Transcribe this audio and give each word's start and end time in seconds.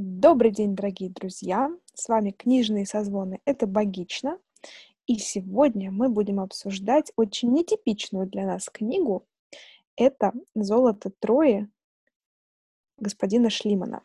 Добрый 0.00 0.52
день, 0.52 0.76
дорогие 0.76 1.10
друзья! 1.10 1.72
С 1.92 2.08
вами 2.08 2.30
книжные 2.30 2.86
созвоны 2.86 3.40
«Это 3.44 3.66
богично». 3.66 4.38
И 5.08 5.18
сегодня 5.18 5.90
мы 5.90 6.08
будем 6.08 6.38
обсуждать 6.38 7.10
очень 7.16 7.50
нетипичную 7.50 8.28
для 8.28 8.46
нас 8.46 8.70
книгу. 8.72 9.26
Это 9.96 10.32
«Золото 10.54 11.10
Трои» 11.18 11.68
господина 12.96 13.50
Шлимана. 13.50 14.04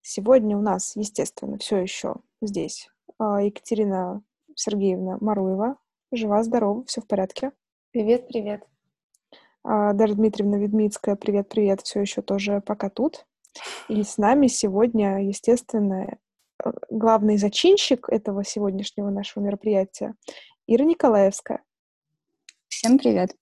Сегодня 0.00 0.56
у 0.56 0.60
нас, 0.60 0.94
естественно, 0.94 1.58
все 1.58 1.78
еще 1.78 2.14
здесь 2.40 2.88
а, 3.18 3.42
Екатерина 3.42 4.22
Сергеевна 4.54 5.18
Маруева. 5.20 5.76
Жива-здорова, 6.12 6.84
все 6.84 7.00
в 7.00 7.08
порядке. 7.08 7.50
Привет, 7.90 8.28
привет. 8.28 8.64
А, 9.64 9.92
Дарья 9.92 10.14
Дмитриевна 10.14 10.58
Ведмицкая, 10.58 11.16
привет-привет, 11.16 11.80
все 11.80 12.00
еще 12.00 12.22
тоже 12.22 12.60
пока 12.60 12.90
тут. 12.90 13.26
И 13.88 14.02
с 14.02 14.18
нами 14.18 14.46
сегодня, 14.46 15.24
естественно, 15.24 16.18
э, 16.64 16.70
главный 16.90 17.36
зачинщик 17.36 18.08
этого 18.08 18.44
сегодняшнего 18.44 19.10
нашего 19.10 19.44
мероприятия 19.44 20.14
Ира 20.66 20.84
Николаевская. 20.84 21.62
Всем 22.68 22.98
привет. 22.98 23.36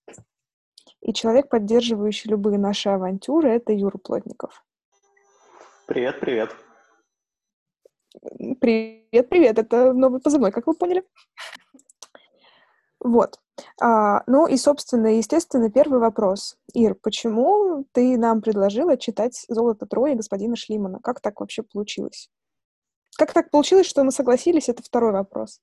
И 1.01 1.12
человек, 1.12 1.48
поддерживающий 1.48 2.30
любые 2.30 2.59
наши 2.59 2.88
авантюры, 2.88 3.51
это 3.51 3.73
Юра 3.73 3.98
Плотников. 3.98 4.65
Привет, 5.87 6.21
привет. 6.21 6.55
Привет, 8.60 9.29
привет. 9.29 9.59
Это 9.59 9.93
новый 9.93 10.21
позывной, 10.21 10.52
как 10.52 10.66
вы 10.66 10.74
поняли. 10.74 11.02
Вот. 13.02 13.38
А, 13.80 14.23
ну 14.27 14.47
и, 14.47 14.56
собственно, 14.56 15.16
естественно, 15.19 15.70
первый 15.70 15.98
вопрос. 15.98 16.56
Ир, 16.73 16.95
почему 16.95 17.84
ты 17.93 18.16
нам 18.16 18.41
предложила 18.41 18.97
читать 18.97 19.45
«Золото 19.48 19.87
Трои» 19.87 20.15
господина 20.15 20.56
Шлимана? 20.56 21.01
Как 21.02 21.20
так 21.20 21.41
вообще 21.41 21.62
получилось? 21.62 22.29
Как 23.16 23.33
так 23.33 23.51
получилось, 23.51 23.87
что 23.87 24.04
мы 24.04 24.12
согласились? 24.12 24.68
Это 24.68 24.82
второй 24.82 25.12
вопрос. 25.12 25.60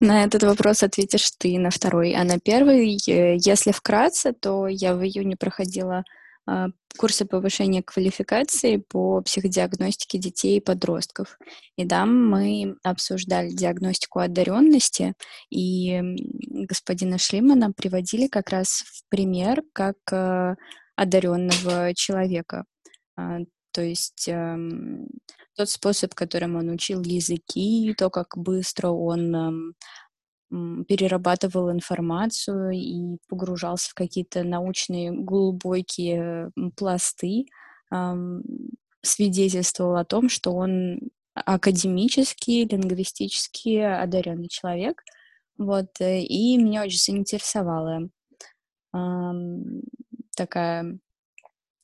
На 0.00 0.24
этот 0.24 0.42
вопрос 0.42 0.82
ответишь 0.82 1.30
ты, 1.38 1.58
на 1.58 1.70
второй. 1.70 2.14
А 2.14 2.24
на 2.24 2.38
первый, 2.38 2.96
э, 3.08 3.36
если 3.36 3.72
вкратце, 3.72 4.32
то 4.32 4.66
я 4.66 4.94
в 4.94 5.04
июне 5.04 5.36
проходила 5.36 6.04
курсы 6.98 7.24
повышения 7.24 7.82
квалификации 7.82 8.76
по 8.76 9.20
психодиагностике 9.22 10.18
детей 10.18 10.58
и 10.58 10.60
подростков. 10.60 11.38
И 11.76 11.86
там 11.86 12.28
мы 12.30 12.76
обсуждали 12.82 13.50
диагностику 13.50 14.20
одаренности, 14.20 15.14
и 15.50 16.00
господина 16.50 17.18
Шлимана 17.18 17.72
приводили 17.72 18.28
как 18.28 18.50
раз 18.50 18.84
в 18.86 19.08
пример 19.08 19.62
как 19.72 19.96
э, 20.12 20.54
одаренного 20.96 21.94
человека. 21.94 22.64
А, 23.16 23.38
то 23.72 23.82
есть 23.82 24.28
эм, 24.28 25.08
тот 25.56 25.68
способ, 25.68 26.14
которым 26.14 26.56
он 26.56 26.70
учил 26.70 27.02
языки, 27.02 27.94
то, 27.98 28.10
как 28.10 28.36
быстро 28.36 28.88
он 28.88 29.34
эм, 29.34 29.74
перерабатывал 30.50 31.70
информацию 31.70 32.70
и 32.70 33.18
погружался 33.28 33.90
в 33.90 33.94
какие-то 33.94 34.44
научные 34.44 35.10
глубокие 35.10 36.50
пласты, 36.76 37.46
свидетельствовал 39.02 39.96
о 39.96 40.04
том, 40.04 40.28
что 40.28 40.52
он 40.52 41.00
академический, 41.34 42.64
лингвистически 42.64 43.78
одаренный 43.78 44.48
человек. 44.48 45.02
Вот, 45.58 46.00
э, 46.00 46.20
и 46.20 46.56
меня 46.56 46.82
очень 46.82 46.98
заинтересовала 46.98 48.08
такая 50.36 50.98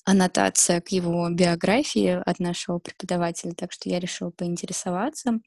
аннотация 0.05 0.81
к 0.81 0.88
его 0.91 1.28
биографии 1.28 2.20
от 2.25 2.38
нашего 2.38 2.78
преподавателя, 2.78 3.53
так 3.53 3.72
что 3.72 3.88
я 3.88 3.98
решила 3.98 4.31
поинтересоваться 4.31 5.41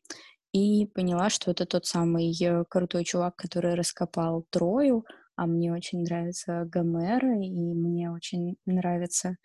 и 0.54 0.86
поняла, 0.86 1.30
что 1.30 1.52
это 1.52 1.66
тот 1.66 1.86
самый 1.86 2.32
э, 2.42 2.64
крутой 2.70 3.04
чувак, 3.04 3.36
который 3.36 3.74
раскопал 3.74 4.46
Трою, 4.52 5.06
а 5.36 5.48
мне 5.48 5.74
очень 5.74 6.04
нравится 6.04 6.66
Гомера, 6.66 7.42
и 7.42 7.50
мне 7.50 8.12
очень 8.12 8.56
нравится 8.66 9.36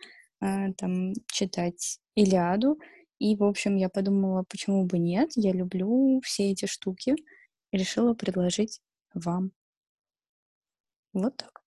э, 0.41 0.73
там 0.75 1.15
читать 1.27 1.99
Илиаду. 2.15 2.79
И, 3.19 3.35
в 3.37 3.43
общем, 3.43 3.77
я 3.77 3.89
подумала, 3.89 4.45
почему 4.49 4.85
бы 4.85 4.99
нет, 4.99 5.31
я 5.35 5.53
люблю 5.53 6.21
все 6.23 6.51
эти 6.53 6.67
штуки, 6.67 7.17
решила 7.73 8.13
предложить 8.15 8.81
вам. 9.15 9.53
Вот 11.15 11.37
так. 11.39 11.63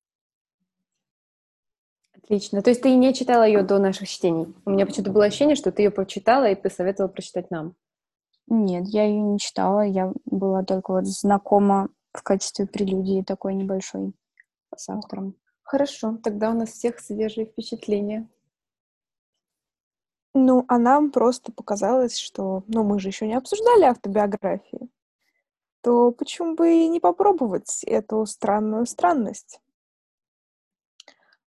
Отлично. 2.14 2.62
То 2.62 2.70
есть 2.70 2.84
ты 2.84 2.96
не 2.96 3.14
читала 3.14 3.46
ее 3.46 3.64
до 3.64 3.80
наших 3.80 4.08
чтений? 4.08 4.54
У 4.66 4.70
меня 4.70 4.86
почему-то 4.86 5.12
было 5.12 5.26
ощущение, 5.26 5.56
что 5.56 5.72
ты 5.72 5.82
ее 5.82 5.92
прочитала 5.92 6.50
и 6.50 6.56
посоветовала 6.56 7.12
прочитать 7.12 7.50
нам. 7.50 7.76
Нет, 8.54 8.90
я 8.90 9.06
ее 9.06 9.22
не 9.22 9.40
читала, 9.40 9.80
я 9.80 10.12
была 10.26 10.62
только 10.62 10.92
вот 10.92 11.06
знакома 11.06 11.88
в 12.12 12.22
качестве 12.22 12.68
прелюдии 12.68 13.24
такой 13.24 13.54
небольшой 13.54 14.12
с 14.76 14.90
автором. 14.90 15.36
Хорошо, 15.64 16.18
тогда 16.22 16.50
у 16.50 16.54
нас 16.54 16.72
всех 16.72 17.00
свежие 17.00 17.46
впечатления. 17.46 18.28
Ну, 20.34 20.66
а 20.68 20.80
нам 20.80 21.12
просто 21.12 21.54
показалось, 21.54 22.18
что, 22.18 22.66
ну, 22.68 22.84
мы 22.84 23.00
же 23.00 23.08
еще 23.08 23.26
не 23.26 23.36
обсуждали 23.36 23.84
автобиографии, 23.84 24.90
то 25.80 26.12
почему 26.12 26.56
бы 26.56 26.74
и 26.74 26.90
не 26.90 27.00
попробовать 27.00 27.86
эту 27.86 28.26
странную 28.26 28.86
странность? 28.86 29.62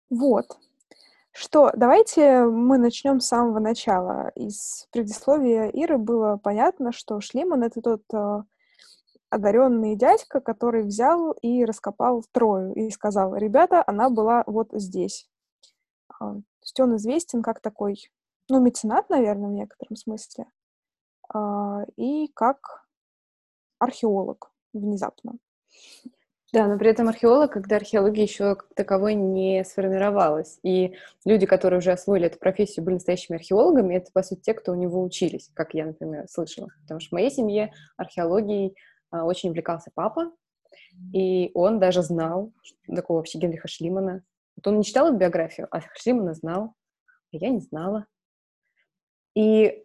Вот. 0.09 0.59
Что, 1.37 1.73
давайте 1.75 2.45
мы 2.45 2.79
начнем 2.79 3.19
с 3.19 3.27
самого 3.27 3.59
начала. 3.59 4.31
Из 4.37 4.87
предисловия 4.93 5.67
Иры 5.67 5.99
было 5.99 6.37
понятно, 6.37 6.93
что 6.93 7.21
Шлеман— 7.21 7.63
это 7.65 7.83
тот 7.83 8.03
э, 8.15 8.43
одаренный 9.31 9.97
дядька, 9.97 10.41
который 10.41 10.85
взял 10.85 11.33
и 11.43 11.65
раскопал 11.65 12.25
Трою 12.31 12.73
и 12.75 12.89
сказал, 12.91 13.35
ребята, 13.35 13.83
она 13.85 14.11
была 14.11 14.45
вот 14.47 14.69
здесь. 14.75 15.29
А, 16.09 16.35
то 16.35 16.43
есть 16.63 16.79
он 16.79 16.95
известен 16.99 17.43
как 17.43 17.59
такой, 17.61 18.13
ну, 18.49 18.61
меценат, 18.61 19.11
наверное, 19.11 19.49
в 19.49 19.55
некотором 19.55 19.97
смысле, 19.97 20.47
а, 21.31 21.85
и 21.97 22.29
как 22.29 22.87
археолог 23.81 24.53
внезапно. 24.73 25.33
Да, 26.55 26.69
но 26.69 26.79
при 26.79 26.89
этом 26.89 27.09
археолог, 27.09 27.51
когда 27.53 27.75
археология 27.75 28.23
еще 28.23 28.55
как 28.55 28.69
таковой 28.77 29.15
не 29.17 29.65
сформировалась. 29.65 30.61
И 30.63 30.95
люди, 31.25 31.47
которые 31.47 31.79
уже 31.79 31.91
освоили 31.91 32.27
эту 32.27 32.39
профессию, 32.39 32.85
были 32.85 32.95
настоящими 32.95 33.39
археологами, 33.39 33.97
это, 33.97 34.13
по 34.13 34.23
сути, 34.23 34.39
те, 34.39 34.55
кто 34.55 34.71
у 34.71 34.77
него 34.77 35.03
учились, 35.03 35.51
как 35.53 35.75
я, 35.75 35.85
например, 35.85 36.29
слышала. 36.29 36.69
Потому 36.83 37.01
что 37.01 37.09
в 37.09 37.13
моей 37.15 37.33
семье 37.33 37.73
археологией 37.97 38.77
а, 39.11 39.25
очень 39.25 39.49
увлекался 39.49 39.91
папа, 39.93 40.31
и 41.13 41.51
он 41.55 41.81
даже 41.81 42.03
знал 42.03 42.53
такого 42.87 43.17
вообще 43.17 43.39
Генриха 43.39 43.67
Шлимана. 43.67 44.23
Вот 44.55 44.69
он 44.69 44.79
не 44.79 44.85
читал 44.85 45.13
биографию, 45.13 45.67
а 45.73 45.81
Шлимана 45.97 46.35
знал, 46.35 46.77
а 47.33 47.37
я 47.37 47.49
не 47.49 47.63
знала. 47.63 48.07
И 49.35 49.65
э, 49.67 49.81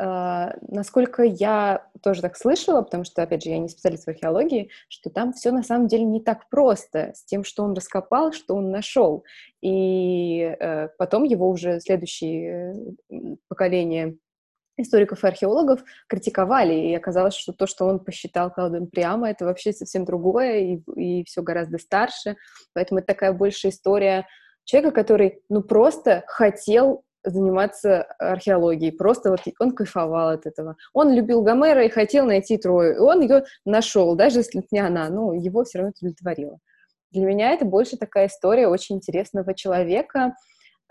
насколько 0.67 1.23
я 1.23 1.87
тоже 2.03 2.21
так 2.21 2.37
слышала, 2.37 2.83
потому 2.83 3.03
что, 3.03 3.23
опять 3.23 3.43
же, 3.43 3.49
я 3.49 3.57
не 3.57 3.67
специалист 3.67 4.05
в 4.05 4.09
археологии, 4.09 4.69
что 4.89 5.09
там 5.09 5.33
все 5.33 5.51
на 5.51 5.63
самом 5.63 5.87
деле 5.87 6.03
не 6.03 6.21
так 6.21 6.49
просто 6.49 7.13
с 7.15 7.25
тем, 7.25 7.43
что 7.43 7.63
он 7.63 7.73
раскопал, 7.73 8.31
что 8.31 8.55
он 8.55 8.69
нашел. 8.69 9.23
И 9.61 10.41
э, 10.41 10.89
потом 10.99 11.23
его 11.23 11.49
уже 11.49 11.79
следующие 11.79 12.95
поколения 13.47 14.15
историков 14.77 15.23
и 15.23 15.27
археологов 15.27 15.83
критиковали, 16.07 16.73
и 16.73 16.95
оказалось, 16.95 17.35
что 17.35 17.51
то, 17.51 17.67
что 17.67 17.85
он 17.85 17.99
посчитал 17.99 18.51
кладом 18.51 18.87
прямо, 18.87 19.29
это 19.29 19.45
вообще 19.45 19.73
совсем 19.73 20.05
другое, 20.05 20.59
и, 20.59 20.81
и 20.95 21.23
все 21.25 21.41
гораздо 21.41 21.79
старше. 21.79 22.37
Поэтому 22.73 22.99
это 22.99 23.07
такая 23.07 23.33
большая 23.33 23.71
история 23.71 24.27
человека, 24.63 24.93
который, 24.93 25.41
ну, 25.49 25.63
просто 25.63 26.23
хотел 26.27 27.03
заниматься 27.23 28.03
археологией. 28.19 28.91
Просто 28.91 29.31
вот 29.31 29.41
он 29.59 29.71
кайфовал 29.71 30.29
от 30.29 30.45
этого. 30.45 30.75
Он 30.93 31.13
любил 31.13 31.41
Гомера 31.41 31.83
и 31.83 31.89
хотел 31.89 32.25
найти 32.25 32.57
Трою. 32.57 32.95
И 32.95 32.99
он 32.99 33.21
ее 33.21 33.43
нашел, 33.65 34.15
даже 34.15 34.39
если 34.39 34.63
не 34.71 34.79
она. 34.79 35.09
Ну, 35.09 35.33
его 35.33 35.63
все 35.63 35.79
равно 35.79 35.93
удовлетворило. 35.99 36.59
Для 37.11 37.25
меня 37.25 37.51
это 37.51 37.65
больше 37.65 37.97
такая 37.97 38.27
история 38.27 38.67
очень 38.67 38.97
интересного 38.97 39.53
человека, 39.55 40.35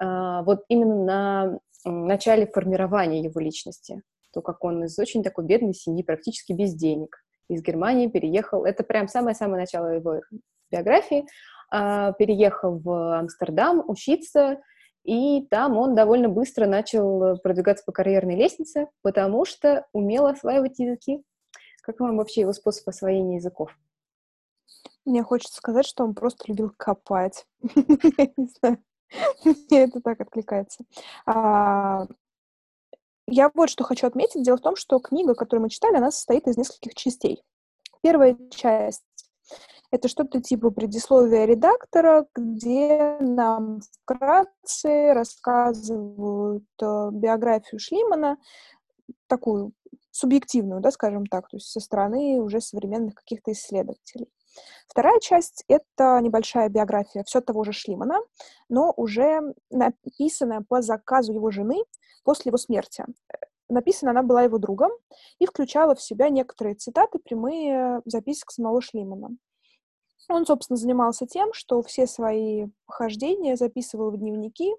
а, 0.00 0.42
вот 0.42 0.64
именно 0.68 1.04
на 1.04 1.58
начале 1.84 2.46
формирования 2.46 3.22
его 3.22 3.40
личности. 3.40 4.02
То, 4.32 4.42
как 4.42 4.64
он 4.64 4.84
из 4.84 4.98
очень 4.98 5.22
такой 5.22 5.44
бедной 5.44 5.74
семьи, 5.74 6.02
практически 6.02 6.52
без 6.52 6.74
денег, 6.74 7.16
из 7.48 7.62
Германии 7.62 8.08
переехал. 8.08 8.64
Это 8.64 8.82
прям 8.82 9.08
самое-самое 9.08 9.60
начало 9.60 9.86
его 9.86 10.20
биографии. 10.70 11.24
А, 11.70 12.12
переехал 12.12 12.78
в 12.78 13.18
Амстердам 13.18 13.82
учиться, 13.88 14.58
и 15.08 15.46
там 15.46 15.78
он 15.78 15.94
довольно 15.94 16.28
быстро 16.28 16.66
начал 16.66 17.38
продвигаться 17.38 17.82
по 17.82 17.92
карьерной 17.92 18.36
лестнице, 18.36 18.88
потому 19.00 19.46
что 19.46 19.86
умел 19.94 20.26
осваивать 20.26 20.78
языки. 20.78 21.24
Как 21.80 21.98
вам 22.00 22.18
вообще 22.18 22.42
его 22.42 22.52
способ 22.52 22.86
освоения 22.86 23.36
языков? 23.36 23.74
Мне 25.06 25.22
хочется 25.22 25.56
сказать, 25.56 25.86
что 25.86 26.04
он 26.04 26.14
просто 26.14 26.44
любил 26.48 26.74
копать. 26.76 27.46
Мне 27.62 28.76
это 29.70 30.02
так 30.02 30.20
откликается. 30.20 30.84
А, 31.24 32.06
я 33.26 33.50
вот 33.54 33.70
что 33.70 33.84
хочу 33.84 34.06
отметить. 34.06 34.42
Дело 34.42 34.58
в 34.58 34.60
том, 34.60 34.76
что 34.76 34.98
книга, 34.98 35.34
которую 35.34 35.62
мы 35.62 35.70
читали, 35.70 35.96
она 35.96 36.10
состоит 36.10 36.46
из 36.46 36.58
нескольких 36.58 36.94
частей. 36.94 37.42
Первая 38.02 38.36
часть— 38.50 39.04
это 39.90 40.08
что-то 40.08 40.40
типа 40.40 40.70
предисловия 40.70 41.44
редактора, 41.44 42.26
где 42.34 43.16
нам 43.20 43.80
вкратце 44.02 45.12
рассказывают 45.14 46.64
э, 46.82 47.08
биографию 47.12 47.78
Шлимана, 47.78 48.38
такую 49.26 49.72
субъективную, 50.10 50.80
да, 50.80 50.90
скажем 50.90 51.26
так, 51.26 51.48
то 51.48 51.56
есть 51.56 51.68
со 51.68 51.80
стороны 51.80 52.40
уже 52.40 52.60
современных 52.60 53.14
каких-то 53.14 53.52
исследователей. 53.52 54.28
Вторая 54.88 55.20
часть— 55.20 55.64
это 55.68 56.18
небольшая 56.20 56.68
биография 56.68 57.22
все 57.24 57.40
того 57.40 57.64
же 57.64 57.72
Шлимана, 57.72 58.18
но 58.68 58.92
уже 58.96 59.40
написанная 59.70 60.64
по 60.68 60.82
заказу 60.82 61.32
его 61.32 61.50
жены 61.50 61.84
после 62.24 62.50
его 62.50 62.58
смерти. 62.58 63.04
Написана 63.68 64.10
она 64.12 64.22
была 64.22 64.42
его 64.42 64.58
другом 64.58 64.90
и 65.38 65.46
включала 65.46 65.94
в 65.94 66.02
себя 66.02 66.30
некоторые 66.30 66.74
цитаты, 66.74 67.18
прямые 67.18 68.00
записок 68.06 68.50
самого 68.50 68.80
Шлимана. 68.80 69.36
Он, 70.28 70.44
собственно, 70.44 70.76
занимался 70.76 71.26
тем, 71.26 71.52
что 71.54 71.82
все 71.82 72.06
свои 72.06 72.66
похождения 72.86 73.56
записывал 73.56 74.10
в 74.10 74.18
дневники 74.18 74.74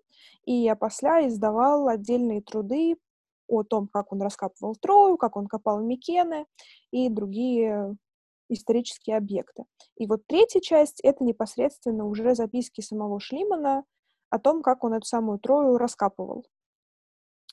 и 0.46 0.68
опосля 0.70 1.28
издавал 1.28 1.88
отдельные 1.88 2.42
труды 2.42 2.98
о 3.48 3.64
том, 3.64 3.88
как 3.88 4.14
он 4.14 4.22
раскапывал 4.22 4.76
Трою, 4.76 5.18
как 5.18 5.36
он 5.36 5.48
копал 5.48 5.82
Микены 5.82 6.46
и 6.92 7.10
другие 7.10 7.96
исторические 8.48 9.18
объекты. 9.18 9.66
И 9.96 10.06
вот 10.06 10.26
третья 10.28 10.60
часть— 10.60 11.00
это 11.04 11.24
непосредственно 11.24 12.06
уже 12.06 12.36
записки 12.36 12.82
самого 12.82 13.20
Шлимана 13.20 13.86
о 14.30 14.40
том, 14.40 14.62
как 14.62 14.84
он 14.84 14.94
эту 14.94 15.06
самую 15.06 15.40
Трою 15.40 15.78
раскапывал. 15.78 16.46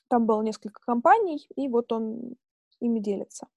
Там 0.07 0.25
было 0.25 0.41
несколько 0.41 0.81
компаний, 0.81 1.47
и 1.55 1.67
вот 1.67 1.91
он 1.91 2.35
ими 2.79 2.99
делится. 2.99 3.47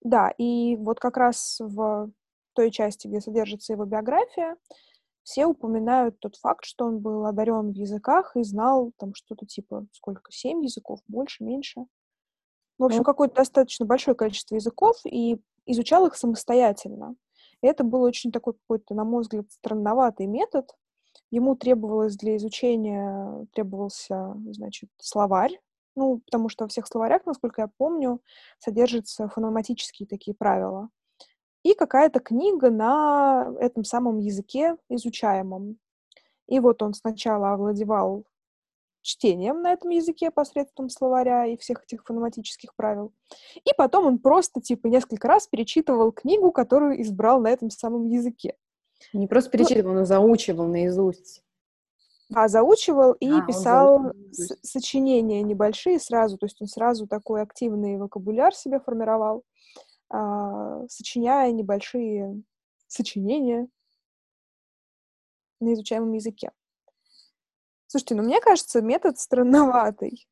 Да, 0.00 0.30
и 0.38 0.76
вот 0.76 1.00
как 1.00 1.16
раз 1.16 1.58
в 1.60 2.10
той 2.58 2.72
части, 2.72 3.06
где 3.06 3.20
содержится 3.20 3.72
его 3.72 3.84
биография, 3.84 4.56
все 5.22 5.46
упоминают 5.46 6.18
тот 6.18 6.34
факт, 6.34 6.64
что 6.64 6.86
он 6.86 6.98
был 6.98 7.24
одарен 7.24 7.70
в 7.70 7.76
языках 7.76 8.34
и 8.34 8.42
знал 8.42 8.90
там 8.98 9.14
что-то 9.14 9.46
типа 9.46 9.86
сколько, 9.92 10.32
семь 10.32 10.64
языков, 10.64 10.98
больше, 11.06 11.44
меньше. 11.44 11.86
В 12.76 12.84
общем, 12.84 12.98
ну, 12.98 13.04
какое-то 13.04 13.36
достаточно 13.36 13.86
большое 13.86 14.16
количество 14.16 14.56
языков, 14.56 14.96
и 15.04 15.40
изучал 15.66 16.04
их 16.08 16.16
самостоятельно. 16.16 17.14
И 17.62 17.68
это 17.68 17.84
был 17.84 18.02
очень 18.02 18.32
такой 18.32 18.54
какой-то, 18.54 18.92
на 18.96 19.04
мой 19.04 19.22
взгляд, 19.22 19.46
странноватый 19.52 20.26
метод. 20.26 20.68
Ему 21.30 21.54
требовалось 21.54 22.16
для 22.16 22.34
изучения, 22.38 23.46
требовался, 23.52 24.34
значит, 24.50 24.90
словарь, 24.96 25.60
ну, 25.94 26.22
потому 26.26 26.48
что 26.48 26.64
во 26.64 26.68
всех 26.68 26.88
словарях, 26.88 27.24
насколько 27.24 27.62
я 27.62 27.70
помню, 27.78 28.20
содержатся 28.58 29.28
фонематические 29.28 30.08
такие 30.08 30.34
правила. 30.34 30.88
И 31.62 31.74
какая-то 31.74 32.20
книга 32.20 32.70
на 32.70 33.52
этом 33.60 33.84
самом 33.84 34.18
языке 34.18 34.76
изучаемом. 34.88 35.78
И 36.46 36.60
вот 36.60 36.82
он 36.82 36.94
сначала 36.94 37.52
овладевал 37.52 38.24
чтением 39.02 39.62
на 39.62 39.72
этом 39.72 39.90
языке 39.90 40.30
посредством 40.30 40.88
словаря 40.88 41.46
и 41.46 41.56
всех 41.56 41.82
этих 41.84 42.04
фонематических 42.04 42.74
правил. 42.74 43.12
И 43.56 43.70
потом 43.76 44.06
он 44.06 44.18
просто, 44.18 44.60
типа, 44.60 44.86
несколько 44.88 45.28
раз 45.28 45.46
перечитывал 45.46 46.12
книгу, 46.12 46.52
которую 46.52 47.00
избрал 47.02 47.40
на 47.40 47.48
этом 47.48 47.70
самом 47.70 48.06
языке. 48.06 48.54
Не 49.12 49.26
просто 49.26 49.50
ну 49.52 49.52
перечитывал, 49.52 49.94
но 49.94 50.04
заучивал 50.04 50.66
наизусть. 50.66 51.42
А, 52.34 52.48
заучивал 52.48 53.12
и 53.12 53.30
а, 53.30 53.40
писал 53.46 54.12
сочинения 54.62 55.42
небольшие 55.42 55.98
сразу, 55.98 56.36
то 56.36 56.44
есть 56.44 56.60
он 56.60 56.66
сразу 56.66 57.06
такой 57.06 57.40
активный 57.40 57.96
вокабуляр 57.96 58.54
себе 58.54 58.80
формировал, 58.80 59.44
сочиняя 60.10 61.52
небольшие 61.52 62.42
сочинения 62.86 63.68
на 65.60 65.74
изучаемом 65.74 66.12
языке. 66.12 66.50
Слушайте, 67.86 68.14
ну 68.14 68.22
мне 68.22 68.40
кажется, 68.40 68.82
метод 68.82 69.18
странноватый. 69.18 70.28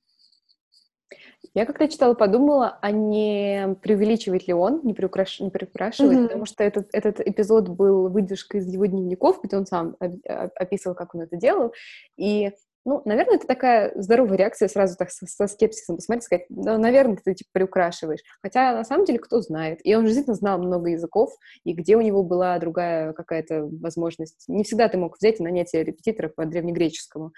Я 1.55 1.65
когда 1.65 1.89
читала, 1.89 2.15
подумала, 2.15 2.79
а 2.83 2.91
не 2.91 3.77
преувеличивает 3.81 4.47
ли 4.47 4.53
он, 4.53 4.83
не, 4.85 4.93
приукраш... 4.93 5.41
не 5.41 5.51
приукрашивает, 5.51 6.19
mm-hmm. 6.19 6.23
потому 6.25 6.45
что 6.45 6.63
этот, 6.63 6.89
этот 6.93 7.21
эпизод 7.21 7.69
был 7.69 8.09
выдержкой 8.09 8.61
из 8.61 8.69
его 8.69 8.85
дневников, 8.85 9.41
где 9.43 9.57
он 9.57 9.65
сам 9.65 9.97
описывал, 9.99 10.95
как 10.95 11.15
он 11.15 11.23
это 11.23 11.37
делал, 11.37 11.73
и 12.17 12.53
ну, 12.87 13.03
наверное, 13.05 13.37
это 13.37 13.49
такая 13.49 13.93
здоровая 13.97 14.39
реакция 14.39 14.69
сразу 14.69 14.97
так 14.97 15.11
со, 15.11 15.27
со 15.27 15.49
скепсисом 15.49 15.97
посмотреть, 15.97 16.25
сказать, 16.25 16.47
ну, 16.49 16.79
наверное, 16.79 17.19
ты 17.23 17.35
типа 17.35 17.51
приукрашиваешь. 17.53 18.21
Хотя 18.41 18.73
на 18.73 18.85
самом 18.85 19.05
деле 19.05 19.19
кто 19.19 19.41
знает. 19.43 19.81
И 19.83 19.95
он 19.97 20.05
действительно 20.05 20.37
знал 20.37 20.59
много 20.59 20.91
языков, 20.91 21.35
и 21.65 21.73
где 21.73 21.97
у 21.97 22.01
него 22.01 22.23
была 22.23 22.57
другая 22.61 23.13
какая-то 23.13 23.67
возможность. 23.67 24.45
Не 24.47 24.63
всегда 24.63 24.89
ты 24.89 24.99
мог 24.99 25.17
взять 25.19 25.41
и 25.41 25.43
нанять 25.43 25.75
репетиторов 25.75 26.37
по 26.37 26.47
древнегреческому. 26.47 27.33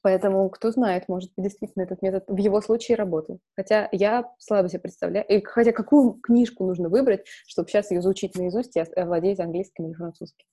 Поэтому, 0.00 0.48
кто 0.48 0.70
знает, 0.70 1.08
может 1.08 1.32
быть, 1.34 1.46
действительно 1.46 1.82
этот 1.82 2.00
метод 2.00 2.24
в 2.28 2.36
его 2.36 2.60
случае 2.60 2.96
работал. 2.96 3.40
Хотя 3.56 3.88
я 3.90 4.30
слабо 4.38 4.68
себе 4.68 4.78
представляю. 4.80 5.26
И 5.26 5.42
хотя 5.42 5.72
какую 5.72 6.20
книжку 6.22 6.64
нужно 6.64 6.88
выбрать, 6.88 7.26
чтобы 7.48 7.68
сейчас 7.68 7.90
ее 7.90 8.00
заучить 8.00 8.36
наизусть 8.36 8.76
и 8.76 8.80
овладеть 8.80 9.40
английским 9.40 9.86
или 9.86 9.94
французским? 9.94 10.46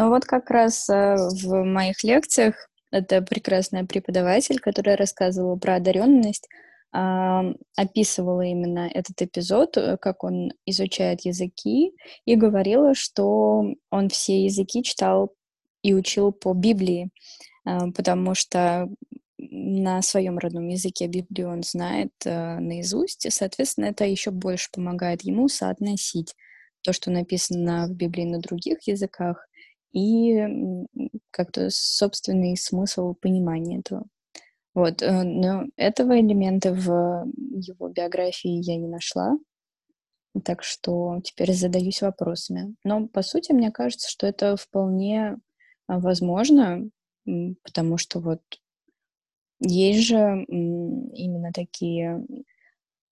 Ну 0.00 0.08
вот 0.08 0.24
как 0.24 0.48
раз 0.48 0.88
э, 0.88 1.14
в 1.14 1.62
моих 1.62 2.02
лекциях 2.04 2.54
это 2.90 3.20
прекрасная 3.20 3.84
преподаватель, 3.84 4.58
которая 4.58 4.96
рассказывала 4.96 5.56
про 5.56 5.74
одаренность, 5.74 6.48
описывала 6.90 8.40
именно 8.40 8.88
этот 8.92 9.20
эпизод, 9.20 9.76
э, 9.76 9.98
как 9.98 10.24
он 10.24 10.52
изучает 10.64 11.26
языки, 11.26 11.92
и 12.24 12.34
говорила, 12.34 12.94
что 12.94 13.74
он 13.90 14.08
все 14.08 14.42
языки 14.44 14.82
читал 14.82 15.34
и 15.82 15.92
учил 15.92 16.32
по 16.32 16.54
Библии, 16.54 17.10
а, 17.66 17.90
потому 17.90 18.34
что 18.34 18.88
на 19.36 20.00
своем 20.00 20.38
родном 20.38 20.68
языке 20.68 21.08
Библию 21.08 21.50
он 21.50 21.62
знает 21.62 22.12
э, 22.24 22.58
наизусть, 22.58 23.26
и, 23.26 23.30
соответственно, 23.30 23.86
это 23.86 24.06
еще 24.06 24.30
больше 24.30 24.70
помогает 24.72 25.24
ему 25.24 25.48
соотносить 25.48 26.34
то, 26.82 26.94
что 26.94 27.10
написано 27.10 27.86
в 27.86 27.94
Библии 27.94 28.24
на 28.24 28.38
других 28.40 28.88
языках, 28.88 29.46
и 29.92 30.46
как-то 31.30 31.68
собственный 31.70 32.56
смысл 32.56 33.14
понимания 33.14 33.80
этого. 33.80 34.04
Вот, 34.74 35.02
э, 35.02 35.22
но 35.22 35.64
этого 35.76 36.20
элемента 36.20 36.72
в 36.72 37.26
его 37.36 37.88
биографии 37.88 38.62
я 38.64 38.76
не 38.76 38.86
нашла, 38.86 39.36
так 40.44 40.62
что 40.62 41.20
теперь 41.24 41.52
задаюсь 41.52 42.02
вопросами. 42.02 42.74
Но, 42.84 43.08
по 43.08 43.22
сути, 43.22 43.52
мне 43.52 43.72
кажется, 43.72 44.08
что 44.08 44.26
это 44.26 44.56
вполне 44.56 45.38
а, 45.90 45.98
возможно, 45.98 46.88
потому 47.64 47.98
что 47.98 48.20
вот 48.20 48.40
есть 49.60 50.06
же 50.06 50.44
именно 50.48 51.52
такие 51.52 52.24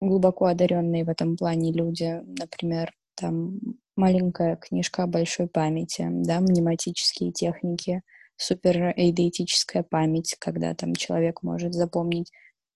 глубоко 0.01 0.47
одаренные 0.47 1.05
в 1.05 1.09
этом 1.09 1.37
плане 1.37 1.73
люди, 1.73 2.23
например, 2.39 2.93
там 3.17 3.59
маленькая 3.99 4.57
книжка 4.57 5.03
о 5.03 5.09
большой 5.09 5.49
памяти, 5.49 6.07
да, 6.09 6.41
мнематические 6.41 7.33
техники, 7.33 8.03
суперэйдетическая 8.37 9.83
память, 9.83 10.37
когда 10.39 10.75
там 10.75 10.95
человек 10.95 11.43
может 11.43 11.75
запомнить 11.75 12.33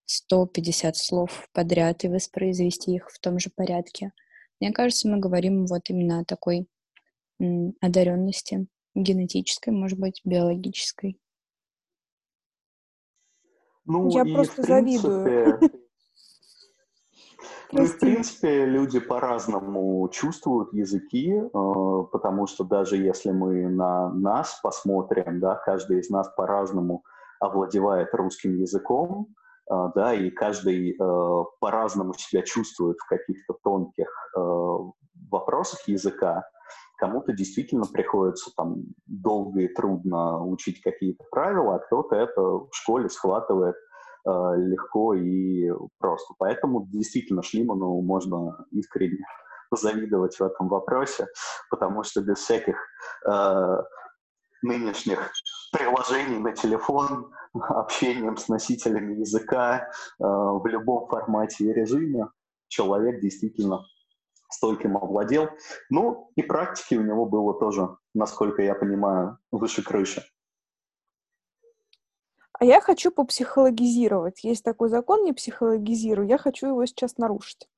150 0.07 0.97
слов 0.97 1.49
подряд 1.53 2.05
и 2.05 2.09
воспроизвести 2.09 2.97
их 2.97 3.09
в 3.09 3.19
том 3.21 3.39
же 3.39 3.51
порядке. 3.55 4.13
Мне 4.61 4.73
кажется, 4.73 5.09
мы 5.09 5.19
говорим 5.19 5.67
вот 5.67 5.89
именно 5.89 6.21
о 6.21 6.25
такой 6.25 6.67
одаренности 7.81 8.67
генетической, 8.95 9.71
может 9.71 9.99
быть, 9.99 10.21
биологической. 10.25 11.19
Ну, 13.85 14.11
Я 14.11 14.25
просто 14.25 14.63
принципе, 14.63 14.73
завидую. 14.73 15.61
Ну, 17.73 17.85
в 17.87 17.99
принципе, 17.99 18.67
люди 18.67 19.01
по-разному 19.01 20.07
чувствуют 20.11 20.73
языки, 20.75 21.33
э, 21.33 21.49
потому 22.13 22.47
что 22.47 22.65
даже 22.65 22.97
если 22.97 23.31
мы 23.31 23.69
на 23.69 24.11
нас 24.11 24.61
посмотрим, 24.63 25.41
да, 25.41 25.55
каждый 25.55 26.01
из 26.01 26.11
нас 26.11 26.29
по-разному 26.37 27.03
овладевает 27.41 28.15
русским 28.15 28.57
языком, 28.57 29.29
э, 29.71 29.75
да, 29.95 30.13
и 30.13 30.31
каждый 30.31 30.91
э, 30.91 31.45
по-разному 31.61 32.13
себя 32.15 32.43
чувствует 32.43 32.99
в 32.99 33.09
каких-то 33.09 33.55
тонких 33.63 34.09
вопросах 35.31 35.89
языка. 35.89 36.45
Кому-то 36.99 37.33
действительно 37.33 37.85
приходится 37.87 38.51
там 38.57 38.77
долго 39.07 39.61
и 39.61 39.69
трудно 39.69 40.45
учить 40.45 40.83
какие-то 40.83 41.25
правила, 41.31 41.77
а 41.77 41.79
кто-то 41.79 42.17
это 42.17 42.41
в 42.41 42.69
школе 42.73 43.09
схватывает– 43.09 43.77
Э, 44.25 44.55
легко 44.57 45.15
и 45.15 45.69
просто. 45.99 46.35
Поэтому 46.39 46.87
действительно 46.87 47.43
Шлиману 47.43 48.01
можно 48.03 48.67
искренне 48.71 49.25
позавидовать 49.71 50.37
в 50.37 50.43
этом 50.43 50.69
вопросе, 50.69 51.27
потому 51.71 52.05
что 52.05 52.21
без 52.21 52.39
всяких 52.39 52.77
э, 53.29 53.77
нынешних 54.63 55.33
приложений 55.73 56.39
на 56.39 56.53
телефон, 56.53 57.33
общением 57.53 58.37
с 58.37 58.47
носителями 58.49 59.15
языка 59.15 59.89
э, 59.89 59.89
в 60.21 60.65
любом 60.67 61.09
формате 61.09 61.65
и 61.65 61.73
режиме 61.73 62.29
человек 62.69 63.21
действительно 63.21 63.85
стольким 64.49 64.99
овладел. 64.99 65.51
Ну, 65.91 66.31
и 66.37 66.43
практики 66.43 66.95
у 66.95 67.03
него 67.03 67.27
было 67.27 67.59
тоже, 67.59 67.89
насколько 68.15 68.63
я 68.63 68.77
понимаю, 68.77 69.39
выше 69.51 69.83
крыши. 69.83 70.23
А 72.63 72.65
я 72.65 72.81
хочу 72.81 73.11
попсихологизировать. 73.11 74.45
Есть 74.45 74.63
такой 74.63 74.89
закон 74.89 75.25
«не 75.25 75.33
психологизирую», 75.33 76.29
я 76.29 76.39
хочу 76.39 76.69
его 76.69 76.87
сейчас 76.87 77.19
нарушить. 77.19 77.69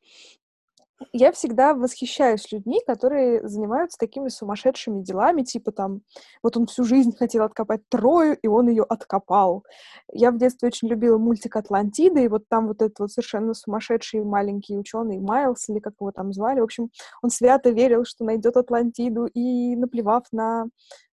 Я 1.15 1.33
всегда 1.33 1.73
восхищаюсь 1.73 2.53
людьми, 2.53 2.83
которые 2.87 3.49
занимаются 3.49 3.99
такими 3.99 4.29
сумасшедшими 4.29 5.01
делами, 5.01 5.41
типа 5.41 5.73
там, 5.73 6.03
вот 6.43 6.59
он 6.59 6.67
всю 6.67 6.85
жизнь 6.85 7.17
хотел 7.19 7.45
откопать 7.45 7.81
Трою, 7.89 8.37
и 8.37 8.47
он 8.47 8.69
ее 8.69 8.83
откопал. 8.83 9.65
Я 10.13 10.31
в 10.31 10.37
детстве 10.37 10.67
очень 10.67 10.89
любила 10.89 11.17
мультик 11.17 11.57
«Атлантида», 11.57 12.21
и 12.21 12.29
вот 12.29 12.47
там 12.51 12.67
вот 12.67 12.83
этот 12.83 12.99
вот 12.99 13.11
совершенно 13.11 13.55
сумасшедший 13.55 14.23
маленький 14.23 14.77
ученый 14.77 15.19
Майлз, 15.19 15.67
или 15.71 15.79
как 15.79 15.95
его 15.99 16.13
там 16.13 16.35
звали, 16.35 16.61
в 16.61 16.65
общем, 16.65 16.91
он 17.23 17.31
свято 17.31 17.71
верил, 17.71 18.05
что 18.05 18.27
найдет 18.27 18.59
Атлантиду, 18.59 19.25
и 19.25 19.77
наплевав 19.77 20.25
на 20.31 20.67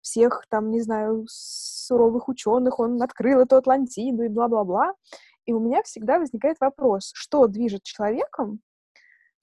всех 0.06 0.44
там, 0.48 0.70
не 0.70 0.80
знаю, 0.80 1.26
суровых 1.28 2.28
ученых, 2.28 2.78
он 2.78 3.02
открыл 3.02 3.40
эту 3.40 3.56
Атлантиду 3.56 4.22
и 4.22 4.28
бла-бла-бла. 4.28 4.94
И 5.46 5.52
у 5.52 5.58
меня 5.58 5.82
всегда 5.82 6.18
возникает 6.18 6.58
вопрос, 6.60 7.10
что 7.14 7.48
движет 7.48 7.82
человеком, 7.82 8.60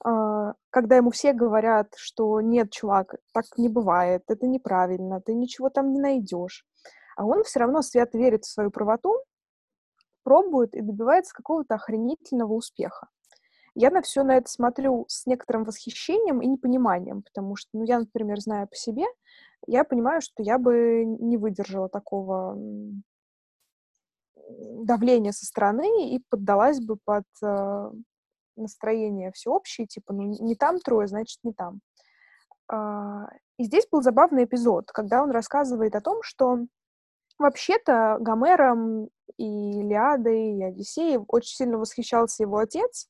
а, 0.05 0.53
когда 0.69 0.95
ему 0.97 1.11
все 1.11 1.33
говорят, 1.33 1.93
что 1.97 2.39
нет, 2.41 2.71
чувак, 2.71 3.15
так 3.33 3.45
не 3.57 3.67
бывает, 3.67 4.23
это 4.27 4.47
неправильно, 4.47 5.21
ты 5.21 5.33
ничего 5.33 5.69
там 5.69 5.93
не 5.93 5.99
найдешь. 5.99 6.65
А 7.17 7.25
он 7.25 7.43
все 7.43 7.59
равно 7.59 7.81
свято 7.81 8.17
верит 8.17 8.43
в 8.45 8.51
свою 8.51 8.71
правоту, 8.71 9.17
пробует 10.23 10.75
и 10.75 10.81
добивается 10.81 11.33
какого-то 11.33 11.75
охренительного 11.75 12.53
успеха. 12.53 13.07
Я 13.75 13.91
на 13.91 14.01
все 14.01 14.23
на 14.23 14.37
это 14.37 14.49
смотрю 14.49 15.05
с 15.07 15.25
некоторым 15.25 15.63
восхищением 15.63 16.41
и 16.41 16.47
непониманием, 16.47 17.23
потому 17.23 17.55
что, 17.55 17.69
ну, 17.73 17.83
я, 17.83 17.99
например, 17.99 18.39
знаю 18.39 18.67
по 18.67 18.75
себе, 18.75 19.05
я 19.67 19.83
понимаю, 19.83 20.21
что 20.21 20.43
я 20.43 20.57
бы 20.57 21.03
не 21.05 21.37
выдержала 21.37 21.89
такого 21.89 22.57
давления 24.83 25.31
со 25.31 25.45
стороны 25.45 26.13
и 26.13 26.23
поддалась 26.29 26.79
бы 26.79 26.97
под 27.03 27.25
э, 27.43 27.91
настроение 28.55 29.31
всеобщее, 29.31 29.87
типа, 29.87 30.13
ну, 30.13 30.23
не 30.23 30.55
там 30.55 30.79
трое, 30.79 31.07
значит, 31.07 31.39
не 31.43 31.53
там. 31.53 31.79
А, 32.67 33.27
и 33.57 33.63
здесь 33.63 33.87
был 33.89 34.01
забавный 34.01 34.45
эпизод, 34.45 34.91
когда 34.91 35.23
он 35.23 35.31
рассказывает 35.31 35.95
о 35.95 36.01
том, 36.01 36.21
что 36.23 36.59
вообще-то 37.39 38.17
Гомером 38.19 39.09
и 39.37 39.79
Илиадой, 39.79 40.57
и 40.57 40.63
Одиссеей 40.63 41.19
очень 41.27 41.55
сильно 41.55 41.77
восхищался 41.77 42.43
его 42.43 42.57
отец, 42.57 43.09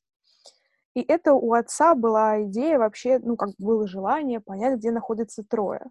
и 0.95 1.01
это 1.01 1.33
у 1.33 1.53
отца 1.53 1.95
была 1.95 2.43
идея 2.43 2.77
вообще, 2.77 3.19
ну, 3.19 3.36
как 3.36 3.50
было 3.57 3.88
желание 3.88 4.39
понять, 4.39 4.77
где 4.77 4.91
находится 4.91 5.43
трое. 5.43 5.81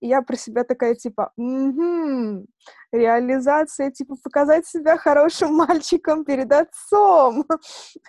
И 0.00 0.08
я 0.08 0.22
про 0.22 0.36
себя 0.36 0.64
такая, 0.64 0.94
типа, 0.94 1.32
угу, 1.36 2.46
реализация, 2.92 3.90
типа, 3.90 4.16
показать 4.22 4.66
себя 4.66 4.96
хорошим 4.96 5.54
мальчиком 5.56 6.24
перед 6.24 6.52
отцом. 6.52 7.44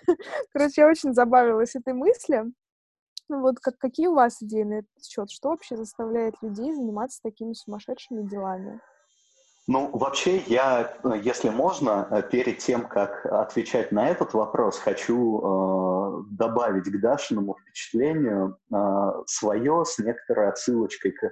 Короче, 0.53 0.81
я 0.81 0.87
очень 0.87 1.13
забавилась 1.13 1.75
этой 1.75 1.93
мысли. 1.93 2.43
Ну 3.29 3.41
вот 3.41 3.59
как, 3.59 3.77
какие 3.77 4.07
у 4.07 4.15
вас 4.15 4.41
идеи 4.41 4.63
на 4.63 4.73
этот 4.79 5.05
счет? 5.05 5.29
Что 5.29 5.49
вообще 5.49 5.75
заставляет 5.75 6.35
людей 6.41 6.73
заниматься 6.73 7.19
такими 7.21 7.53
сумасшедшими 7.53 8.23
делами? 8.23 8.79
Ну, 9.69 9.89
вообще, 9.91 10.37
я, 10.47 10.97
если 11.21 11.49
можно, 11.49 12.07
э, 12.09 12.21
перед 12.21 12.59
тем, 12.59 12.87
как 12.87 13.25
отвечать 13.25 13.91
на 13.91 14.07
этот 14.07 14.33
вопрос, 14.33 14.79
хочу 14.79 15.41
э, 15.41 16.23
добавить 16.31 16.85
к 16.85 17.01
Дашиному 17.01 17.57
впечатлению 17.59 18.57
э, 18.73 18.75
свое 19.25 19.83
с 19.83 19.99
некоторой 19.99 20.47
отсылочкой 20.47 21.11
к 21.11 21.29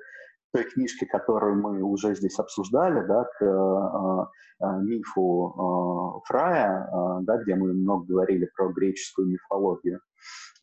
той 0.56 0.64
книжке, 0.64 1.06
которую 1.06 1.56
мы 1.56 1.82
уже 1.82 2.16
здесь 2.16 2.40
обсуждали, 2.40 3.06
да, 3.06 3.26
к 3.26 3.44
э, 3.44 4.66
э, 4.66 4.80
мифу 4.84 5.54
э, 5.54 6.28
Фрая, 6.28 6.88
э, 6.88 7.18
да, 7.24 7.38
где 7.38 7.56
мы 7.56 7.74
много 7.74 8.06
говорили 8.06 8.50
про 8.56 8.70
греческую 8.70 9.28
мифологию. 9.28 10.00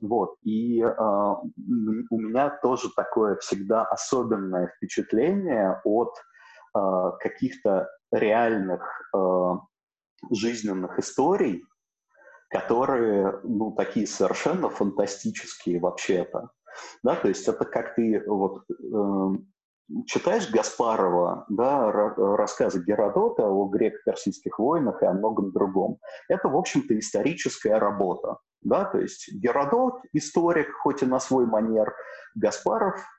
Вот. 0.00 0.36
И 0.42 0.80
э, 0.80 0.94
у 0.96 2.18
меня 2.18 2.58
тоже 2.62 2.88
такое 2.96 3.36
всегда 3.36 3.84
особенное 3.84 4.72
впечатление 4.76 5.80
от 5.84 6.14
э, 6.74 7.10
каких-то 7.20 7.88
реальных 8.10 8.82
э, 9.14 9.54
жизненных 10.30 10.98
историй, 10.98 11.64
которые, 12.48 13.40
ну, 13.44 13.72
такие 13.72 14.06
совершенно 14.06 14.70
фантастические 14.70 15.80
вообще-то. 15.80 16.48
Да, 17.02 17.14
то 17.16 17.28
есть 17.28 17.46
это 17.46 17.66
как 17.66 17.94
ты 17.94 18.22
вот 18.26 18.64
э, 18.70 19.36
читаешь 20.06 20.50
Гаспарова, 20.50 21.46
да, 21.48 21.90
рассказы 21.92 22.82
Геродота 22.84 23.48
о 23.48 23.68
греко-персидских 23.68 24.58
войнах 24.58 25.02
и 25.02 25.06
о 25.06 25.12
многом 25.12 25.52
другом, 25.52 25.98
это, 26.28 26.48
в 26.48 26.56
общем-то, 26.56 26.98
историческая 26.98 27.78
работа. 27.78 28.38
Да? 28.62 28.84
То 28.84 28.98
есть 28.98 29.32
Геродот– 29.32 30.00
историк, 30.12 30.72
хоть 30.82 31.02
и 31.02 31.06
на 31.06 31.20
свой 31.20 31.46
манер, 31.46 31.94
Гаспаров– 32.34 32.96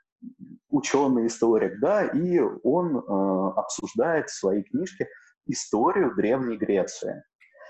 ученый-историк, 0.70 1.80
да, 1.80 2.06
и 2.06 2.40
он 2.40 2.98
э, 2.98 3.54
обсуждает 3.56 4.30
в 4.30 4.38
своей 4.38 4.64
книжке 4.64 5.08
историю 5.46 6.16
Древней 6.16 6.58
Греции 6.58 7.24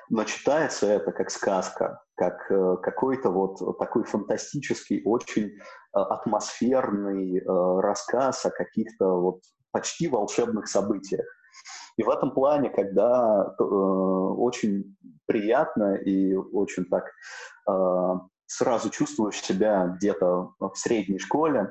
но 0.10 0.24
читается 0.24 0.88
это 0.88 1.12
как 1.12 1.30
сказка, 1.30 2.02
как 2.16 2.50
э, 2.52 2.78
какой-то 2.82 3.30
вот 3.30 3.78
такой 3.80 4.04
фантастический, 4.04 5.02
очень 5.06 5.48
э, 5.48 5.60
атмосферный 5.94 7.40
э, 7.40 7.44
рассказ 7.82 8.46
о 8.46 8.52
каких-то 8.52 9.20
вот 9.20 9.42
почти 9.72 10.08
волшебных 10.08 10.68
событиях. 10.68 11.26
И 11.98 12.04
в 12.04 12.10
этом 12.10 12.32
плане, 12.32 12.72
когда 12.72 13.56
очень 13.60 14.98
приятно 15.28 15.94
и 15.94 16.34
очень 16.34 16.86
так 16.86 17.12
сразу 18.48 18.90
чувствуешь 18.90 19.40
себя 19.40 19.86
где-то 19.86 20.54
в 20.60 20.74
средней 20.74 21.20
школе, 21.20 21.70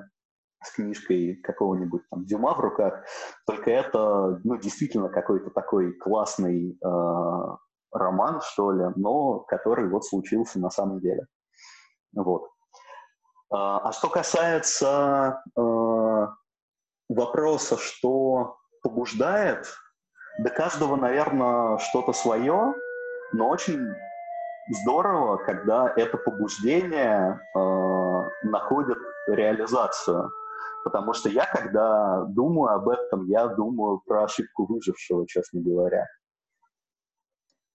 с 0.63 0.73
книжкой 0.73 1.37
какого-нибудь 1.43 2.03
там 2.11 2.25
Дюма 2.25 2.55
в 2.55 2.61
руках, 2.61 3.05
только 3.47 3.71
это 3.71 4.41
ну, 4.45 4.57
действительно 4.57 5.09
какой-то 5.09 5.51
такой 5.51 5.93
классный 5.95 6.79
э, 6.81 7.57
роман, 7.93 8.41
что 8.41 8.73
ли, 8.73 8.87
но 8.97 9.41
который 9.41 9.89
вот 9.89 10.05
случился 10.05 10.59
на 10.59 10.71
самом 10.71 11.01
деле. 11.01 11.27
Вот. 12.15 12.49
А, 13.51 13.79
а 13.79 13.93
что 13.93 14.09
касается 14.09 15.43
э, 15.57 16.27
вопроса, 17.09 17.77
что 17.77 18.57
побуждает, 18.83 19.67
до 20.39 20.51
каждого, 20.51 20.97
наверное, 20.97 21.79
что-то 21.79 22.13
свое, 22.13 22.75
но 23.33 23.49
очень 23.49 23.87
здорово, 24.71 25.37
когда 25.37 25.93
это 25.95 26.17
побуждение 26.17 27.41
э, 27.55 28.49
находит 28.49 28.99
реализацию. 29.27 30.31
Потому 30.85 31.13
что 31.13 31.29
я, 31.29 31.47
когда 31.47 32.25
думаю 32.25 32.75
об 32.75 32.89
этом, 32.89 33.27
я 33.27 33.47
думаю 33.47 34.01
про 34.07 34.25
ошибку 34.25 34.67
выжившего, 34.67 35.27
честно 35.29 35.61
говоря. 35.61 36.07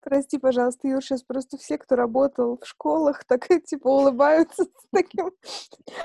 Прости, 0.05 0.37
пожалуйста, 0.37 0.87
Юр, 0.87 1.03
сейчас 1.03 1.23
просто 1.23 1.57
все, 1.57 1.79
кто 1.79 1.95
работал 1.95 2.59
в 2.61 2.67
школах, 2.67 3.23
так 3.27 3.47
типа 3.65 3.87
улыбаются 3.87 4.63
с 4.63 4.69
таким 4.91 5.31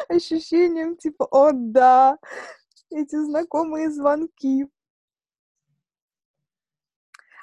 ощущением, 0.09 0.97
типа, 0.97 1.29
о 1.31 1.51
да, 1.53 2.19
эти 2.89 3.17
знакомые 3.17 3.91
звонки. 3.91 4.67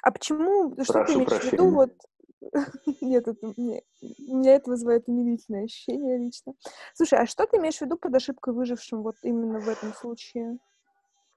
А 0.02 0.10
почему, 0.10 0.72
что 0.82 0.92
Прошу 0.94 1.06
ты 1.06 1.12
имеешь 1.14 1.28
прощения. 1.28 1.50
в 1.50 1.52
виду, 1.52 1.70
вот, 1.70 1.92
нет, 3.02 3.28
это, 3.28 3.54
мне, 3.56 3.82
меня 4.02 4.54
это 4.54 4.70
вызывает 4.70 5.06
умилительное 5.06 5.64
ощущение 5.64 6.18
лично. 6.18 6.54
Слушай, 6.92 7.20
а 7.20 7.26
что 7.26 7.46
ты 7.46 7.58
имеешь 7.58 7.76
в 7.76 7.82
виду 7.82 7.96
под 7.96 8.16
ошибкой 8.16 8.52
выжившим 8.52 9.04
вот 9.04 9.14
именно 9.22 9.60
в 9.60 9.68
этом 9.68 9.94
случае? 9.94 10.58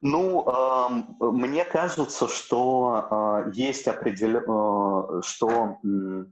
Ну, 0.02 0.44
э, 0.48 0.90
мне 1.20 1.64
кажется, 1.64 2.28
что 2.28 3.44
э, 3.46 3.52
есть 3.54 3.88
определенно, 3.88 5.20
э, 5.20 5.22
что 5.24 5.78
э, 5.84 6.26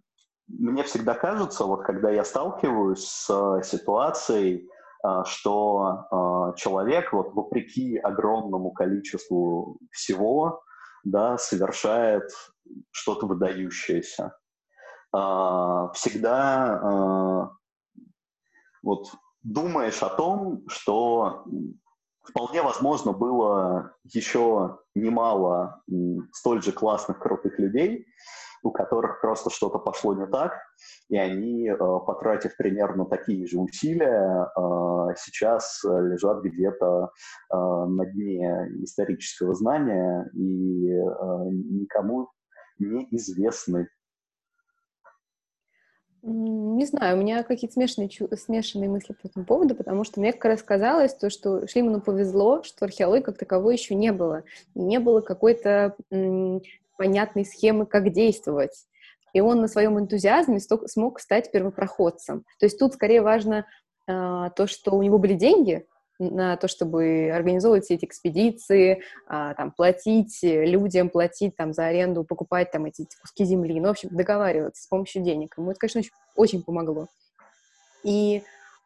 мне 0.48 0.84
всегда 0.84 1.14
кажется, 1.14 1.66
вот 1.66 1.84
когда 1.84 2.10
я 2.10 2.24
сталкиваюсь 2.24 3.08
с 3.08 3.30
э, 3.30 3.64
ситуацией, 3.64 4.68
э, 5.06 5.24
что 5.26 6.08
э, 6.12 6.58
человек, 6.58 7.14
вот 7.14 7.36
вопреки 7.36 7.98
огромному 7.98 8.72
количеству 8.72 9.78
всего, 9.92 10.64
да, 11.04 11.38
совершает 11.38 12.32
что-то 12.90 13.28
выдающееся. 13.28 14.36
Э, 15.16 15.90
всегда 15.94 16.82
э, 16.82 18.04
вот 18.82 19.12
думаешь 19.44 20.02
о 20.02 20.10
том, 20.10 20.64
что 20.68 21.46
вполне 22.30 22.62
возможно 22.62 23.12
было 23.12 23.94
еще 24.04 24.80
немало 24.96 25.82
столь 26.34 26.62
же 26.62 26.72
классных, 26.72 27.20
крутых 27.20 27.60
людей, 27.60 28.06
у 28.64 28.72
которых 28.72 29.22
просто 29.22 29.50
что-то 29.50 29.80
пошло 29.80 30.14
не 30.14 30.28
так, 30.28 30.54
и 31.10 31.18
они, 31.18 31.70
э, 31.70 31.78
потратив 31.78 32.56
примерно 32.58 33.06
такие 33.06 33.48
же 33.48 33.58
усилия, 33.58 34.46
э, 34.46 35.16
сейчас 35.18 35.82
лежат 35.84 36.44
где-то 36.44 37.12
э, 37.52 37.56
на 37.56 38.06
дне 38.06 38.68
исторического 38.84 39.54
знания 39.56 40.30
и 40.34 40.90
никому 41.80 42.30
не 42.80 43.08
известны. 43.12 43.90
Не 46.22 46.86
знаю, 46.86 47.18
у 47.18 47.22
меня 47.22 47.44
какие-то 47.44 47.76
смешанные, 47.76 48.10
смешанные 48.38 48.90
мысли 48.90 49.14
по 49.14 49.28
этому 49.28 49.46
поводу, 49.46 49.74
потому 49.74 50.04
что 50.04 50.20
мне 50.20 50.34
как 50.34 50.46
раз 50.46 50.64
казалось, 50.64 51.14
то, 51.14 51.30
что 51.30 51.66
Шлиману 51.68 52.02
повезло, 52.02 52.62
что 52.64 52.86
археологии 52.86 53.24
как 53.24 53.38
таковой 53.38 53.76
еще 53.76 53.96
не 53.96 54.12
было. 54.12 54.44
Не 54.76 55.00
было 55.00 55.22
какой-то 55.22 55.96
понятной 56.98 57.46
схемы, 57.46 57.86
как 57.86 58.12
действовать. 58.12 58.86
И 59.32 59.40
он 59.40 59.62
на 59.62 59.68
своем 59.68 59.98
энтузиазме 59.98 60.60
смог 60.60 61.20
стать 61.20 61.52
первопроходцем. 61.52 62.44
То 62.60 62.66
есть 62.66 62.78
тут 62.80 62.94
скорее 62.94 63.22
важно 63.22 63.66
э, 64.08 64.50
то, 64.56 64.68
что 64.68 64.92
у 64.92 65.04
него 65.04 65.20
были 65.20 65.36
деньги 65.36 65.86
на 66.20 66.58
то, 66.58 66.68
чтобы 66.68 67.32
организовывать 67.34 67.86
все 67.86 67.96
эти 67.96 68.06
экспедиции, 68.06 69.02
э, 69.30 69.54
там, 69.58 69.72
платить 69.72 70.40
людям, 70.42 71.10
платить 71.10 71.56
там, 71.56 71.74
за 71.74 71.88
аренду, 71.88 72.24
покупать 72.24 72.72
там 72.72 72.86
эти 72.86 73.08
куски 73.22 73.46
земли, 73.46 73.80
ну, 73.80 73.88
в 73.88 73.92
общем, 73.92 74.10
договариваться 74.12 74.84
с 74.84 74.88
помощью 74.88 75.24
денег. 75.24 75.56
Ему 75.58 75.72
это, 75.72 75.80
конечно, 75.80 76.00
очень, 76.00 76.12
очень 76.36 76.64
помогло. 76.64 77.08
И 78.04 78.44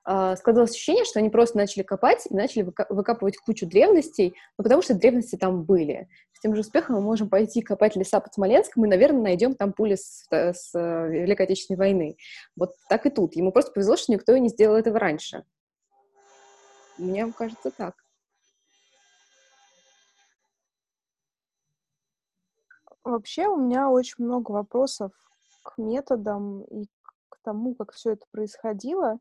э, 0.08 0.36
складывалось 0.38 0.72
ощущение, 0.72 1.06
что 1.06 1.20
они 1.20 1.30
просто 1.30 1.58
начали 1.58 1.84
копать 1.84 2.26
и 2.30 2.36
начали 2.36 2.64
выка- 2.64 2.88
выкапывать 2.90 3.38
кучу 3.38 3.66
древностей, 3.66 4.36
ну, 4.58 4.64
потому 4.64 4.82
что 4.82 4.94
древности 4.94 5.36
там 5.36 5.64
были 5.64 6.08
тем 6.44 6.56
же 6.56 6.62
успехом 6.62 6.98
мы 6.98 7.02
можем 7.02 7.30
пойти 7.30 7.62
копать 7.62 7.96
леса 7.96 8.20
под 8.20 8.34
Смоленском, 8.34 8.84
и, 8.84 8.90
наверное, 8.90 9.22
найдем 9.22 9.56
там 9.56 9.72
пули 9.72 9.96
с, 9.96 10.28
с 10.30 10.72
э, 10.76 11.10
Великой 11.10 11.46
Отечественной 11.46 11.78
войны. 11.78 12.18
Вот 12.58 12.74
так 12.90 13.06
и 13.06 13.10
тут. 13.10 13.38
Ему 13.38 13.54
просто 13.54 13.72
повезло, 13.72 13.96
что 13.96 14.12
никто 14.12 14.36
не 14.36 14.50
сделал 14.50 14.76
этого 14.76 15.00
раньше. 15.00 15.46
Мне 16.98 17.32
кажется 17.32 17.72
так. 17.72 17.96
Вообще 23.04 23.48
у 23.48 23.58
меня 23.58 23.90
очень 23.90 24.24
много 24.24 24.52
вопросов 24.52 25.12
к 25.64 25.78
методам 25.78 26.64
и 26.64 26.86
к 27.30 27.38
тому, 27.44 27.76
как 27.76 27.92
все 27.92 28.12
это 28.12 28.26
происходило. 28.32 29.20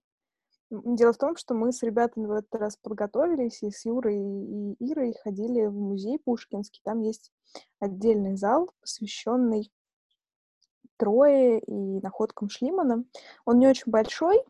Дело 0.71 1.12
в 1.12 1.19
том, 1.19 1.37
что 1.37 1.55
мы 1.55 1.73
с 1.73 1.83
ребятами 1.83 2.26
в 2.26 2.31
этот 2.31 2.55
раз 2.55 2.76
подготовились, 2.76 3.62
и 3.62 3.71
с 3.71 3.85
Юрой 3.85 4.17
и 4.17 4.76
Ирой 4.79 5.14
ходили 5.23 5.67
в 5.67 5.75
музей 5.75 6.19
Пушкинский. 6.19 6.81
Там 6.85 7.00
есть 7.00 7.33
отдельный 7.81 8.37
зал, 8.37 8.71
посвященный 8.81 9.71
Трое 10.97 11.59
и 11.59 12.00
находкам 12.00 12.49
Шлимана. 12.49 13.05
Он 13.45 13.59
не 13.59 13.67
очень 13.67 13.91
большой, 13.91 14.43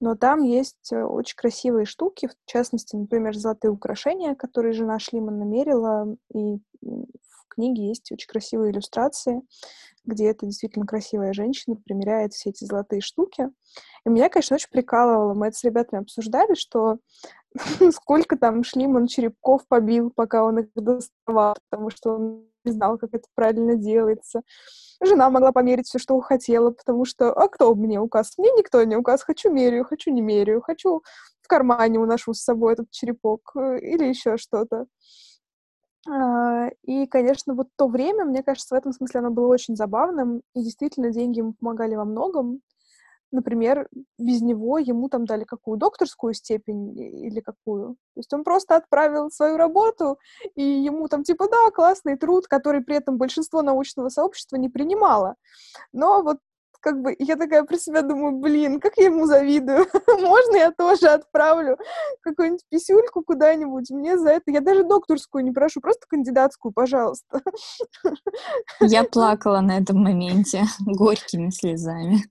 но 0.00 0.16
там 0.16 0.42
есть 0.42 0.92
э, 0.92 1.02
очень 1.02 1.36
красивые 1.36 1.86
штуки, 1.86 2.28
в 2.28 2.50
частности, 2.50 2.96
например, 2.96 3.36
золотые 3.36 3.70
украшения, 3.70 4.34
которые 4.34 4.72
жена 4.72 4.98
Шлимана 4.98 5.44
мерила, 5.44 6.16
и 6.34 6.56
в 6.82 7.48
книге 7.48 7.88
есть 7.88 8.10
очень 8.10 8.28
красивые 8.28 8.72
иллюстрации 8.72 9.42
где 10.04 10.30
это 10.30 10.46
действительно 10.46 10.86
красивая 10.86 11.32
женщина 11.32 11.76
примеряет 11.76 12.32
все 12.32 12.50
эти 12.50 12.64
золотые 12.64 13.00
штуки. 13.00 13.48
И 14.04 14.10
меня, 14.10 14.28
конечно, 14.28 14.56
очень 14.56 14.70
прикалывало. 14.70 15.34
Мы 15.34 15.48
это 15.48 15.56
с 15.56 15.64
ребятами 15.64 16.02
обсуждали, 16.02 16.54
что 16.54 16.98
сколько 17.92 18.36
там 18.36 18.64
Шлиман 18.64 19.06
черепков 19.06 19.66
побил, 19.68 20.10
пока 20.10 20.44
он 20.44 20.60
их 20.60 20.68
доставал, 20.74 21.56
потому 21.68 21.90
что 21.90 22.14
он 22.14 22.49
не 22.64 22.72
знал, 22.72 22.98
как 22.98 23.10
это 23.12 23.26
правильно 23.34 23.74
делается. 23.76 24.42
Жена 25.02 25.30
могла 25.30 25.52
померить 25.52 25.86
все, 25.86 25.98
что 25.98 26.20
хотела, 26.20 26.70
потому 26.70 27.04
что, 27.04 27.32
а 27.32 27.48
кто 27.48 27.74
мне 27.74 28.00
указ? 28.00 28.34
Мне 28.38 28.50
никто 28.52 28.82
не 28.84 28.96
указ. 28.96 29.22
Хочу 29.22 29.50
меряю, 29.50 29.84
хочу 29.84 30.10
не 30.10 30.20
меряю, 30.20 30.60
хочу 30.60 31.02
в 31.40 31.48
кармане 31.48 31.98
уношу 31.98 32.34
с 32.34 32.42
собой 32.42 32.74
этот 32.74 32.90
черепок 32.90 33.52
э, 33.56 33.78
или 33.80 34.04
еще 34.04 34.36
что-то. 34.36 34.86
А, 36.08 36.68
и, 36.82 37.06
конечно, 37.06 37.54
вот 37.54 37.68
то 37.76 37.88
время, 37.88 38.24
мне 38.24 38.42
кажется, 38.42 38.74
в 38.74 38.78
этом 38.78 38.92
смысле 38.92 39.20
оно 39.20 39.30
было 39.30 39.46
очень 39.48 39.76
забавным, 39.76 40.42
и 40.54 40.62
действительно 40.62 41.10
деньги 41.10 41.38
ему 41.38 41.54
помогали 41.54 41.94
во 41.94 42.04
многом. 42.04 42.60
Например, 43.32 43.88
без 44.18 44.40
него 44.42 44.78
ему 44.78 45.08
там 45.08 45.24
дали 45.24 45.44
какую 45.44 45.78
докторскую 45.78 46.34
степень 46.34 46.98
или 46.98 47.40
какую. 47.40 47.94
То 48.14 48.20
есть 48.20 48.32
он 48.32 48.42
просто 48.44 48.76
отправил 48.76 49.30
свою 49.30 49.56
работу, 49.56 50.18
и 50.54 50.62
ему 50.62 51.08
там 51.08 51.22
типа, 51.22 51.48
да, 51.48 51.70
классный 51.70 52.16
труд, 52.16 52.46
который 52.48 52.82
при 52.82 52.96
этом 52.96 53.18
большинство 53.18 53.62
научного 53.62 54.08
сообщества 54.08 54.56
не 54.56 54.68
принимало. 54.68 55.36
Но 55.92 56.22
вот 56.22 56.38
как 56.80 57.00
бы, 57.02 57.14
я 57.18 57.36
такая 57.36 57.62
про 57.64 57.76
себя 57.76 58.02
думаю, 58.02 58.32
блин, 58.32 58.80
как 58.80 58.96
я 58.96 59.06
ему 59.06 59.26
завидую. 59.26 59.86
Можно 60.06 60.56
я 60.56 60.72
тоже 60.72 61.08
отправлю 61.08 61.78
какую-нибудь 62.22 62.64
писюльку 62.68 63.22
куда-нибудь? 63.22 63.90
Мне 63.90 64.18
за 64.18 64.30
это... 64.30 64.50
Я 64.50 64.60
даже 64.60 64.84
докторскую 64.84 65.44
не 65.44 65.52
прошу, 65.52 65.80
просто 65.80 66.06
кандидатскую, 66.08 66.72
пожалуйста. 66.72 67.42
Я 68.80 69.04
плакала 69.04 69.60
на 69.60 69.78
этом 69.78 69.98
моменте 69.98 70.64
горькими 70.86 71.50
слезами. 71.50 72.22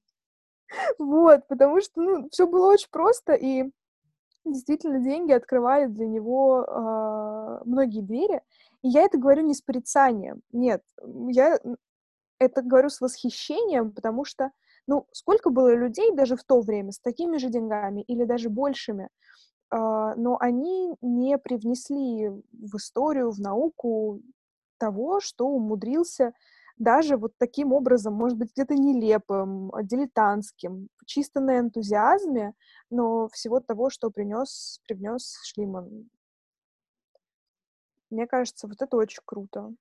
Вот, 0.97 1.47
потому 1.47 1.81
что, 1.81 2.01
ну, 2.01 2.29
все 2.29 2.47
было 2.47 2.71
очень 2.71 2.89
просто, 2.91 3.33
и 3.33 3.71
действительно 4.45 4.99
деньги 4.99 5.31
открывали 5.31 5.87
для 5.87 6.07
него 6.07 6.63
э, 6.63 7.61
многие 7.65 8.01
двери. 8.01 8.41
И 8.81 8.89
я 8.89 9.01
это 9.01 9.17
говорю 9.17 9.43
не 9.43 9.53
с 9.53 9.61
порицанием, 9.61 10.41
нет, 10.51 10.83
я 11.29 11.59
это 12.39 12.61
говорю 12.61 12.89
с 12.89 13.01
восхищением, 13.01 13.91
потому 13.91 14.23
что, 14.23 14.51
ну, 14.87 15.05
сколько 15.11 15.49
было 15.49 15.73
людей 15.73 16.13
даже 16.15 16.37
в 16.37 16.43
то 16.43 16.61
время 16.61 16.91
с 16.91 16.99
такими 16.99 17.37
же 17.37 17.49
деньгами 17.49 18.01
или 18.01 18.23
даже 18.23 18.49
большими, 18.49 19.09
а, 19.69 20.15
но 20.15 20.37
они 20.39 20.95
не 21.01 21.37
привнесли 21.37 22.29
в 22.29 22.77
историю, 22.77 23.31
в 23.31 23.39
науку 23.39 24.21
того, 24.77 25.19
что 25.19 25.47
умудрился 25.47 26.33
даже 26.79 27.17
вот 27.17 27.33
таким 27.37 27.73
образом, 27.73 28.13
может 28.13 28.37
быть, 28.37 28.51
где-то 28.53 28.73
нелепым, 28.73 29.71
дилетантским, 29.83 30.87
чисто 31.05 31.41
на 31.41 31.59
энтузиазме, 31.59 32.53
но 32.89 33.27
всего 33.27 33.59
того, 33.59 33.89
что 33.89 34.09
принес, 34.09 34.79
привнес 34.87 35.37
Шлиман. 35.43 36.09
Мне 38.09 38.25
кажется, 38.25 38.67
вот 38.67 38.81
это 38.81 38.95
очень 38.97 39.21
круто. 39.23 39.73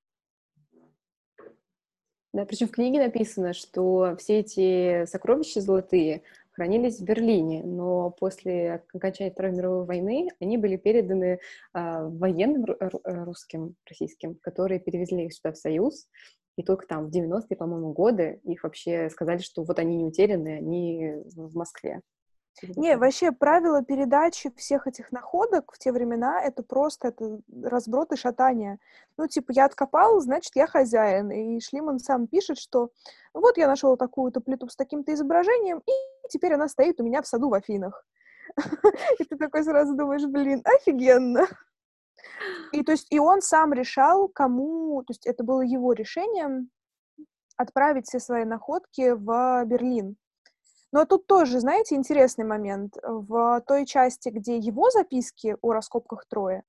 Да, 2.31 2.45
причем 2.45 2.67
в 2.67 2.71
книге 2.71 2.99
написано, 2.99 3.53
что 3.53 4.15
все 4.19 4.39
эти 4.41 5.05
сокровища 5.05 5.61
золотые 5.61 6.21
хранились 6.51 6.99
в 6.99 7.03
Берлине, 7.03 7.63
но 7.63 8.11
после 8.11 8.83
окончания 8.93 9.31
Второй 9.31 9.53
мировой 9.53 9.85
войны 9.85 10.27
они 10.39 10.57
были 10.57 10.75
переданы 10.75 11.25
э, 11.25 11.39
военным 11.73 12.65
русским, 13.03 13.75
российским, 13.87 14.35
которые 14.35 14.79
перевезли 14.79 15.25
их 15.25 15.33
сюда 15.33 15.53
в 15.53 15.57
Союз, 15.57 16.07
и 16.59 16.63
только 16.63 16.85
там 16.85 17.07
в 17.07 17.09
90-е, 17.09 17.55
по-моему, 17.55 17.93
годы 17.93 18.41
их 18.43 18.63
вообще 18.63 19.09
сказали, 19.09 19.37
что 19.37 19.63
вот 19.63 19.79
они 19.79 19.95
не 19.95 20.03
утеряны, 20.03 20.57
они 20.57 21.13
в 21.33 21.55
Москве. 21.55 22.01
Не, 22.75 22.97
вообще 22.97 23.31
правила 23.31 23.81
передачи 23.81 24.51
всех 24.57 24.85
этих 24.85 25.13
находок 25.13 25.71
в 25.71 25.79
те 25.79 25.93
времена 25.93 26.41
это 26.43 26.61
просто 26.61 27.07
это 27.07 27.39
разброд 27.63 28.11
и 28.11 28.17
шатание. 28.17 28.77
Ну, 29.15 29.27
типа, 29.27 29.53
я 29.53 29.65
откопал, 29.65 30.19
значит, 30.19 30.51
я 30.55 30.67
хозяин. 30.67 31.31
И 31.31 31.61
Шлиман 31.61 31.99
сам 31.99 32.27
пишет, 32.27 32.57
что 32.57 32.89
вот 33.33 33.55
я 33.55 33.65
нашел 33.65 33.95
такую-то 33.95 34.41
плиту 34.41 34.67
с 34.67 34.75
таким-то 34.75 35.13
изображением, 35.13 35.81
и 35.87 36.27
теперь 36.27 36.55
она 36.55 36.67
стоит 36.67 36.99
у 36.99 37.05
меня 37.05 37.21
в 37.21 37.27
саду 37.27 37.47
в 37.47 37.53
Афинах. 37.53 38.05
И 39.19 39.23
ты 39.23 39.37
такой 39.37 39.63
сразу 39.63 39.95
думаешь, 39.95 40.25
блин, 40.25 40.61
офигенно. 40.65 41.47
И 42.71 42.83
то 42.83 42.91
есть, 42.91 43.07
и 43.09 43.19
он 43.19 43.41
сам 43.41 43.73
решал, 43.73 44.27
кому, 44.27 45.03
то 45.03 45.11
есть 45.11 45.25
это 45.25 45.43
было 45.43 45.61
его 45.61 45.93
решение 45.93 46.67
отправить 47.57 48.07
все 48.07 48.19
свои 48.19 48.45
находки 48.45 49.11
в 49.11 49.65
Берлин. 49.65 50.15
Но 50.91 51.05
тут 51.05 51.27
тоже, 51.27 51.59
знаете, 51.59 51.95
интересный 51.95 52.45
момент. 52.45 52.95
В 53.03 53.61
той 53.67 53.85
части, 53.85 54.29
где 54.29 54.57
его 54.57 54.89
записки 54.89 55.55
о 55.61 55.73
раскопках 55.73 56.25
Троя, 56.27 56.63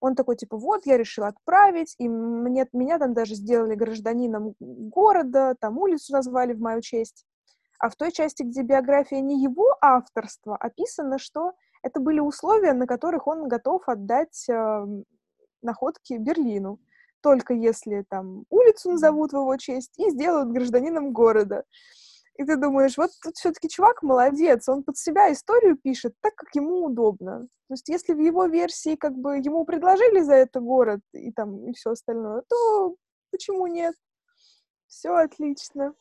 он 0.00 0.14
такой, 0.14 0.36
типа, 0.36 0.56
вот, 0.56 0.86
я 0.86 0.96
решил 0.96 1.24
отправить, 1.24 1.94
и 1.98 2.08
мне, 2.08 2.66
меня 2.72 2.98
там 2.98 3.12
даже 3.12 3.34
сделали 3.34 3.74
гражданином 3.74 4.54
города, 4.58 5.54
там 5.60 5.78
улицу 5.78 6.14
назвали 6.14 6.54
в 6.54 6.60
мою 6.60 6.80
честь. 6.80 7.26
А 7.78 7.90
в 7.90 7.96
той 7.96 8.10
части, 8.10 8.42
где 8.42 8.62
биография 8.62 9.20
не 9.20 9.42
его 9.42 9.76
авторства, 9.80 10.56
описано, 10.56 11.18
что 11.18 11.52
это 11.82 12.00
были 12.00 12.20
условия, 12.20 12.72
на 12.72 12.86
которых 12.86 13.26
он 13.26 13.48
готов 13.48 13.88
отдать 13.88 14.48
э, 14.48 14.86
находки 15.62 16.14
Берлину. 16.14 16.78
Только 17.22 17.52
если 17.52 18.04
там 18.08 18.44
улицу 18.48 18.92
назовут 18.92 19.32
в 19.32 19.36
его 19.36 19.56
честь 19.56 19.92
и 19.98 20.10
сделают 20.10 20.50
гражданином 20.50 21.12
города. 21.12 21.64
И 22.36 22.44
ты 22.44 22.56
думаешь, 22.56 22.96
вот 22.96 23.10
тут 23.22 23.36
все-таки 23.36 23.68
чувак 23.68 24.02
молодец, 24.02 24.66
он 24.68 24.82
под 24.82 24.96
себя 24.96 25.30
историю 25.30 25.76
пишет 25.76 26.14
так, 26.22 26.34
как 26.34 26.48
ему 26.54 26.86
удобно. 26.86 27.48
То 27.68 27.74
есть 27.74 27.88
если 27.90 28.14
в 28.14 28.18
его 28.18 28.46
версии 28.46 28.96
как 28.96 29.14
бы 29.14 29.36
ему 29.36 29.66
предложили 29.66 30.20
за 30.20 30.34
это 30.34 30.60
город 30.60 31.00
и 31.12 31.32
там 31.32 31.68
и 31.68 31.74
все 31.74 31.90
остальное, 31.90 32.42
то 32.48 32.96
почему 33.30 33.66
нет? 33.66 33.94
Все 34.86 35.14
отлично. 35.14 35.94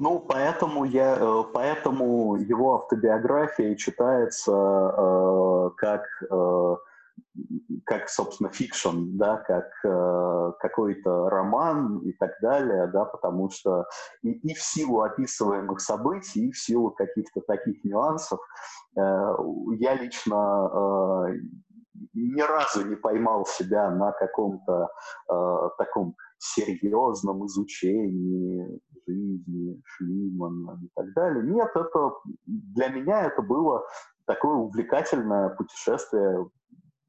Ну, 0.00 0.18
поэтому, 0.18 0.84
я, 0.86 1.14
э, 1.20 1.44
поэтому 1.52 2.36
его 2.36 2.76
автобиография 2.76 3.76
читается 3.76 4.50
э, 4.50 5.70
как, 5.76 6.06
э, 6.30 6.76
как, 7.84 8.08
собственно, 8.08 8.48
fiction, 8.48 9.18
да, 9.18 9.36
как 9.36 9.66
э, 9.84 10.52
какой-то 10.58 11.28
роман 11.28 11.98
и 11.98 12.12
так 12.12 12.30
далее, 12.40 12.86
да, 12.86 13.04
потому 13.04 13.50
что 13.50 13.84
и, 14.22 14.30
и 14.30 14.54
в 14.54 14.62
силу 14.62 15.02
описываемых 15.02 15.82
событий, 15.82 16.48
и 16.48 16.52
в 16.52 16.58
силу 16.58 16.92
каких-то 16.92 17.42
таких 17.42 17.84
нюансов 17.84 18.40
э, 18.96 19.34
я 19.80 19.94
лично 19.96 21.28
э, 21.28 21.40
ни 22.14 22.40
разу 22.40 22.86
не 22.86 22.96
поймал 22.96 23.44
себя 23.44 23.90
на 23.90 24.12
каком-то 24.12 24.88
э, 25.30 25.68
таком 25.76 26.16
серьезном 26.38 27.44
изучении 27.44 28.80
жизни 29.10 29.80
Шлимана 29.84 30.78
и 30.82 30.88
так 30.94 31.12
далее. 31.14 31.42
Нет, 31.44 31.70
это 31.74 32.12
для 32.46 32.88
меня 32.88 33.24
это 33.24 33.42
было 33.42 33.84
такое 34.26 34.54
увлекательное 34.54 35.50
путешествие, 35.50 36.48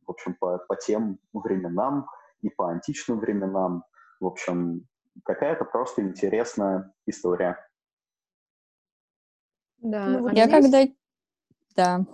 в 0.05 0.11
общем, 0.11 0.35
по, 0.39 0.57
по 0.57 0.75
тем 0.75 1.19
временам 1.33 2.07
и 2.41 2.49
по 2.49 2.69
античным 2.69 3.19
временам. 3.19 3.83
В 4.19 4.25
общем, 4.25 4.87
какая-то 5.25 5.65
просто 5.65 6.01
интересная 6.01 6.91
история. 7.05 7.57
Да, 9.79 10.05
ну, 10.05 10.19
вот 10.21 10.33
я 10.33 10.47
здесь... 10.47 10.61
когда... 10.61 10.93
Да 11.75 12.05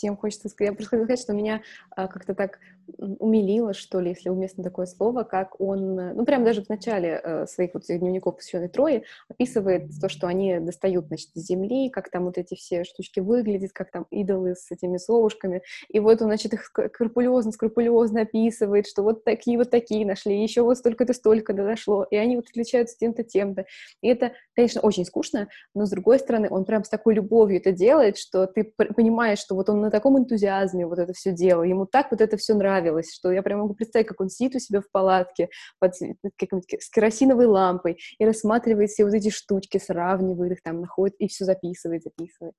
всем 0.00 0.16
хочется 0.16 0.48
сказать. 0.48 0.70
Я 0.70 0.76
просто 0.76 0.90
хотела 0.90 1.04
сказать, 1.04 1.20
что 1.20 1.32
меня 1.34 1.62
а, 1.90 2.08
как-то 2.08 2.34
так 2.34 2.58
умилило, 2.98 3.72
что 3.72 4.00
ли, 4.00 4.10
если 4.10 4.28
уместно 4.28 4.64
такое 4.64 4.86
слово, 4.86 5.22
как 5.22 5.60
он, 5.60 5.94
ну, 5.94 6.24
прям 6.24 6.44
даже 6.44 6.62
в 6.62 6.68
начале 6.68 7.20
э, 7.22 7.46
своих 7.46 7.74
вот 7.74 7.84
дневников, 7.86 8.36
посвященных 8.36 8.72
Трое, 8.72 9.04
описывает 9.28 9.90
то, 10.00 10.08
что 10.08 10.26
они 10.26 10.58
достают, 10.60 11.06
значит, 11.06 11.30
из 11.34 11.46
земли, 11.46 11.90
как 11.90 12.10
там 12.10 12.24
вот 12.24 12.38
эти 12.38 12.54
все 12.54 12.84
штучки 12.84 13.20
выглядят, 13.20 13.72
как 13.72 13.90
там 13.90 14.06
идолы 14.10 14.54
с 14.54 14.70
этими 14.70 14.96
совушками, 14.96 15.62
и 15.88 16.00
вот 16.00 16.20
он, 16.22 16.28
значит, 16.28 16.54
их 16.54 16.64
скрупулезно, 16.64 17.52
скрупулезно 17.52 18.22
описывает, 18.22 18.86
что 18.86 19.02
вот 19.02 19.24
такие 19.24 19.58
вот 19.58 19.70
такие 19.70 20.06
нашли, 20.06 20.42
еще 20.42 20.62
вот 20.62 20.78
столько-то, 20.78 21.12
столько 21.12 21.52
дошло, 21.52 22.04
и 22.10 22.16
они 22.16 22.36
вот 22.36 22.46
отличаются 22.48 22.96
тем-то, 22.98 23.24
тем-то. 23.24 23.66
И 24.02 24.08
это, 24.08 24.32
конечно, 24.54 24.80
очень 24.80 25.04
скучно, 25.04 25.48
но, 25.74 25.86
с 25.86 25.90
другой 25.90 26.18
стороны, 26.18 26.48
он 26.50 26.64
прям 26.64 26.84
с 26.84 26.88
такой 26.88 27.14
любовью 27.14 27.58
это 27.58 27.72
делает, 27.72 28.18
что 28.18 28.46
ты 28.46 28.64
понимаешь, 28.64 29.38
что 29.38 29.54
вот 29.54 29.68
он 29.68 29.80
на 29.80 29.90
таком 29.90 30.18
энтузиазме 30.18 30.86
вот 30.86 30.98
это 30.98 31.12
все 31.12 31.32
делал, 31.32 31.62
ему 31.62 31.86
так 31.86 32.10
вот 32.10 32.20
это 32.20 32.36
все 32.36 32.54
нравилось, 32.80 33.14
что 33.14 33.30
я 33.30 33.42
прям 33.42 33.60
могу 33.60 33.74
представить, 33.74 34.06
как 34.06 34.20
он 34.20 34.28
сидит 34.28 34.56
у 34.56 34.58
себя 34.58 34.80
в 34.80 34.90
палатке 34.90 35.48
под, 35.78 35.94
с 35.94 36.90
керосиновой 36.90 37.46
лампой 37.46 37.98
и 38.18 38.24
рассматривает 38.24 38.90
все 38.90 39.04
вот 39.04 39.14
эти 39.14 39.30
штучки, 39.30 39.78
сравнивает 39.78 40.52
их 40.52 40.62
там, 40.62 40.80
находит 40.80 41.16
и 41.18 41.28
все 41.28 41.44
записывает, 41.44 42.02
записывает. 42.02 42.54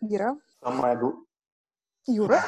Ира? 0.00 0.36
Самое, 0.62 0.98
Юра? 2.06 2.40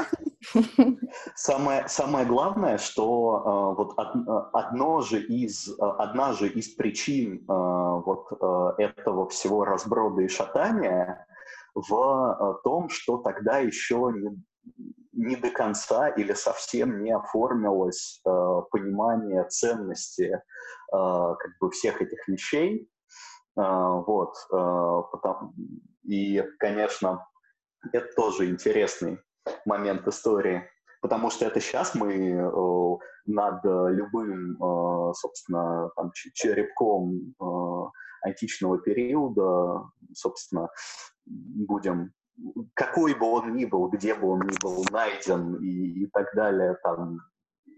Самое, 1.34 1.86
самое 1.86 2.24
главное, 2.24 2.78
что 2.78 3.74
э, 3.74 3.76
вот 3.76 3.92
од, 3.98 4.54
одно 4.54 5.02
же 5.02 5.20
из, 5.20 5.68
одна 5.78 6.32
же 6.32 6.48
из 6.48 6.70
причин 6.70 7.36
э, 7.36 7.42
вот 7.46 8.28
э, 8.32 8.84
этого 8.84 9.28
всего 9.28 9.66
разброда 9.66 10.22
и 10.22 10.28
шатания 10.28 11.26
в 11.74 11.92
э, 11.92 12.62
том, 12.64 12.88
что 12.88 13.18
тогда 13.18 13.58
еще 13.58 14.12
не, 14.14 14.42
не 15.12 15.36
до 15.36 15.50
конца 15.50 16.08
или 16.08 16.32
совсем 16.32 17.02
не 17.02 17.12
оформилось 17.12 18.20
э, 18.26 18.30
понимание 18.70 19.44
ценности 19.48 20.32
э, 20.32 20.40
как 20.90 21.50
бы 21.60 21.70
всех 21.70 22.00
этих 22.00 22.26
вещей. 22.28 22.88
Э, 23.58 23.62
вот, 24.06 24.34
э, 24.52 25.02
потому, 25.12 25.52
и, 26.04 26.42
конечно, 26.58 27.26
это 27.92 28.08
тоже 28.14 28.48
интересный 28.50 29.18
момент 29.66 30.06
истории, 30.06 30.68
потому 31.02 31.30
что 31.30 31.46
это 31.46 31.60
сейчас 31.60 31.94
мы 31.94 32.14
э, 32.14 32.96
над 33.26 33.64
любым, 33.64 34.52
э, 34.54 35.12
собственно, 35.14 35.90
там, 35.96 36.12
черепком 36.34 37.34
э, 37.40 38.26
античного 38.28 38.78
периода, 38.78 39.84
собственно, 40.14 40.68
будем 41.26 42.12
какой 42.74 43.14
бы 43.14 43.26
он 43.26 43.54
ни 43.54 43.64
был, 43.64 43.88
где 43.88 44.14
бы 44.14 44.28
он 44.30 44.40
ни 44.40 44.62
был 44.62 44.84
найден 44.90 45.56
и, 45.56 46.04
и 46.04 46.06
так 46.08 46.34
далее, 46.34 46.76
там, 46.82 47.20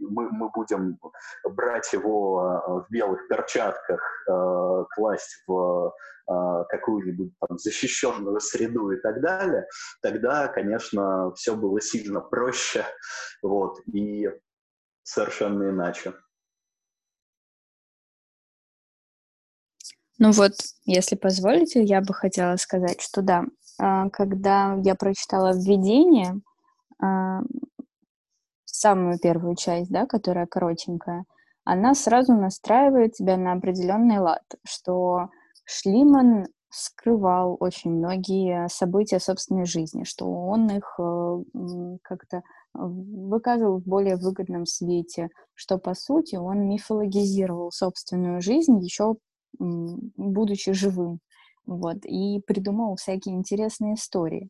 мы, 0.01 0.31
мы 0.31 0.51
будем 0.51 0.99
брать 1.45 1.93
его 1.93 2.43
э, 2.43 2.71
в 2.73 2.87
белых 2.91 3.27
перчатках, 3.29 4.01
э, 4.29 4.85
класть 4.95 5.43
в 5.47 5.93
э, 6.29 6.65
какую-нибудь 6.69 7.33
там 7.41 7.59
защищенную 7.59 8.41
среду 8.41 8.91
и 8.91 9.01
так 9.01 9.21
далее, 9.21 9.67
тогда, 10.03 10.49
конечно, 10.49 11.33
все 11.35 11.57
было 11.57 11.81
сильно 11.81 12.21
проще, 12.21 12.85
вот, 13.43 13.79
и 13.93 14.29
совершенно 15.03 15.71
иначе. 15.71 16.15
Ну 20.19 20.31
вот, 20.31 20.53
если 20.85 21.17
позволите, 21.17 21.83
я 21.83 22.01
бы 22.01 22.15
хотела 22.15 22.55
сказать, 22.57 23.01
что 23.01 23.23
да, 23.23 23.45
когда 23.79 24.79
я 24.85 24.95
прочитала 24.95 25.53
введение, 25.53 26.41
а, 27.03 27.41
самую 28.65 29.19
первую 29.19 29.57
часть, 29.57 29.91
да, 29.91 30.07
которая 30.07 30.47
коротенькая, 30.47 31.25
она 31.65 31.95
сразу 31.95 32.35
настраивает 32.35 33.13
тебя 33.13 33.37
на 33.37 33.53
определенный 33.53 34.19
лад, 34.19 34.43
что 34.65 35.29
Шлиман 35.65 36.47
скрывал 36.71 37.57
очень 37.61 37.91
многие 37.91 38.69
события 38.69 39.21
собственной 39.21 39.67
жизни, 39.67 40.05
что 40.05 40.27
он 40.27 40.69
их 40.69 40.95
э, 40.99 41.43
как-то 42.03 42.43
выказывал 42.73 43.79
в 43.79 43.85
более 43.85 44.17
выгодном 44.17 44.65
свете, 44.65 45.29
что, 45.55 45.79
по 45.79 45.95
сути, 45.95 46.37
он 46.37 46.67
мифологизировал 46.67 47.71
собственную 47.71 48.41
жизнь 48.41 48.79
еще 48.79 49.17
будучи 49.59 50.73
живым, 50.73 51.21
вот, 51.67 52.05
и 52.05 52.41
придумал 52.47 52.97
всякие 52.97 53.35
интересные 53.35 53.95
истории. 53.95 54.49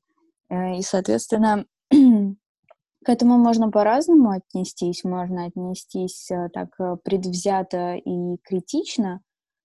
Э, 0.48 0.76
и, 0.76 0.82
соответственно, 0.82 1.64
к 1.90 3.08
этому 3.08 3.38
можно 3.38 3.70
по-разному 3.70 4.30
отнестись. 4.30 5.04
Можно 5.04 5.46
отнестись 5.46 6.30
э, 6.30 6.48
так 6.52 6.68
э, 6.78 6.96
предвзято 7.02 7.94
и 7.94 8.36
критично 8.44 9.20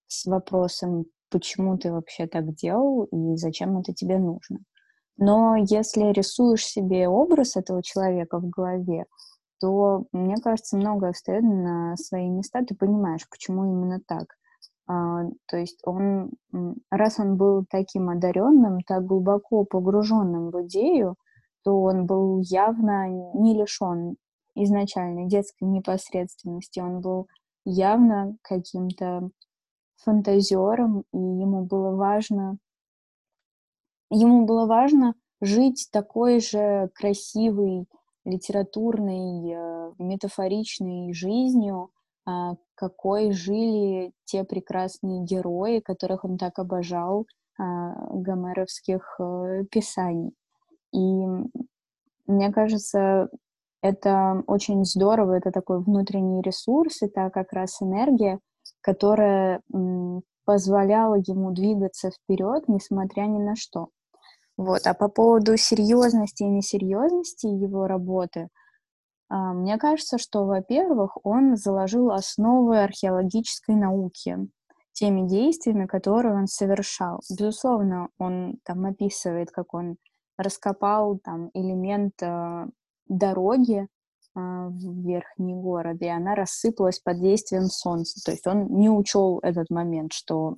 с 0.07 0.25
вопросом, 0.25 1.05
почему 1.29 1.77
ты 1.77 1.91
вообще 1.91 2.27
так 2.27 2.55
делал 2.55 3.03
и 3.05 3.35
зачем 3.35 3.77
это 3.77 3.93
тебе 3.93 4.17
нужно. 4.17 4.59
Но 5.17 5.55
если 5.55 6.13
рисуешь 6.13 6.65
себе 6.65 7.09
образ 7.09 7.55
этого 7.55 7.81
человека 7.83 8.39
в 8.39 8.49
голове, 8.49 9.05
то, 9.59 10.05
мне 10.11 10.35
кажется, 10.37 10.77
многое 10.77 11.13
встает 11.13 11.43
на 11.43 11.95
свои 11.97 12.29
места, 12.29 12.63
ты 12.63 12.75
понимаешь, 12.75 13.27
почему 13.29 13.65
именно 13.65 13.99
так. 14.07 14.35
А, 14.87 15.23
то 15.47 15.57
есть 15.57 15.81
он, 15.83 16.31
раз 16.89 17.19
он 17.19 17.35
был 17.35 17.65
таким 17.69 18.09
одаренным, 18.09 18.81
так 18.81 19.05
глубоко 19.05 19.65
погруженным 19.65 20.49
в 20.49 20.63
идею, 20.63 21.15
то 21.63 21.81
он 21.81 22.05
был 22.05 22.39
явно 22.39 23.09
не 23.33 23.53
лишен 23.53 24.15
изначальной 24.55 25.27
детской 25.27 25.65
непосредственности. 25.65 26.79
Он 26.79 27.01
был 27.01 27.27
явно 27.65 28.37
каким-то 28.41 29.29
фантазером, 29.97 31.03
и 31.11 31.17
ему 31.17 31.65
было 31.65 31.95
важно, 31.95 32.57
ему 34.09 34.45
было 34.45 34.65
важно 34.65 35.15
жить 35.41 35.89
такой 35.91 36.39
же 36.39 36.89
красивой, 36.95 37.87
литературной, 38.23 39.51
э, 39.51 39.93
метафоричной 39.99 41.13
жизнью, 41.13 41.91
какой 42.75 43.31
жили 43.31 44.11
те 44.25 44.43
прекрасные 44.43 45.23
герои, 45.23 45.79
которых 45.79 46.25
он 46.25 46.37
так 46.37 46.59
обожал, 46.59 47.25
а, 47.59 47.93
гомеровских 48.11 49.15
э, 49.19 49.63
писаний. 49.71 50.31
И 50.93 50.99
мне 52.27 52.51
кажется, 52.51 53.29
это 53.81 54.43
очень 54.47 54.85
здорово, 54.85 55.37
это 55.37 55.51
такой 55.51 55.81
внутренний 55.81 56.41
ресурс, 56.41 57.01
это 57.01 57.29
как 57.31 57.53
раз 57.53 57.81
энергия, 57.81 58.39
которая 58.81 59.61
позволяла 60.45 61.15
ему 61.15 61.51
двигаться 61.51 62.11
вперед, 62.11 62.67
несмотря 62.67 63.23
ни 63.23 63.39
на 63.39 63.55
что. 63.55 63.89
Вот. 64.55 64.85
А 64.85 64.93
по 64.93 65.07
поводу 65.07 65.57
серьезности 65.57 66.43
и 66.43 66.47
несерьезности 66.47 67.47
его 67.47 67.87
работы, 67.87 68.41
А, 68.41 68.47
мне 69.29 69.77
кажется, 69.77 70.17
что, 70.17 70.45
во-первых, 70.45 71.17
он 71.23 71.57
заложил 71.57 72.11
основы 72.11 72.81
археологической 72.81 73.75
науки 73.75 74.37
теми 74.93 75.27
действиями, 75.27 75.85
которые 75.85 76.35
он 76.35 76.47
совершал. 76.47 77.19
Безусловно, 77.29 78.09
он 78.17 78.57
там 78.63 78.85
описывает, 78.85 79.51
как 79.51 79.73
он 79.73 79.97
раскопал 80.37 81.19
там 81.19 81.49
элемент 81.53 82.13
э, 82.21 82.65
дороги 83.07 83.81
э, 83.81 83.85
в 84.35 85.05
верхний 85.05 85.53
город, 85.53 85.97
и 86.01 86.07
она 86.07 86.35
рассыпалась 86.35 86.99
под 86.99 87.21
действием 87.21 87.65
солнца. 87.65 88.23
То 88.23 88.31
есть 88.31 88.47
он 88.47 88.67
не 88.79 88.89
учел 88.89 89.39
этот 89.43 89.69
момент, 89.69 90.13
что 90.13 90.57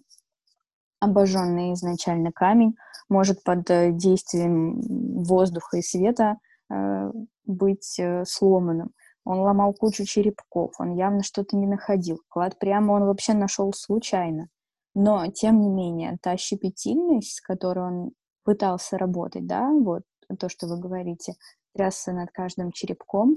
обожженный 1.00 1.74
изначально 1.74 2.32
камень 2.32 2.76
может 3.10 3.44
под 3.44 3.70
э, 3.70 3.92
действием 3.92 4.80
воздуха 5.24 5.78
и 5.78 5.82
света 5.82 6.38
э, 6.72 7.12
быть 7.50 8.00
э, 8.00 8.24
сломанным. 8.26 8.92
Он 9.26 9.40
ломал 9.40 9.74
кучу 9.74 10.06
черепков, 10.06 10.74
он 10.80 10.96
явно 10.96 11.24
что-то 11.24 11.58
не 11.58 11.68
находил. 11.68 12.22
Клад 12.30 12.58
прямо 12.58 12.94
он 12.94 13.06
вообще 13.06 13.34
нашел 13.34 13.74
случайно. 13.74 14.48
Но, 14.96 15.28
тем 15.28 15.62
не 15.62 15.70
менее, 15.70 16.18
та 16.22 16.38
щепетильность, 16.38 17.38
с 17.38 17.42
которой 17.42 17.86
он 17.86 18.12
пытался 18.44 18.98
работать, 18.98 19.46
да, 19.46 19.70
вот 19.70 20.04
то, 20.40 20.50
что 20.50 20.68
вы 20.68 20.80
говорите, 20.80 21.34
трясся 21.76 22.12
над 22.12 22.32
каждым 22.32 22.72
черепком, 22.72 23.36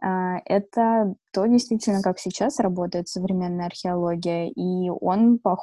а, 0.00 0.38
это 0.44 1.14
то 1.32 1.46
действительно, 1.46 2.02
как 2.02 2.18
сейчас 2.18 2.60
работает 2.60 3.08
современная 3.08 3.66
археология, 3.66 4.48
и 4.48 4.90
он, 4.90 5.38
по, 5.38 5.58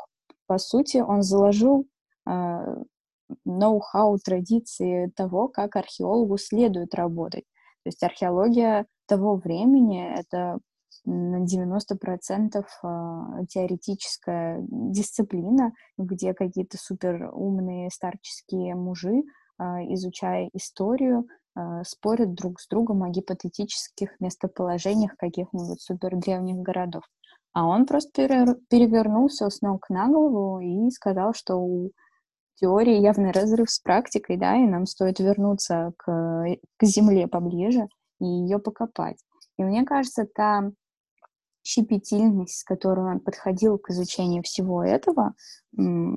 по 0.48 0.58
сути, 0.58 0.98
он 0.98 1.22
заложил 1.22 1.88
а, 2.26 2.78
ноу-хау, 3.46 4.18
традиции 4.18 5.12
того, 5.16 5.48
как 5.48 5.76
археологу 5.76 6.38
следует 6.38 6.96
работать. 6.96 7.46
То 7.90 7.92
есть 7.92 8.04
археология 8.04 8.86
того 9.08 9.38
времени— 9.38 10.14
это 10.20 10.60
на 11.06 11.44
90% 11.44 12.64
а, 12.84 13.46
теоретическая 13.48 14.64
дисциплина, 14.70 15.74
где 15.98 16.36
какие-то 16.36 16.78
супер 16.78 17.32
умные 17.34 17.90
старческие 17.90 18.76
мужи, 18.76 19.24
а, 19.58 19.82
изучая 19.96 20.52
историю, 20.54 21.26
а, 21.56 21.84
спорят 21.84 22.36
друг 22.36 22.60
с 22.60 22.68
другом 22.68 23.02
о 23.02 23.10
гипотетических 23.10 24.20
местоположениях 24.20 25.16
каких-нибудь 25.18 25.82
супер 25.82 26.16
древних 26.16 26.58
городов. 26.58 27.06
А 27.54 27.66
он 27.66 27.88
просто 27.88 28.28
перевернулся 28.70 29.50
с 29.50 29.62
ног 29.62 29.90
на 29.90 30.10
голову 30.10 30.60
и 30.60 30.92
сказал, 30.92 31.34
что 31.34 31.56
у 31.56 31.92
теории 32.60 33.00
явный 33.00 33.32
разрыв 33.32 33.70
с 33.70 33.80
практикой, 33.80 34.38
да, 34.38 34.56
и 34.56 34.68
нам 34.68 34.86
стоит 34.86 35.20
вернуться 35.20 35.94
к, 35.98 36.46
к 36.78 36.84
земле 36.84 37.28
поближе 37.28 37.88
и 38.20 38.26
ее 38.26 38.60
покопать. 38.60 39.18
И 39.58 39.64
мне 39.64 39.84
кажется, 39.84 40.26
та 40.26 40.72
щепетильность, 41.64 42.60
с 42.60 42.64
которой 42.64 43.14
он 43.14 43.20
подходил 43.20 43.78
к 43.78 43.90
изучению 43.92 44.44
всего 44.44 44.84
этого, 44.84 45.34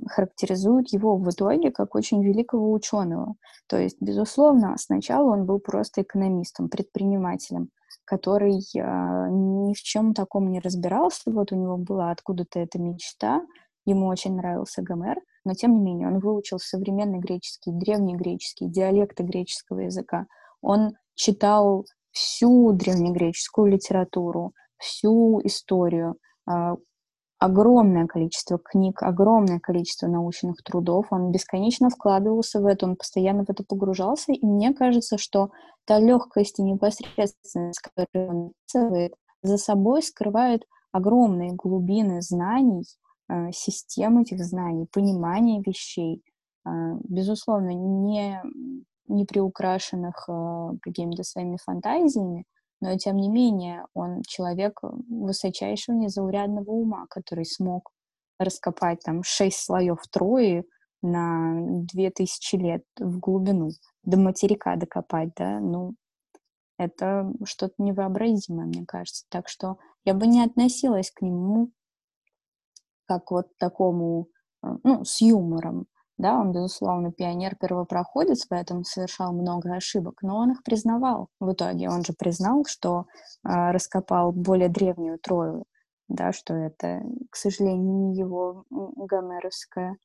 характеризует 0.08 0.92
его 0.92 1.16
в 1.16 1.28
итоге 1.30 1.70
как 1.70 1.94
очень 1.94 2.24
великого 2.24 2.72
ученого. 2.72 3.34
То 3.66 3.78
есть, 3.78 3.96
безусловно, 4.00 4.76
сначала 4.78 5.32
он 5.32 5.44
был 5.44 5.58
просто 5.58 6.02
экономистом, 6.02 6.68
предпринимателем, 6.68 7.68
который 8.04 8.54
э, 8.54 9.28
ни 9.30 9.74
в 9.74 9.82
чем 9.82 10.14
таком 10.14 10.50
не 10.50 10.60
разбирался. 10.60 11.30
Вот 11.30 11.52
у 11.52 11.56
него 11.56 11.76
была 11.76 12.10
откуда-то 12.10 12.58
эта 12.58 12.78
мечта, 12.78 13.42
ему 13.84 14.06
очень 14.06 14.36
нравился 14.36 14.82
Гомер, 14.82 15.18
но 15.44 15.54
тем 15.54 15.74
не 15.74 15.80
менее 15.80 16.08
он 16.08 16.18
выучил 16.18 16.58
современный 16.58 17.18
греческий, 17.18 17.72
древний 17.72 18.16
греческий, 18.16 18.68
диалекты 18.68 19.22
греческого 19.22 19.80
языка. 19.80 20.26
Он 20.60 20.92
читал 21.14 21.84
всю 22.10 22.72
древнегреческую 22.72 23.72
литературу, 23.72 24.52
всю 24.78 25.40
историю, 25.44 26.16
а, 26.46 26.76
огромное 27.38 28.06
количество 28.06 28.58
книг, 28.58 29.02
огромное 29.02 29.58
количество 29.58 30.06
научных 30.06 30.62
трудов, 30.62 31.06
он 31.10 31.32
бесконечно 31.32 31.90
вкладывался 31.90 32.60
в 32.60 32.66
это, 32.66 32.86
он 32.86 32.96
постоянно 32.96 33.44
в 33.44 33.50
это 33.50 33.64
погружался, 33.64 34.32
и 34.32 34.46
мне 34.46 34.72
кажется, 34.72 35.18
что 35.18 35.50
та 35.84 35.98
легкость 35.98 36.60
и 36.60 36.62
непосредственность, 36.62 37.80
которую 37.80 38.52
он 38.74 39.08
за 39.42 39.56
собой 39.58 40.02
скрывает 40.02 40.62
огромные 40.92 41.52
глубины 41.52 42.22
знаний, 42.22 42.84
систем 43.52 44.18
этих 44.18 44.44
знаний, 44.44 44.86
понимания 44.92 45.62
вещей, 45.64 46.22
а, 46.64 46.94
безусловно, 47.04 47.70
не, 47.70 48.40
не 49.08 49.24
приукрашенных 49.24 50.28
какими-то 50.82 51.22
своими 51.24 51.56
фантазиями, 51.62 52.44
но 52.80 52.96
тем 52.98 53.16
не 53.16 53.28
менее 53.28 53.86
он 53.94 54.22
человек 54.26 54.80
высочайшего 54.82 55.94
незаурядного 55.94 56.70
ума, 56.70 57.06
который 57.08 57.44
смог 57.44 57.90
раскопать 58.40 59.00
там 59.04 59.22
шесть 59.22 59.64
слоев 59.64 59.98
Трои 60.10 60.64
на 61.00 61.60
две 61.92 62.10
тысячи 62.10 62.56
лет 62.56 62.82
в 62.98 63.18
глубину, 63.18 63.70
до 64.04 64.18
материка 64.18 64.76
докопать, 64.76 65.30
да, 65.36 65.60
ну, 65.60 65.94
это 66.78 67.32
что-то 67.44 67.74
невообразимое, 67.78 68.66
мне 68.66 68.84
кажется. 68.86 69.26
Так 69.28 69.48
что 69.48 69.78
я 70.04 70.14
бы 70.14 70.26
не 70.26 70.42
относилась 70.42 71.10
к 71.10 71.22
нему 71.22 71.70
как 73.06 73.30
вот 73.30 73.46
такому, 73.58 74.28
э, 74.64 74.68
ну, 74.84 75.04
с 75.04 75.20
юмором. 75.20 75.86
Да, 76.18 76.38
он, 76.38 76.52
безусловно, 76.52 77.10
пионер-первопроходец, 77.10 78.46
поэтому 78.46 78.84
совершал 78.84 79.32
много 79.32 79.74
ошибок, 79.74 80.22
но 80.22 80.36
он 80.36 80.52
их 80.52 80.62
признавал 80.62 81.28
в 81.40 81.52
итоге. 81.52 81.88
Он 81.88 82.04
же 82.04 82.12
признал, 82.12 82.64
что 82.66 83.06
э, 83.44 83.70
раскопал 83.72 84.32
более 84.32 84.68
древнюю 84.68 85.18
Трою, 85.18 85.64
да, 86.08 86.32
что 86.32 86.54
это, 86.54 87.02
к 87.30 87.36
сожалению, 87.36 88.10
не 88.10 88.16
его 88.16 88.64
гомеровская 88.70 89.96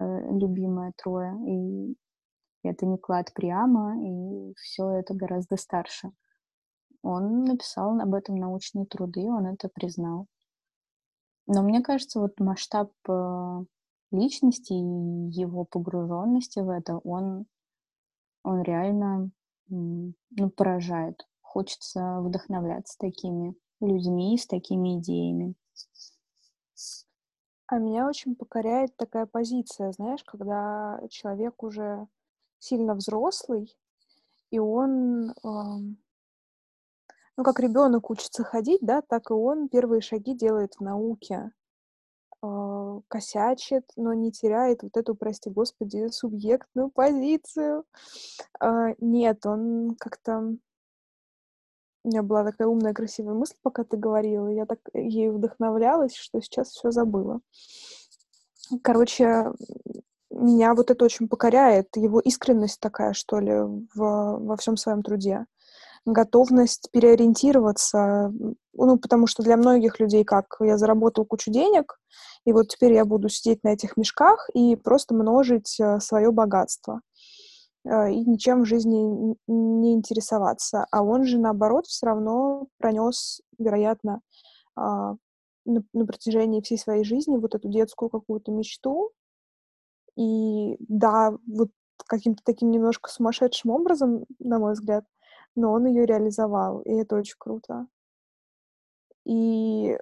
э, 0.00 0.04
любимая 0.30 0.92
Троя, 0.96 1.34
и 1.46 1.96
это 2.62 2.86
не 2.86 2.98
клад 2.98 3.32
Приама, 3.34 3.96
и 4.02 4.54
все 4.54 4.90
это 4.90 5.14
гораздо 5.14 5.56
старше. 5.56 6.10
Он 7.02 7.44
написал 7.44 7.98
об 8.00 8.14
этом 8.14 8.36
научные 8.36 8.84
труды, 8.86 9.22
он 9.22 9.46
это 9.46 9.68
признал. 9.68 10.26
Но 11.52 11.62
мне 11.62 11.82
кажется, 11.82 12.20
вот 12.20 12.38
масштаб 12.38 12.92
э, 13.08 13.64
личности 14.12 14.72
и 14.72 15.30
его 15.32 15.64
погруженности 15.64 16.60
в 16.60 16.68
это, 16.68 16.98
он, 16.98 17.46
он 18.44 18.62
реально 18.62 19.32
ну, 19.68 20.14
поражает. 20.54 21.26
Хочется 21.40 22.20
вдохновляться 22.20 22.96
такими 23.00 23.56
людьми, 23.80 24.38
с 24.38 24.46
такими 24.46 25.00
идеями. 25.00 25.56
А 27.66 27.78
меня 27.78 28.06
очень 28.06 28.36
покоряет 28.36 28.96
такая 28.96 29.26
позиция, 29.26 29.90
знаешь, 29.90 30.22
когда 30.22 31.00
человек 31.10 31.64
уже 31.64 32.06
сильно 32.60 32.94
взрослый, 32.94 33.76
и 34.52 34.60
он, 34.60 35.30
э, 35.30 35.34
ну, 37.40 37.44
как 37.44 37.58
ребенок 37.58 38.10
учится 38.10 38.44
ходить, 38.44 38.82
да, 38.82 39.00
так 39.00 39.30
и 39.30 39.32
он 39.32 39.70
первые 39.70 40.02
шаги 40.02 40.34
делает 40.34 40.74
в 40.74 40.82
науке. 40.82 41.52
А, 42.42 43.00
косячит, 43.08 43.90
но 43.96 44.12
не 44.12 44.30
теряет 44.30 44.82
вот 44.82 44.94
эту, 44.98 45.14
прости 45.14 45.48
господи, 45.48 46.08
субъектную 46.08 46.90
позицию. 46.90 47.84
А, 48.60 48.88
нет, 48.98 49.46
он 49.46 49.96
как-то... 49.98 50.54
У 52.04 52.08
меня 52.08 52.22
была 52.22 52.44
такая 52.44 52.68
умная, 52.68 52.92
красивая 52.92 53.32
мысль, 53.32 53.56
пока 53.62 53.84
ты 53.84 53.96
говорила, 53.96 54.48
я 54.48 54.66
так 54.66 54.80
ею 54.92 55.32
вдохновлялась, 55.32 56.14
что 56.14 56.42
сейчас 56.42 56.68
все 56.68 56.90
забыла. 56.90 57.40
Короче, 58.82 59.50
меня 60.28 60.74
вот 60.74 60.90
это 60.90 61.06
очень 61.06 61.26
покоряет, 61.26 61.96
его 61.96 62.20
искренность 62.20 62.80
такая, 62.80 63.14
что 63.14 63.38
ли, 63.38 63.54
в, 63.54 63.88
во 63.94 64.56
всем 64.58 64.76
своем 64.76 65.02
труде 65.02 65.46
готовность 66.06 66.88
переориентироваться, 66.92 68.32
ну, 68.72 68.98
потому 68.98 69.26
что 69.26 69.42
для 69.42 69.56
многих 69.56 70.00
людей 70.00 70.24
как 70.24 70.56
я 70.60 70.76
заработал 70.78 71.24
кучу 71.24 71.50
денег, 71.50 71.98
и 72.44 72.52
вот 72.52 72.68
теперь 72.68 72.94
я 72.94 73.04
буду 73.04 73.28
сидеть 73.28 73.62
на 73.64 73.68
этих 73.68 73.96
мешках 73.96 74.48
и 74.54 74.76
просто 74.76 75.14
множить 75.14 75.78
э, 75.78 76.00
свое 76.00 76.30
богатство 76.32 77.00
э, 77.84 78.12
и 78.12 78.24
ничем 78.24 78.62
в 78.62 78.66
жизни 78.66 79.36
не 79.46 79.92
интересоваться. 79.92 80.86
А 80.90 81.02
он 81.02 81.24
же, 81.24 81.38
наоборот, 81.38 81.86
все 81.86 82.06
равно 82.06 82.66
пронес, 82.78 83.42
вероятно, 83.58 84.20
а, 84.74 85.16
на, 85.66 85.82
на 85.92 86.06
протяжении 86.06 86.62
всей 86.62 86.78
своей 86.78 87.04
жизни 87.04 87.36
вот 87.36 87.54
эту 87.54 87.68
детскую 87.68 88.08
какую-то 88.08 88.50
мечту. 88.52 89.10
И 90.16 90.76
да, 90.80 91.32
вот 91.46 91.68
каким-то 92.06 92.42
таким 92.44 92.70
немножко 92.70 93.10
сумасшедшим 93.10 93.70
образом, 93.70 94.24
на 94.38 94.58
мой 94.58 94.72
взгляд, 94.72 95.04
но 95.56 95.72
он 95.72 95.86
ее 95.86 96.06
реализовал, 96.06 96.80
и 96.80 96.92
это 96.92 97.16
очень 97.16 97.36
круто. 97.38 97.86
И 99.24 99.98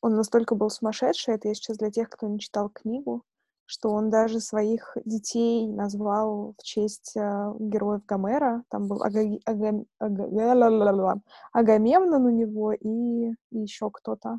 он 0.00 0.14
настолько 0.14 0.54
был 0.54 0.70
сумасшедший, 0.70 1.34
это 1.34 1.48
я 1.48 1.54
сейчас 1.54 1.78
для 1.78 1.90
тех, 1.90 2.08
кто 2.08 2.26
не 2.28 2.38
читал 2.38 2.70
книгу, 2.70 3.24
что 3.66 3.90
он 3.90 4.10
даже 4.10 4.40
своих 4.40 4.96
детей 5.04 5.66
назвал 5.66 6.54
в 6.56 6.62
честь 6.62 7.16
э, 7.16 7.52
героев 7.58 8.06
Гомера. 8.06 8.62
Там 8.70 8.86
был 8.86 9.02
Ага... 9.02 9.20
Ага... 9.44 9.84
Ага... 9.98 11.20
Агамемнон 11.52 12.24
у 12.24 12.30
него 12.30 12.72
и 12.72 13.34
еще 13.50 13.90
кто-то. 13.90 14.38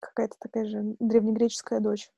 Какая-то 0.00 0.36
такая 0.38 0.66
же 0.66 0.96
древнегреческая 1.00 1.80
дочь. 1.80 2.10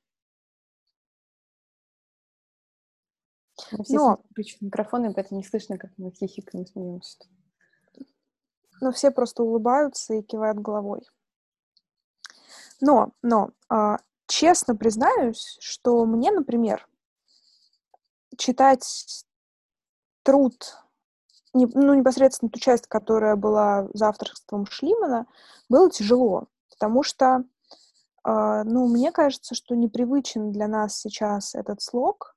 Мы 3.72 3.84
все 3.84 3.94
Но... 3.94 4.20
включены 4.30 4.66
микрофоны, 4.66 5.12
поэтому 5.12 5.40
не 5.40 5.46
слышно, 5.46 5.78
как 5.78 5.90
мы 5.96 6.10
хихикаем 6.10 6.64
и 6.64 6.66
смеемся. 6.66 7.18
Но 8.80 8.92
все 8.92 9.10
просто 9.10 9.42
улыбаются 9.42 10.14
и 10.14 10.22
кивают 10.22 10.58
головой. 10.58 11.02
Но, 12.80 13.12
но, 13.22 13.50
э, 13.72 13.96
честно 14.26 14.76
признаюсь, 14.76 15.56
что 15.60 16.04
мне, 16.04 16.30
например, 16.30 16.86
читать 18.36 19.24
труд, 20.22 20.76
не, 21.54 21.66
ну, 21.66 21.94
непосредственно 21.94 22.50
ту 22.50 22.60
часть, 22.60 22.86
которая 22.86 23.36
была 23.36 23.88
за 23.94 24.08
авторством 24.08 24.66
Шлимана, 24.66 25.26
было 25.70 25.90
тяжело, 25.90 26.48
потому 26.68 27.02
что, 27.02 27.44
э, 28.24 28.62
ну, 28.64 28.88
мне 28.88 29.10
кажется, 29.10 29.54
что 29.54 29.74
непривычен 29.74 30.52
для 30.52 30.68
нас 30.68 30.98
сейчас 30.98 31.54
этот 31.54 31.80
слог, 31.80 32.35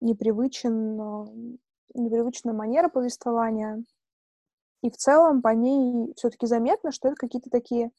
непривычен, 0.00 1.58
непривычная 1.94 2.54
манера 2.54 2.88
повествования, 2.88 3.84
и 4.82 4.90
в 4.90 4.96
целом 4.96 5.42
по 5.42 5.48
ней 5.48 6.12
все-таки 6.16 6.46
заметно, 6.46 6.92
что 6.92 7.08
это 7.08 7.16
какие-то 7.16 7.50
такие 7.50 7.90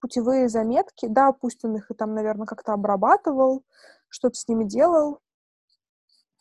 путевые 0.00 0.48
заметки. 0.48 1.06
Да, 1.06 1.32
пусть 1.32 1.64
он 1.64 1.76
их 1.76 1.90
и 1.90 1.94
там, 1.94 2.14
наверное, 2.14 2.46
как-то 2.46 2.72
обрабатывал, 2.72 3.64
что-то 4.08 4.34
с 4.36 4.46
ними 4.48 4.64
делал, 4.64 5.20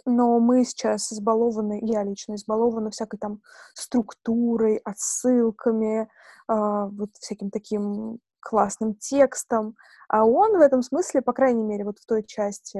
но 0.05 0.39
мы 0.39 0.65
сейчас 0.65 1.11
избалованы, 1.13 1.79
я 1.81 2.03
лично 2.03 2.35
избалована 2.35 2.91
всякой 2.91 3.17
там 3.17 3.41
структурой, 3.73 4.77
отсылками, 4.77 6.01
э, 6.01 6.07
вот 6.47 7.11
всяким 7.19 7.49
таким 7.49 8.19
классным 8.41 8.95
текстом, 8.95 9.75
а 10.09 10.25
он 10.25 10.57
в 10.57 10.61
этом 10.61 10.81
смысле, 10.81 11.21
по 11.21 11.31
крайней 11.31 11.63
мере, 11.63 11.85
вот 11.85 11.99
в 11.99 12.05
той 12.05 12.23
части, 12.23 12.77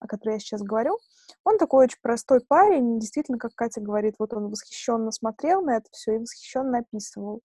о 0.00 0.06
которой 0.06 0.34
я 0.34 0.38
сейчас 0.38 0.62
говорю, 0.62 0.98
он 1.44 1.58
такой 1.58 1.84
очень 1.84 1.98
простой 2.02 2.40
парень, 2.40 2.98
действительно, 2.98 3.38
как 3.38 3.54
Катя 3.54 3.80
говорит, 3.80 4.16
вот 4.18 4.32
он 4.34 4.48
восхищенно 4.48 5.12
смотрел 5.12 5.62
на 5.62 5.76
это 5.76 5.86
все 5.92 6.16
и 6.16 6.18
восхищенно 6.18 6.78
описывал. 6.78 7.42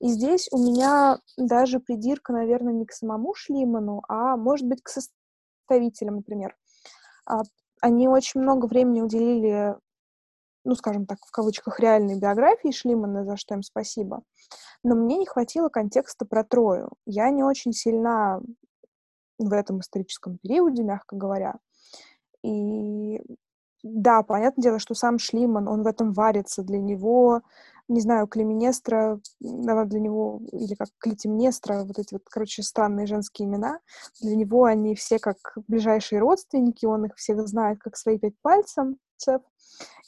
И 0.00 0.08
здесь 0.08 0.48
у 0.50 0.58
меня 0.58 1.20
даже 1.36 1.78
придирка, 1.78 2.32
наверное, 2.32 2.72
не 2.72 2.86
к 2.86 2.92
самому 2.92 3.34
Шлиману, 3.34 4.02
а, 4.08 4.36
может 4.36 4.66
быть, 4.66 4.82
к 4.82 4.88
составителям, 4.88 6.16
например. 6.16 6.56
А, 7.24 7.42
они 7.80 8.08
очень 8.08 8.40
много 8.40 8.66
времени 8.66 9.00
уделили, 9.00 9.76
ну, 10.64 10.74
скажем 10.74 11.06
так, 11.06 11.18
в 11.24 11.30
кавычках, 11.30 11.78
реальной 11.78 12.18
биографии 12.18 12.72
Шлимана, 12.72 13.24
за 13.24 13.36
что 13.36 13.54
им 13.54 13.62
спасибо. 13.62 14.22
Но 14.82 14.96
мне 14.96 15.18
не 15.18 15.26
хватило 15.26 15.68
контекста 15.68 16.24
про 16.26 16.42
Трою. 16.42 16.90
Я 17.06 17.30
не 17.30 17.44
очень 17.44 17.72
сильна 17.72 18.40
в 19.38 19.52
этом 19.52 19.80
историческом 19.80 20.38
периоде, 20.38 20.82
мягко 20.82 21.16
говоря. 21.16 21.54
И 22.42 23.20
да, 23.82 24.22
понятное 24.22 24.62
дело, 24.62 24.78
что 24.78 24.94
сам 24.94 25.18
Шлиман, 25.18 25.68
он 25.68 25.82
в 25.82 25.86
этом 25.86 26.12
варится, 26.12 26.62
для 26.62 26.78
него 26.78 27.42
не 27.88 28.00
знаю, 28.00 28.26
Клеменестра, 28.26 29.20
для 29.40 30.00
него, 30.00 30.40
или 30.52 30.74
как 30.74 30.88
Клетимнестра, 30.98 31.84
вот 31.84 31.98
эти 31.98 32.14
вот, 32.14 32.22
короче, 32.30 32.62
странные 32.62 33.06
женские 33.06 33.46
имена, 33.48 33.78
для 34.20 34.36
него 34.36 34.64
они 34.64 34.94
все 34.94 35.18
как 35.18 35.36
ближайшие 35.68 36.20
родственники, 36.20 36.86
он 36.86 37.06
их 37.06 37.16
всех 37.16 37.46
знает 37.46 37.78
как 37.80 37.96
свои 37.96 38.18
пять 38.18 38.40
пальцев, 39.22 39.42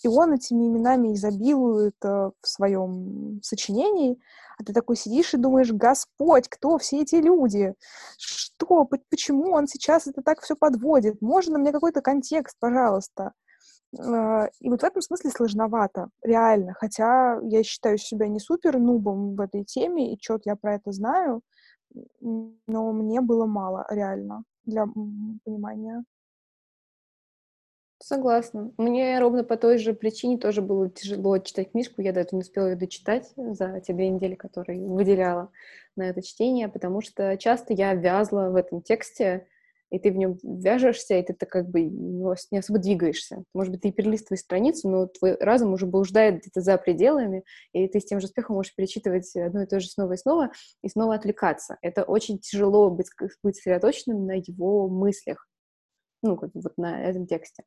и 0.02 0.08
он 0.08 0.34
этими 0.34 0.66
именами 0.66 1.14
изобилует 1.14 1.96
э, 2.04 2.30
в 2.40 2.46
своем 2.46 3.40
сочинении, 3.42 4.20
а 4.58 4.64
ты 4.64 4.72
такой 4.72 4.96
сидишь 4.96 5.34
и 5.34 5.38
думаешь, 5.38 5.72
Господь, 5.72 6.48
кто 6.48 6.78
все 6.78 7.02
эти 7.02 7.16
люди? 7.16 7.74
Что? 8.18 8.88
Почему 9.10 9.52
он 9.52 9.66
сейчас 9.66 10.06
это 10.06 10.22
так 10.22 10.40
все 10.40 10.54
подводит? 10.54 11.20
Можно 11.20 11.58
мне 11.58 11.72
какой-то 11.72 12.02
контекст, 12.02 12.56
пожалуйста? 12.60 13.32
А, 13.98 14.48
и 14.60 14.68
вот 14.68 14.82
в 14.82 14.84
этом 14.84 15.02
смысле 15.02 15.30
сложновато, 15.30 16.08
реально. 16.22 16.74
Хотя 16.74 17.38
я 17.42 17.62
считаю 17.62 17.98
себя 17.98 18.28
не 18.28 18.38
супер 18.38 18.78
нубом 18.78 19.34
в 19.34 19.40
этой 19.40 19.64
теме, 19.64 20.12
и 20.12 20.18
что-то 20.20 20.42
я 20.50 20.56
про 20.56 20.74
это 20.74 20.92
знаю, 20.92 21.40
но 22.20 22.92
мне 22.92 23.20
было 23.20 23.46
мало, 23.46 23.86
реально, 23.88 24.44
для 24.64 24.86
понимания. 25.44 26.04
Согласна. 28.06 28.70
Мне 28.76 29.18
ровно 29.18 29.44
по 29.44 29.56
той 29.56 29.78
же 29.78 29.94
причине 29.94 30.36
тоже 30.36 30.60
было 30.60 30.90
тяжело 30.90 31.38
читать 31.38 31.70
книжку. 31.70 32.02
Я 32.02 32.12
до 32.12 32.20
этого 32.20 32.36
не 32.36 32.42
успела 32.42 32.66
ее 32.66 32.76
дочитать 32.76 33.32
за 33.34 33.80
те 33.80 33.94
две 33.94 34.10
недели, 34.10 34.34
которые 34.34 34.86
выделяла 34.86 35.50
на 35.96 36.10
это 36.10 36.20
чтение, 36.20 36.68
потому 36.68 37.00
что 37.00 37.38
часто 37.38 37.72
я 37.72 37.94
вязла 37.94 38.50
в 38.50 38.56
этом 38.56 38.82
тексте, 38.82 39.46
и 39.88 39.98
ты 39.98 40.10
в 40.10 40.16
нем 40.16 40.38
вяжешься, 40.42 41.14
и 41.14 41.22
ты 41.22 41.32
так 41.32 41.48
как 41.48 41.70
бы 41.70 41.80
не 41.80 42.58
особо 42.58 42.78
двигаешься. 42.78 43.42
Может 43.54 43.72
быть, 43.72 43.80
ты 43.80 43.90
перелистываешь 43.90 44.42
страницу, 44.42 44.90
но 44.90 45.06
твой 45.06 45.36
разум 45.36 45.72
уже 45.72 45.86
блуждает 45.86 46.42
где-то 46.42 46.60
за 46.60 46.76
пределами, 46.76 47.42
и 47.72 47.88
ты 47.88 48.00
с 48.00 48.04
тем 48.04 48.20
же 48.20 48.26
успехом 48.26 48.56
можешь 48.56 48.74
перечитывать 48.74 49.34
одно 49.34 49.62
и 49.62 49.66
то 49.66 49.80
же 49.80 49.88
снова 49.88 50.12
и 50.12 50.18
снова, 50.18 50.50
и 50.82 50.90
снова 50.90 51.14
отвлекаться. 51.14 51.78
Это 51.80 52.04
очень 52.04 52.38
тяжело 52.38 52.90
быть, 52.90 53.08
быть 53.42 53.56
сосредоточенным 53.56 54.26
на 54.26 54.32
его 54.32 54.90
мыслях, 54.90 55.48
ну, 56.20 56.36
как 56.36 56.52
бы 56.52 56.60
вот 56.60 56.76
на 56.76 57.02
этом 57.02 57.26
тексте 57.26 57.64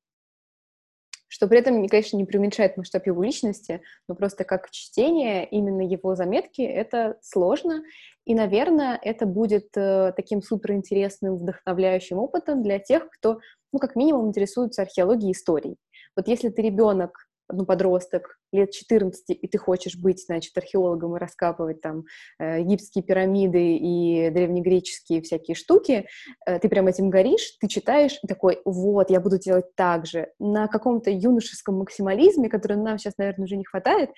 что 1.28 1.48
при 1.48 1.60
этом, 1.60 1.88
конечно, 1.88 2.18
не 2.18 2.26
преуменьшает 2.26 2.78
масштаб 2.78 3.06
его 3.06 3.24
личности, 3.24 3.82
но 4.08 4.16
просто 4.16 4.44
как 4.44 4.70
чтение 4.72 5.48
именно 5.48 5.82
его 5.82 6.16
заметки 6.16 6.62
это 6.62 7.18
сложно, 7.22 7.84
и, 8.26 8.36
наверное, 8.36 9.00
это 9.02 9.26
будет 9.26 9.70
э, 9.76 10.13
таким 10.16 10.42
суперинтересным, 10.42 11.38
вдохновляющим 11.38 12.18
опытом 12.18 12.63
для 12.63 12.80
тех, 12.80 13.10
кто, 13.10 13.40
ну, 13.72 13.80
как 13.80 13.96
минимум, 13.96 14.28
интересуется 14.28 14.82
археологией 14.82 15.30
и 15.30 15.34
историей. 15.34 15.78
Вот 16.16 16.28
если 16.28 16.50
ты 16.50 16.62
ребенок, 16.62 17.27
ну, 17.52 17.66
подросток, 17.66 18.40
лет 18.52 18.72
14, 18.72 19.30
и 19.30 19.48
ты 19.48 19.58
хочешь 19.58 19.98
быть, 19.98 20.24
значит, 20.24 20.58
археологом 20.58 21.16
и 21.16 21.20
раскапывать 21.20 21.82
там 21.82 22.04
э, 22.40 22.62
египетские 22.62 23.04
пирамиды 23.04 23.78
и 23.78 24.30
древнегреческие 24.30 25.22
всякие 25.22 25.56
штуки, 25.56 26.08
э, 26.46 26.60
ты 26.60 26.70
прям 26.70 26.88
этим 26.88 27.10
горишь, 27.10 27.58
ты 27.60 27.68
читаешь 27.68 28.20
и 28.22 28.28
такой, 28.28 28.62
вот, 28.66 29.10
я 29.10 29.20
буду 29.20 29.38
делать 29.38 29.74
так 29.76 30.06
же. 30.06 30.32
На 30.40 30.68
каком-то 30.68 31.10
юношеском 31.10 31.76
максимализме, 31.76 32.50
который 32.50 32.78
нам 32.78 32.98
сейчас, 32.98 33.18
наверное, 33.18 33.46
уже 33.46 33.58
не 33.58 33.66
хватает, 33.66 34.10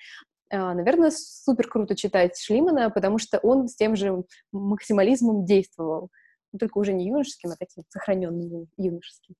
э, 0.50 0.58
наверное, 0.58 1.10
супер 1.12 1.68
круто 1.68 1.94
читать 1.94 2.38
Шлимана, 2.38 2.90
потому 2.90 3.18
что 3.18 3.38
он 3.38 3.68
с 3.68 3.76
тем 3.76 3.96
же 3.96 4.24
максимализмом 4.52 5.44
действовал. 5.44 6.10
Только 6.58 6.78
уже 6.78 6.92
не 6.92 7.06
юношеским, 7.06 7.50
а 7.50 7.56
таким 7.56 7.84
сохраненным 7.88 8.66
юношеским. 8.76 9.36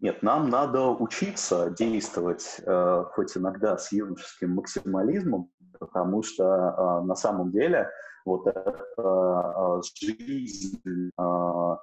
Нет, 0.00 0.22
нам 0.22 0.48
надо 0.48 0.88
учиться 0.88 1.70
действовать 1.70 2.60
э, 2.66 3.04
хоть 3.12 3.36
иногда 3.36 3.76
с 3.76 3.92
юношеским 3.92 4.54
максимализмом, 4.54 5.50
потому 5.78 6.22
что 6.22 6.44
э, 6.44 7.06
на 7.06 7.14
самом 7.14 7.50
деле 7.50 7.90
вот 8.24 8.46
эта 8.46 8.82
э, 8.96 9.80
жизнь, 9.94 11.10
э, 11.18 11.76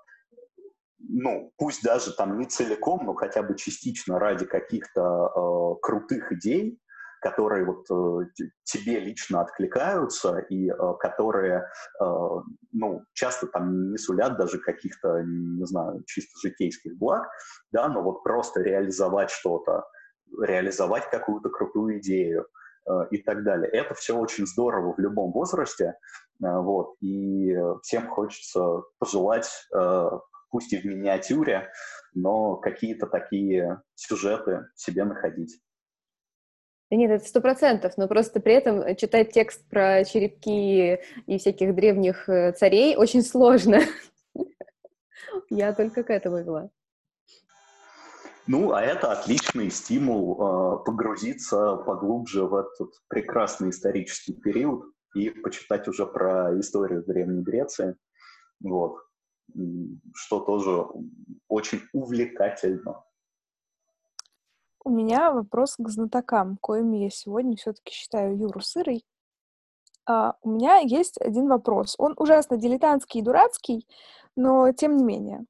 ну, 1.00 1.52
пусть 1.58 1.84
даже 1.84 2.12
там 2.12 2.40
не 2.40 2.46
целиком, 2.48 3.06
но 3.06 3.14
хотя 3.14 3.44
бы 3.44 3.56
частично 3.56 4.18
ради 4.18 4.46
каких-то 4.46 5.02
э, 5.02 5.80
крутых 5.84 6.32
идей, 6.32 6.80
которые 7.30 7.66
вот 7.66 7.86
э, 7.92 8.30
тебе 8.64 9.00
лично 9.00 9.42
откликаются 9.42 10.38
и 10.38 10.70
э, 10.70 10.74
которые, 11.00 11.68
э, 12.00 12.06
ну, 12.72 13.04
часто 13.14 13.48
там 13.48 13.92
не 13.92 13.98
сулят 13.98 14.38
даже 14.38 14.60
каких-то, 14.60 15.22
не 15.24 15.66
знаю, 15.66 16.04
чисто 16.06 16.40
житейских 16.42 16.98
благ, 16.98 17.28
да, 17.72 17.90
но 17.90 18.02
вот 18.02 18.24
просто 18.24 18.62
реализовать 18.62 19.30
что-то, 19.30 19.84
реализовать 20.42 21.10
какую-то 21.10 21.50
крутую 21.50 22.00
идею 22.00 22.48
и 23.12 23.18
так 23.18 23.44
далее. 23.44 23.70
Это 23.70 23.94
все 23.96 24.18
очень 24.18 24.46
здорово 24.46 24.94
в 24.94 25.00
любом 25.00 25.34
возрасте, 25.34 25.96
вот, 26.40 26.96
и 27.02 27.54
всем 27.84 28.08
хочется 28.08 28.84
пожелать, 28.98 29.50
пусть 30.50 30.72
и 30.72 30.78
в 30.78 30.86
миниатюре, 30.86 31.70
но 32.14 32.56
какие-то 32.56 33.08
такие 33.08 33.82
сюжеты 33.96 34.68
себе 34.76 35.04
находить. 35.04 35.60
Да 36.90 36.96
нет, 36.96 37.12
это 37.12 37.26
сто 37.26 37.42
процентов, 37.42 37.98
но 37.98 38.08
просто 38.08 38.40
при 38.40 38.54
этом 38.54 38.82
э, 38.82 38.96
читать 38.96 39.32
текст 39.32 39.68
про 39.70 40.06
черепки 40.06 41.00
и 41.26 41.38
всяких 41.38 41.76
древних 41.76 42.30
э, 42.30 42.54
царей 42.54 42.96
очень 42.96 43.24
сложно. 43.24 43.82
Я 45.50 45.74
только 45.74 46.04
к 46.04 46.10
этому 46.10 46.38
вела. 46.38 46.70
Ну, 48.48 48.72
а 48.72 48.82
это 48.82 49.12
отличный 49.12 49.70
стимул 49.70 50.36
э, 50.36 50.86
погрузиться 50.86 51.76
поглубже 51.76 52.46
в 52.46 52.56
этот 52.56 52.94
прекрасный 53.10 53.72
исторический 53.72 54.34
период 54.34 54.86
и 55.14 55.30
почитать 55.30 55.90
уже 55.90 56.06
про 56.06 56.58
историю 56.58 57.04
Древней 57.06 57.44
Греции. 57.44 57.98
Вот. 58.62 59.02
что 60.16 60.40
тоже 60.40 60.86
очень 61.50 61.82
увлекательно. 61.92 63.04
У 64.88 64.90
меня 64.90 65.34
вопрос 65.34 65.76
к 65.78 65.90
знатокам, 65.90 66.56
коими 66.62 67.00
я 67.04 67.10
сегодня 67.10 67.58
все-таки 67.58 67.92
считаю 67.92 68.38
Юру 68.38 68.62
Сырой. 68.62 69.04
Uh, 70.10 70.32
у 70.44 70.50
меня 70.50 70.78
есть 70.78 71.20
один 71.20 71.50
вопрос. 71.50 71.96
Он 71.98 72.14
ужасно 72.16 72.56
дилетантский 72.56 73.20
и 73.20 73.22
дурацкий, 73.22 73.86
но 74.38 74.72
тем 74.72 74.96
не 74.96 75.04
менее. 75.04 75.46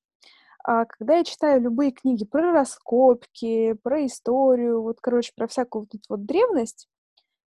Uh, 0.67 0.87
когда 0.89 1.17
я 1.17 1.23
читаю 1.23 1.61
любые 1.61 1.91
книги 1.91 2.25
про 2.25 2.51
раскопки, 2.51 3.73
про 3.83 4.07
историю, 4.07 4.81
вот, 4.81 4.97
короче, 5.01 5.33
про 5.35 5.45
всякую 5.45 5.81
вот 5.81 5.93
эту 5.93 6.03
вот 6.09 6.25
древность, 6.25 6.89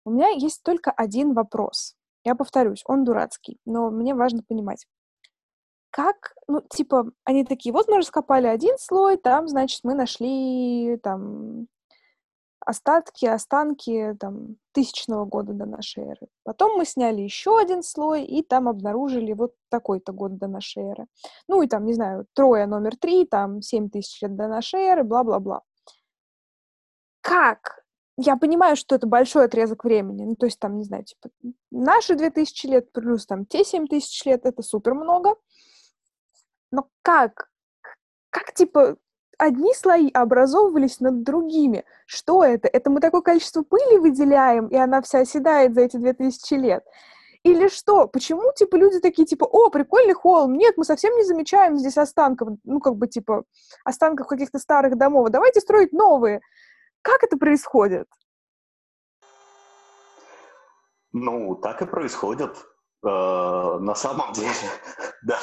у 0.04 0.10
меня 0.10 0.28
есть 0.28 0.62
только 0.62 0.90
один 0.90 1.32
вопрос. 1.32 1.96
Я 2.22 2.34
повторюсь, 2.34 2.82
он 2.84 3.04
дурацкий, 3.04 3.60
но 3.64 3.90
мне 3.90 4.14
важно 4.14 4.42
понимать. 4.46 4.84
Как, 5.88 6.34
ну, 6.48 6.60
типа, 6.68 7.12
они 7.24 7.46
такие, 7.46 7.72
вот 7.72 7.88
мы 7.88 7.96
раскопали 7.96 8.46
один 8.46 8.76
слой, 8.76 9.16
там, 9.16 9.48
значит, 9.48 9.80
мы 9.84 9.94
нашли, 9.94 10.98
там, 11.02 11.66
остатки, 12.68 13.24
останки 13.24 14.14
там, 14.20 14.56
тысячного 14.72 15.24
года 15.24 15.54
до 15.54 15.64
нашей 15.64 16.04
эры. 16.04 16.28
Потом 16.44 16.76
мы 16.76 16.84
сняли 16.84 17.22
еще 17.22 17.58
один 17.58 17.82
слой, 17.82 18.24
и 18.24 18.42
там 18.42 18.68
обнаружили 18.68 19.32
вот 19.32 19.54
такой-то 19.70 20.12
год 20.12 20.36
до 20.36 20.48
нашей 20.48 20.82
эры. 20.82 21.06
Ну 21.48 21.62
и 21.62 21.66
там, 21.66 21.86
не 21.86 21.94
знаю, 21.94 22.26
Троя 22.34 22.66
номер 22.66 22.96
три, 22.98 23.24
там 23.24 23.62
семь 23.62 23.88
тысяч 23.88 24.20
лет 24.20 24.36
до 24.36 24.48
нашей 24.48 24.80
эры, 24.80 25.02
бла-бла-бла. 25.02 25.62
Как? 27.22 27.84
Я 28.18 28.36
понимаю, 28.36 28.76
что 28.76 28.96
это 28.96 29.06
большой 29.06 29.46
отрезок 29.46 29.84
времени. 29.84 30.24
Ну, 30.24 30.36
то 30.36 30.44
есть 30.44 30.58
там, 30.58 30.76
не 30.76 30.84
знаю, 30.84 31.04
типа, 31.04 31.30
наши 31.70 32.16
две 32.16 32.30
тысячи 32.30 32.66
лет 32.66 32.92
плюс 32.92 33.24
там 33.24 33.46
те 33.46 33.64
семь 33.64 33.86
тысяч 33.86 34.26
лет, 34.26 34.44
это 34.44 34.62
супер 34.62 34.92
много. 34.92 35.36
Но 36.70 36.90
как? 37.00 37.50
Как, 38.28 38.52
типа, 38.52 38.98
одни 39.38 39.72
слои 39.74 40.10
образовывались 40.12 41.00
над 41.00 41.22
другими. 41.22 41.84
Что 42.06 42.44
это? 42.44 42.68
Это 42.68 42.90
мы 42.90 43.00
такое 43.00 43.22
количество 43.22 43.62
пыли 43.62 43.98
выделяем, 43.98 44.66
и 44.68 44.76
она 44.76 45.00
вся 45.00 45.20
оседает 45.20 45.74
за 45.74 45.82
эти 45.82 45.96
две 45.96 46.12
тысячи 46.12 46.54
лет? 46.54 46.84
Или 47.44 47.68
что? 47.68 48.08
Почему, 48.08 48.52
типа, 48.52 48.76
люди 48.76 48.98
такие, 48.98 49.24
типа, 49.24 49.44
о, 49.44 49.70
прикольный 49.70 50.14
холм, 50.14 50.54
нет, 50.54 50.74
мы 50.76 50.84
совсем 50.84 51.14
не 51.16 51.22
замечаем 51.22 51.78
здесь 51.78 51.96
останков, 51.96 52.58
ну, 52.64 52.80
как 52.80 52.96
бы, 52.96 53.06
типа, 53.06 53.44
останков 53.84 54.26
каких-то 54.26 54.58
старых 54.58 54.98
домов, 54.98 55.30
давайте 55.30 55.60
строить 55.60 55.92
новые. 55.92 56.40
Как 57.00 57.22
это 57.22 57.38
происходит? 57.38 58.08
Ну, 61.12 61.54
так 61.54 61.80
и 61.80 61.86
происходит. 61.86 62.54
Э, 63.04 63.78
на 63.80 63.94
самом 63.94 64.32
деле, 64.32 64.48
да, 65.22 65.38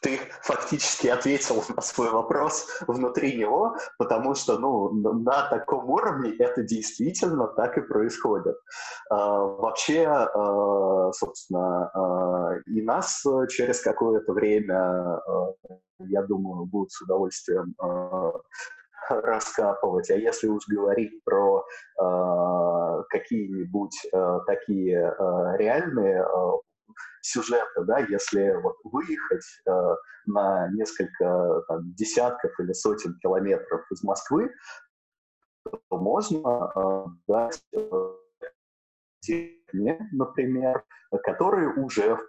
ты 0.00 0.18
фактически 0.42 1.08
ответил 1.08 1.62
на 1.74 1.82
свой 1.82 2.10
вопрос 2.10 2.66
внутри 2.86 3.36
него, 3.36 3.76
потому 3.98 4.34
что 4.34 4.58
ну, 4.58 4.92
на 4.92 5.48
таком 5.48 5.90
уровне 5.90 6.34
это 6.38 6.62
действительно 6.62 7.48
так 7.48 7.78
и 7.78 7.82
происходит. 7.82 8.56
Э, 9.10 9.14
вообще, 9.14 10.04
э, 10.04 11.10
собственно, 11.12 12.60
и 12.66 12.82
нас 12.82 13.24
через 13.48 13.80
какое-то 13.80 14.32
время, 14.32 15.20
я 15.98 16.22
думаю, 16.22 16.66
будут 16.66 16.92
с 16.92 17.00
удовольствием 17.02 17.74
раскапывать. 19.08 20.10
А 20.10 20.14
если 20.14 20.48
уж 20.48 20.66
говорить 20.68 21.22
про 21.24 21.64
э, 22.00 23.02
какие-нибудь 23.08 24.06
э, 24.12 24.38
такие 24.46 24.98
э, 24.98 25.56
реальные 25.56 26.24
сюжета, 27.22 27.84
да, 27.84 27.98
если 27.98 28.54
вот 28.62 28.76
выехать 28.84 29.44
э, 29.66 29.70
на 30.26 30.68
несколько 30.72 31.62
там, 31.68 31.94
десятков 31.94 32.58
или 32.60 32.72
сотен 32.72 33.18
километров 33.20 33.84
из 33.90 34.02
Москвы, 34.02 34.50
то 35.64 35.98
можно 35.98 36.72
э, 36.74 37.04
дать 37.28 37.62
э, 37.74 38.14
деревне, 39.22 40.08
например, 40.12 40.84
которые 41.22 41.74
уже 41.74 42.16
в 42.16 42.22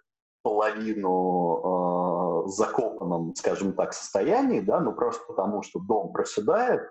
половину 0.44 2.44
э, 2.46 2.50
закопанном, 2.50 3.34
скажем 3.36 3.74
так, 3.74 3.94
состоянии, 3.94 4.60
да, 4.60 4.80
ну 4.80 4.94
просто 4.94 5.24
потому, 5.28 5.64
что 5.64 5.80
дом 5.80 6.12
проседает, 6.12 6.82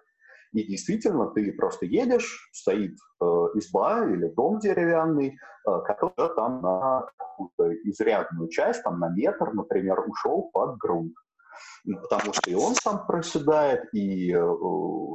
и 0.53 0.64
действительно, 0.64 1.30
ты 1.30 1.53
просто 1.53 1.86
едешь, 1.86 2.51
стоит 2.53 2.96
э, 3.20 3.24
изба 3.55 4.05
или 4.07 4.26
дом 4.28 4.59
деревянный, 4.59 5.36
э, 5.66 5.80
который 5.86 6.34
там 6.34 6.61
на 6.61 7.07
какую-то 7.16 7.72
изрядную 7.88 8.48
часть, 8.48 8.82
там 8.82 8.98
на 8.98 9.09
метр, 9.09 9.53
например, 9.53 10.01
ушел 10.09 10.51
под 10.53 10.76
грунт. 10.78 11.14
Ну, 11.84 12.01
потому 12.01 12.32
что 12.32 12.51
и 12.51 12.55
он 12.55 12.74
сам 12.74 13.07
проседает, 13.07 13.92
и 13.94 14.32
э, 14.32 14.57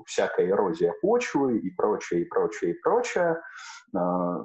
всякая 0.05 0.49
эрозия 0.49 0.93
почвы, 1.01 1.59
и 1.59 1.69
прочее, 1.71 2.21
и 2.21 2.25
прочее, 2.25 2.71
и 2.71 2.79
прочее. 2.81 3.41
Э, 3.93 3.97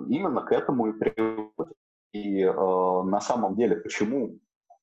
именно 0.08 0.42
к 0.42 0.52
этому 0.52 0.88
и 0.88 0.92
приводит. 0.92 1.76
И 2.12 2.42
э, 2.42 2.52
на 2.52 3.20
самом 3.20 3.56
деле, 3.56 3.76
почему, 3.76 4.38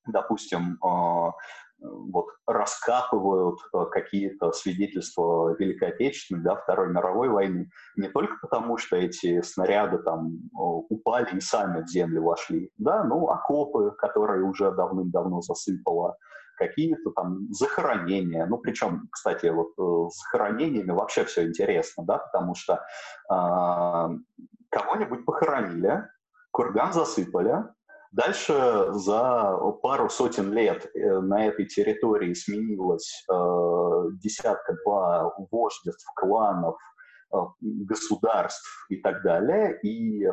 допустим, 0.08 0.78
э, 0.84 1.32
вот, 1.80 2.28
раскапывают 2.48 3.60
э, 3.74 3.86
какие-то 3.92 4.52
свидетельства 4.52 5.56
Великой 5.58 5.90
Отечественной, 5.90 6.44
да, 6.44 6.56
Второй 6.56 6.90
мировой 6.90 7.30
войны, 7.30 7.70
не 7.96 8.08
только 8.10 8.36
потому, 8.42 8.78
что 8.78 8.96
эти 8.96 9.42
снаряды 9.42 10.00
там 10.00 10.40
упали 10.54 11.38
и 11.38 11.40
сами 11.40 11.84
в 11.84 11.88
землю 11.88 12.24
вошли, 12.24 12.72
да, 12.78 13.04
ну, 13.04 13.28
окопы, 13.30 13.92
которые 13.98 14.44
уже 14.44 14.72
давным-давно 14.72 15.42
засыпало, 15.42 16.18
какие-то 16.58 17.12
там 17.12 17.48
захоронения. 17.52 18.46
Ну, 18.46 18.58
причем, 18.58 19.08
кстати, 19.12 19.48
вот 19.48 19.74
э, 19.78 20.10
с 20.10 20.20
захоронениями 20.24 20.92
вообще 20.92 21.24
все 21.24 21.48
интересно, 21.48 22.04
да, 22.06 22.18
потому 22.18 22.56
что 22.56 22.74
э, 22.74 22.80
кого-нибудь 24.70 25.26
похоронили, 25.26 26.04
курган 26.52 26.92
засыпали, 26.92 27.64
Дальше 28.12 28.88
за 28.92 29.58
пару 29.82 30.10
сотен 30.10 30.54
лет 30.54 30.90
э, 30.96 31.20
на 31.20 31.46
этой 31.46 31.66
территории 31.66 32.34
сменилось 32.34 33.26
э, 33.30 33.34
десятка-два 34.22 35.34
вождеств, 35.52 36.10
кланов, 36.16 36.78
э, 37.34 37.38
государств 37.60 38.88
и 38.90 38.98
так 38.98 39.24
далее, 39.24 39.80
и 39.84 40.26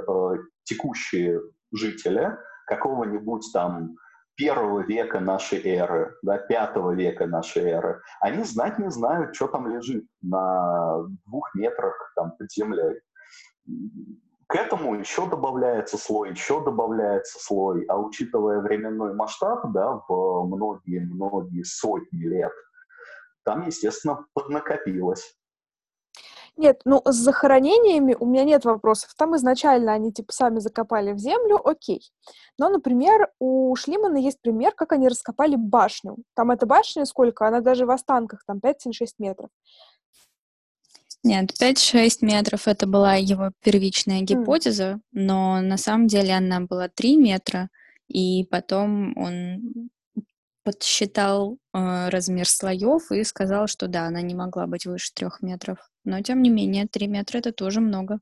текущие 0.62 1.40
жители 1.72 2.36
какого-нибудь 2.66 3.50
там 3.52 3.96
первого 4.36 4.80
века 4.80 5.20
нашей 5.20 5.62
эры, 5.64 6.16
да, 6.22 6.38
пятого 6.38 6.92
века 6.92 7.26
нашей 7.26 7.64
эры, 7.64 8.02
они 8.20 8.44
знать 8.44 8.78
не 8.78 8.90
знают, 8.90 9.34
что 9.34 9.48
там 9.48 9.68
лежит 9.68 10.06
на 10.22 11.04
двух 11.26 11.54
метрах 11.54 12.12
там 12.16 12.32
под 12.36 12.50
землей 12.50 13.00
к 14.46 14.56
этому 14.56 14.94
еще 14.94 15.28
добавляется 15.28 15.98
слой, 15.98 16.30
еще 16.30 16.62
добавляется 16.62 17.38
слой, 17.40 17.84
а 17.86 17.98
учитывая 17.98 18.60
временной 18.60 19.14
масштаб, 19.14 19.72
да, 19.72 20.02
в 20.08 20.46
многие-многие 20.46 21.62
сотни 21.62 22.24
лет, 22.24 22.52
там, 23.44 23.66
естественно, 23.66 24.26
поднакопилось. 24.34 25.36
Нет, 26.56 26.82
ну 26.84 27.02
с 27.04 27.16
захоронениями 27.16 28.16
у 28.18 28.26
меня 28.26 28.44
нет 28.44 28.64
вопросов. 28.64 29.12
Там 29.16 29.34
изначально 29.34 29.92
они 29.92 30.12
типа 30.12 30.32
сами 30.32 30.60
закопали 30.60 31.12
в 31.12 31.18
землю, 31.18 31.60
окей. 31.64 32.12
Но, 32.58 32.68
например, 32.68 33.32
у 33.40 33.74
Шлимана 33.74 34.18
есть 34.18 34.40
пример, 34.40 34.72
как 34.72 34.92
они 34.92 35.08
раскопали 35.08 35.56
башню. 35.56 36.16
Там 36.34 36.52
эта 36.52 36.64
башня 36.64 37.06
сколько? 37.06 37.48
Она 37.48 37.60
даже 37.60 37.86
в 37.86 37.90
останках, 37.90 38.44
там 38.46 38.58
5-6 38.58 38.92
метров. 39.18 39.50
Нет, 41.24 41.52
5-6 41.58 42.18
метров 42.20 42.68
это 42.68 42.86
была 42.86 43.14
его 43.14 43.50
первичная 43.62 44.20
гипотеза, 44.20 44.84
mm. 44.84 45.00
но 45.12 45.62
на 45.62 45.78
самом 45.78 46.06
деле 46.06 46.34
она 46.34 46.60
была 46.60 46.88
3 46.88 47.16
метра, 47.16 47.70
и 48.08 48.44
потом 48.50 49.16
он 49.16 49.88
подсчитал 50.64 51.56
э, 51.72 52.08
размер 52.10 52.46
слоев 52.46 53.10
и 53.10 53.24
сказал, 53.24 53.68
что 53.68 53.88
да, 53.88 54.06
она 54.06 54.20
не 54.20 54.34
могла 54.34 54.66
быть 54.66 54.84
выше 54.84 55.12
3 55.14 55.28
метров. 55.40 55.78
Но 56.04 56.20
тем 56.20 56.42
не 56.42 56.50
менее, 56.50 56.86
3 56.86 57.06
метра 57.06 57.38
это 57.38 57.52
тоже 57.52 57.80
много. 57.80 58.20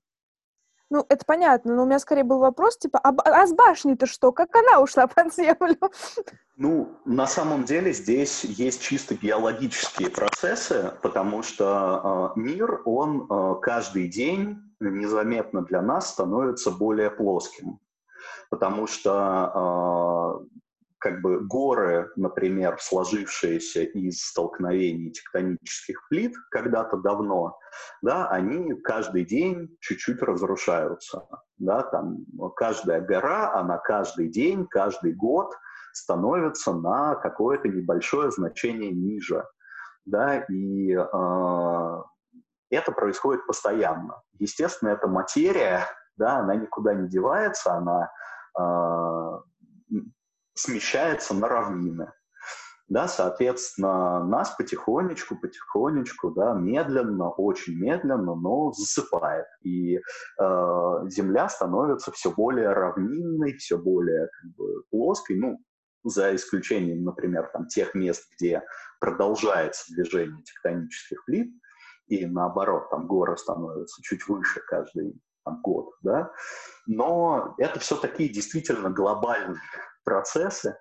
Ну, 0.93 1.07
это 1.09 1.25
понятно, 1.25 1.75
но 1.75 1.85
у 1.85 1.87
меня 1.87 1.99
скорее 1.99 2.23
был 2.23 2.39
вопрос, 2.39 2.77
типа, 2.77 2.99
а, 2.99 3.15
а 3.25 3.47
с 3.47 3.55
башней-то 3.55 4.05
что? 4.05 4.31
Как 4.31 4.55
она 4.55 4.79
ушла 4.79 5.07
под 5.07 5.35
землю? 5.35 5.79
Ну, 6.59 6.91
на 7.07 7.27
самом 7.27 7.65
деле 7.65 7.95
здесь 7.95 8.45
есть 8.45 8.83
чисто 8.83 9.15
геологические 9.15 10.11
процессы, 10.11 10.93
потому 11.01 11.43
что 11.43 12.35
э, 12.37 12.41
мир, 12.41 12.83
он 12.85 13.23
э, 13.23 13.55
каждый 13.63 14.07
день 14.07 14.59
незаметно 14.81 15.63
для 15.63 15.81
нас 15.81 16.11
становится 16.11 16.71
более 16.71 17.11
плоским. 17.11 17.81
Потому 18.51 18.87
что 18.87 20.43
э, 20.45 20.61
как 21.03 21.21
бы 21.21 21.41
горы, 21.41 22.11
например, 22.15 22.79
сложившиеся 22.81 23.83
из 23.83 24.23
столкновений 24.23 25.11
тектонических 25.11 26.09
плит 26.09 26.33
когда-то 26.51 26.97
давно, 26.97 27.59
да, 28.03 28.29
они 28.29 28.73
каждый 28.83 29.25
день 29.25 29.77
чуть-чуть 29.81 30.23
разрушаются. 30.23 31.27
Да, 31.59 31.83
там 31.83 32.19
каждая 32.55 33.01
гора, 33.01 33.53
она 33.53 33.79
каждый 33.79 34.29
день, 34.29 34.67
каждый 34.69 35.13
год 35.13 35.53
становится 35.93 36.73
на 36.73 37.17
какое-то 37.17 37.69
небольшое 37.69 38.31
значение 38.31 38.93
ниже. 38.93 39.45
Да, 40.05 40.39
и 40.49 40.93
э, 40.93 42.03
это 42.71 42.93
происходит 42.93 43.47
постоянно. 43.47 44.23
Естественно, 44.39 44.91
эта 44.91 45.09
материя, 45.09 45.87
да, 46.17 46.39
она 46.39 46.55
никуда 46.55 46.95
не 46.95 47.09
девается, 47.09 47.75
она 47.75 48.11
э, 48.59 50.03
смещается 50.55 51.35
на 51.35 51.49
равнины. 51.49 52.13
Да, 52.89 53.09
соответственно, 53.09 54.23
нас 54.25 54.51
потихонечку, 54.51 55.37
потихонечку, 55.41 56.31
да, 56.33 56.53
медленно, 56.53 57.31
очень 57.31 57.79
медленно, 57.79 58.35
но 58.35 58.73
засыпает. 58.73 59.47
И 59.63 59.97
э, 59.97 60.01
Земля 61.09 61.49
становится 61.49 62.13
все 62.13 62.31
более 62.33 62.73
равнинной, 62.73 63.57
все 63.57 63.79
более 63.79 64.29
как 64.29 64.51
бы, 64.57 64.83
плоской, 64.91 65.37
ну, 65.37 65.59
за 66.05 66.35
исключением, 66.35 67.05
например, 67.05 67.49
там, 67.53 67.67
тех 67.67 67.95
мест, 67.95 68.29
где 68.37 68.63
продолжается 69.01 69.95
движение 69.95 70.43
тектонических 70.43 71.25
плит, 71.25 71.51
и 72.09 72.27
наоборот, 72.27 72.91
там 72.91 73.07
горы 73.07 73.37
становятся 73.39 74.03
чуть 74.03 74.27
выше 74.29 74.61
каждый 74.67 75.15
там, 75.45 75.63
год, 75.63 75.95
да, 76.03 76.31
но 76.87 77.55
это 77.59 77.81
все 77.81 77.97
такие 77.97 78.29
действительно 78.29 78.91
глобальные 78.91 79.61
процессы, 80.05 80.77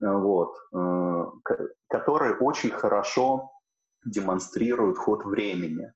вот, 0.00 0.54
э, 0.74 1.24
которые 1.88 2.36
очень 2.36 2.70
хорошо 2.70 3.50
демонстрируют 4.04 4.98
ход 4.98 5.24
времени. 5.24 5.92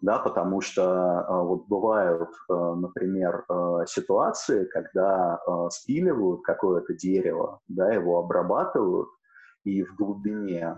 Да, 0.00 0.18
потому 0.18 0.60
что 0.60 0.82
э, 0.82 1.44
вот 1.44 1.66
бывают, 1.68 2.30
э, 2.50 2.52
например, 2.52 3.44
ситуации, 3.86 4.64
когда 4.64 5.38
спиливают 5.70 6.42
какое-то 6.42 6.94
дерево, 6.94 7.60
да, 7.68 7.92
его 7.92 8.18
обрабатывают, 8.18 9.08
и 9.64 9.84
в 9.84 9.94
глубине 9.94 10.76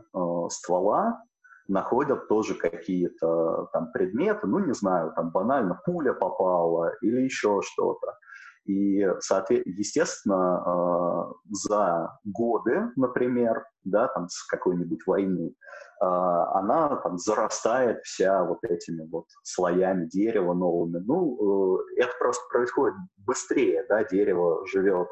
ствола 0.50 1.22
находят 1.68 2.28
тоже 2.28 2.54
какие-то 2.54 3.70
там 3.72 3.90
предметы, 3.92 4.46
ну, 4.46 4.58
не 4.58 4.74
знаю, 4.74 5.12
там 5.16 5.30
банально 5.30 5.80
пуля 5.86 6.12
попала 6.12 6.92
или 7.00 7.22
еще 7.22 7.62
что-то. 7.62 8.18
И, 8.64 9.00
естественно, 9.00 10.62
а, 10.64 11.32
за 11.50 12.18
годы, 12.24 12.92
например, 12.96 13.66
да, 13.84 14.08
там, 14.08 14.28
с 14.28 14.42
какой-нибудь 14.46 15.06
войны, 15.06 15.54
а, 16.00 16.58
она 16.58 16.96
там 16.96 17.18
зарастает 17.18 18.02
вся 18.04 18.42
вот 18.44 18.58
этими 18.62 19.06
вот 19.10 19.26
слоями 19.42 20.06
дерева 20.06 20.54
новыми. 20.54 20.98
Ну, 21.04 21.78
э, 21.78 22.02
это 22.02 22.12
просто 22.18 22.42
происходит 22.50 22.96
быстрее, 23.18 23.84
да, 23.88 24.02
дерево 24.04 24.66
живет 24.66 25.08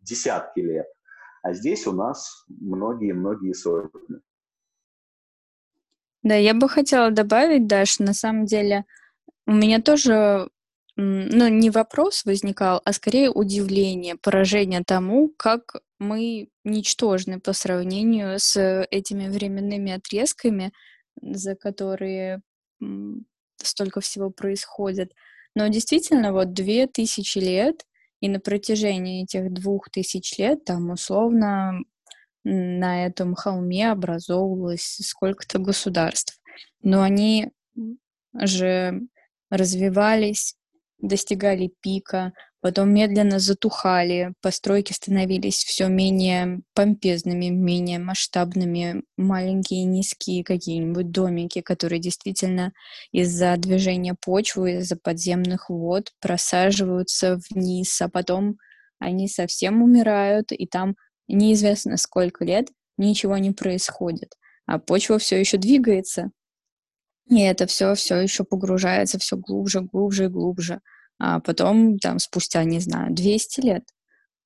десятки 0.00 0.60
лет, 0.60 0.86
а 1.42 1.52
здесь 1.52 1.86
у 1.86 1.92
нас 1.92 2.44
многие-многие 2.48 3.52
сотни. 3.52 4.20
Да, 6.22 6.36
я 6.36 6.54
бы 6.54 6.68
хотела 6.68 7.10
добавить, 7.10 7.66
Даш, 7.66 7.98
на 7.98 8.14
самом 8.14 8.46
деле 8.46 8.84
у 9.46 9.52
меня 9.52 9.82
тоже 9.82 10.48
ну, 10.96 11.48
не 11.48 11.70
вопрос 11.70 12.24
возникал, 12.24 12.82
а 12.84 12.92
скорее 12.92 13.30
удивление, 13.30 14.16
поражение 14.16 14.82
тому, 14.86 15.30
как 15.36 15.76
мы 15.98 16.48
ничтожны 16.64 17.40
по 17.40 17.52
сравнению 17.52 18.38
с 18.38 18.84
этими 18.90 19.28
временными 19.28 19.92
отрезками, 19.92 20.72
за 21.20 21.54
которые 21.54 22.42
столько 23.56 24.00
всего 24.00 24.30
происходит. 24.30 25.12
Но 25.54 25.68
действительно, 25.68 26.32
вот 26.32 26.52
две 26.52 26.86
тысячи 26.86 27.38
лет, 27.38 27.86
и 28.20 28.28
на 28.28 28.38
протяжении 28.38 29.24
этих 29.24 29.52
двух 29.52 29.90
тысяч 29.90 30.38
лет 30.38 30.64
там 30.64 30.90
условно 30.90 31.80
на 32.44 33.06
этом 33.06 33.34
холме 33.34 33.90
образовывалось 33.90 34.98
сколько-то 35.02 35.58
государств. 35.58 36.40
Но 36.82 37.02
они 37.02 37.50
же 38.34 39.00
развивались 39.50 40.56
достигали 41.02 41.70
пика, 41.82 42.32
потом 42.60 42.94
медленно 42.94 43.38
затухали, 43.40 44.32
постройки 44.40 44.92
становились 44.92 45.64
все 45.64 45.88
менее 45.88 46.60
помпезными, 46.74 47.46
менее 47.46 47.98
масштабными, 47.98 49.02
маленькие, 49.16 49.84
низкие 49.84 50.44
какие-нибудь 50.44 51.10
домики, 51.10 51.60
которые 51.60 52.00
действительно 52.00 52.72
из-за 53.10 53.56
движения 53.58 54.14
почвы, 54.14 54.78
из-за 54.78 54.96
подземных 54.96 55.68
вод 55.68 56.12
просаживаются 56.20 57.38
вниз, 57.50 58.00
а 58.00 58.08
потом 58.08 58.56
они 59.00 59.28
совсем 59.28 59.82
умирают, 59.82 60.52
и 60.52 60.66
там 60.66 60.94
неизвестно 61.26 61.96
сколько 61.96 62.44
лет 62.44 62.68
ничего 62.96 63.36
не 63.38 63.50
происходит, 63.50 64.34
а 64.66 64.78
почва 64.78 65.18
все 65.18 65.38
еще 65.38 65.56
двигается, 65.56 66.30
и 67.32 67.40
это 67.40 67.66
все 67.66 67.94
все 67.94 68.16
еще 68.16 68.44
погружается 68.44 69.18
все 69.18 69.36
глубже, 69.36 69.80
глубже 69.80 70.24
и 70.24 70.28
глубже. 70.28 70.80
А 71.18 71.40
потом, 71.40 71.98
там, 71.98 72.18
спустя, 72.18 72.64
не 72.64 72.80
знаю, 72.80 73.14
200 73.14 73.60
лет 73.60 73.84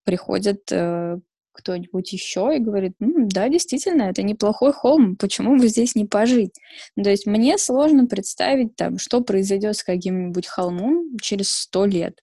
приходит 0.04 0.70
э, 0.70 1.18
кто-нибудь 1.52 2.12
еще 2.12 2.52
и 2.54 2.60
говорит, 2.60 2.92
М, 3.00 3.28
да, 3.28 3.48
действительно, 3.48 4.02
это 4.04 4.22
неплохой 4.22 4.72
холм, 4.72 5.16
почему 5.16 5.56
бы 5.56 5.66
здесь 5.68 5.96
не 5.96 6.04
пожить? 6.04 6.54
Ну, 6.96 7.02
то 7.02 7.10
есть 7.10 7.26
мне 7.26 7.58
сложно 7.58 8.06
представить, 8.06 8.76
там, 8.76 8.98
что 8.98 9.20
произойдет 9.20 9.76
с 9.76 9.82
каким-нибудь 9.82 10.46
холмом 10.46 11.18
через 11.20 11.50
сто 11.50 11.86
лет. 11.86 12.20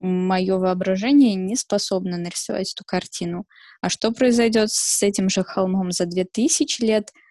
Мое 0.00 0.58
воображение 0.58 1.34
не 1.34 1.56
способно 1.56 2.18
нарисовать 2.18 2.72
эту 2.72 2.84
картину. 2.86 3.46
А 3.80 3.88
что 3.88 4.12
произойдет 4.12 4.70
с 4.70 5.02
этим 5.02 5.28
же 5.28 5.42
холмом 5.42 5.90
за 5.90 6.06
2000 6.06 6.82
лет– 6.84 7.10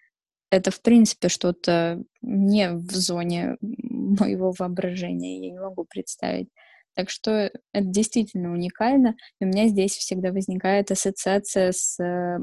это, 0.50 0.72
в 0.72 0.82
принципе, 0.82 1.30
что-то 1.30 2.02
не 2.22 2.72
в 2.72 2.92
зоне 2.92 3.58
моего 3.62 4.54
воображения, 4.58 5.46
я 5.48 5.52
не 5.52 5.60
могу 5.60 5.84
представить. 5.84 6.50
Так 6.96 7.10
что 7.10 7.32
это 7.32 7.86
действительно 7.86 8.52
уникально. 8.52 9.16
И 9.40 9.46
у 9.46 9.48
меня 9.48 9.68
здесь 9.68 9.96
всегда 9.96 10.32
возникает 10.32 10.90
ассоциация 10.90 11.72
с 11.72 12.00
э, 12.00 12.40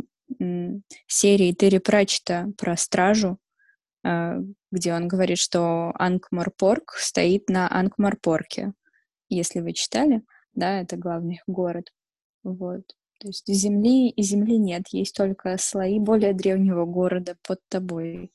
серией 1.06 1.54
Терри 1.54 1.78
Пратчета 1.78 2.52
про 2.56 2.76
стражу, 2.76 3.38
э, 4.04 4.34
где 4.70 4.94
он 4.94 5.08
говорит, 5.08 5.38
что 5.38 5.92
Анкмарпорк 5.96 6.92
стоит 6.98 7.48
на 7.48 7.68
Анкмарпорке. 7.68 8.74
Если 9.28 9.60
вы 9.60 9.72
читали, 9.72 10.22
да, 10.52 10.80
это 10.80 10.96
главный 10.96 11.40
город. 11.48 11.90
Вот. 12.44 12.84
То 13.24 13.28
есть 13.28 13.46
земли 13.46 14.10
и 14.10 14.22
земли 14.22 14.58
нет, 14.58 14.82
есть 14.88 15.16
только 15.16 15.56
слои 15.56 15.98
более 15.98 16.34
древнего 16.34 16.84
города 16.84 17.38
под 17.48 17.58
тобой. 17.70 18.30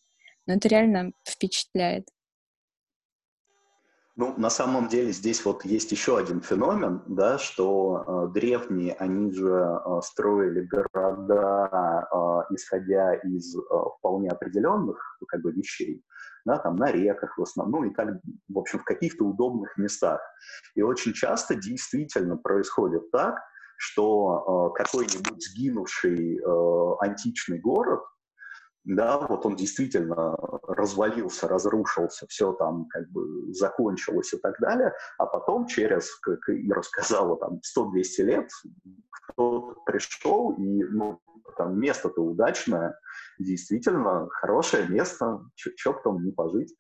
Но 0.48 0.56
это 0.56 0.68
реально 0.68 1.12
впечатляет. 1.24 2.08
Ну, 4.16 4.34
на 4.36 4.50
самом 4.50 4.88
деле 4.88 5.12
здесь 5.12 5.46
вот 5.46 5.64
есть 5.64 5.92
еще 5.92 6.18
один 6.18 6.42
феномен, 6.42 7.04
да, 7.06 7.38
что 7.38 8.04
э, 8.32 8.34
древние, 8.34 8.96
они 8.96 9.32
же 9.32 9.48
э, 9.48 10.02
строили 10.04 10.62
города, 10.62 12.08
э, 12.12 12.56
исходя 12.56 13.14
из 13.14 13.56
э, 13.56 13.60
вполне 14.00 14.30
определенных 14.30 14.98
как 15.28 15.44
бы 15.44 15.52
вещей, 15.52 16.04
да, 16.46 16.58
там 16.58 16.78
на 16.78 16.92
реках 16.92 17.38
в 17.38 17.44
основном, 17.44 17.84
ну 17.84 17.88
и 17.92 17.94
как, 17.94 18.10
в 18.48 18.58
общем, 18.58 18.80
в 18.80 18.86
каких-то 18.86 19.24
удобных 19.24 19.78
местах. 19.78 20.20
И 20.74 20.82
очень 20.82 21.14
часто 21.14 21.54
действительно 21.54 22.38
происходит 22.38 23.12
так, 23.12 23.36
что 23.80 24.74
э, 24.76 24.84
какой-нибудь 24.84 25.42
сгинувший 25.42 26.38
э, 26.38 26.96
античный 27.00 27.60
город, 27.60 28.02
да, 28.84 29.20
вот 29.20 29.46
он 29.46 29.56
действительно 29.56 30.36
развалился, 30.68 31.48
разрушился, 31.48 32.28
все 32.28 32.54
там 32.54 32.88
как 32.90 33.10
бы 33.10 33.54
закончилось 33.54 34.34
и 34.34 34.38
так 34.38 34.60
далее, 34.60 34.94
а 35.18 35.26
потом 35.26 35.68
через, 35.68 36.14
как 36.18 36.50
и 36.50 36.70
рассказала, 36.72 37.38
там 37.38 37.62
100-200 37.78 38.24
лет 38.24 38.50
кто-то 39.12 39.80
пришел, 39.86 40.52
и 40.58 40.84
ну, 40.84 41.20
там 41.58 41.80
место-то 41.80 42.22
удачное, 42.22 43.00
действительно 43.38 44.28
хорошее 44.30 44.88
место, 44.88 45.42
что 45.56 45.94
потом 45.94 46.24
не 46.26 46.32
пожить. 46.32 46.76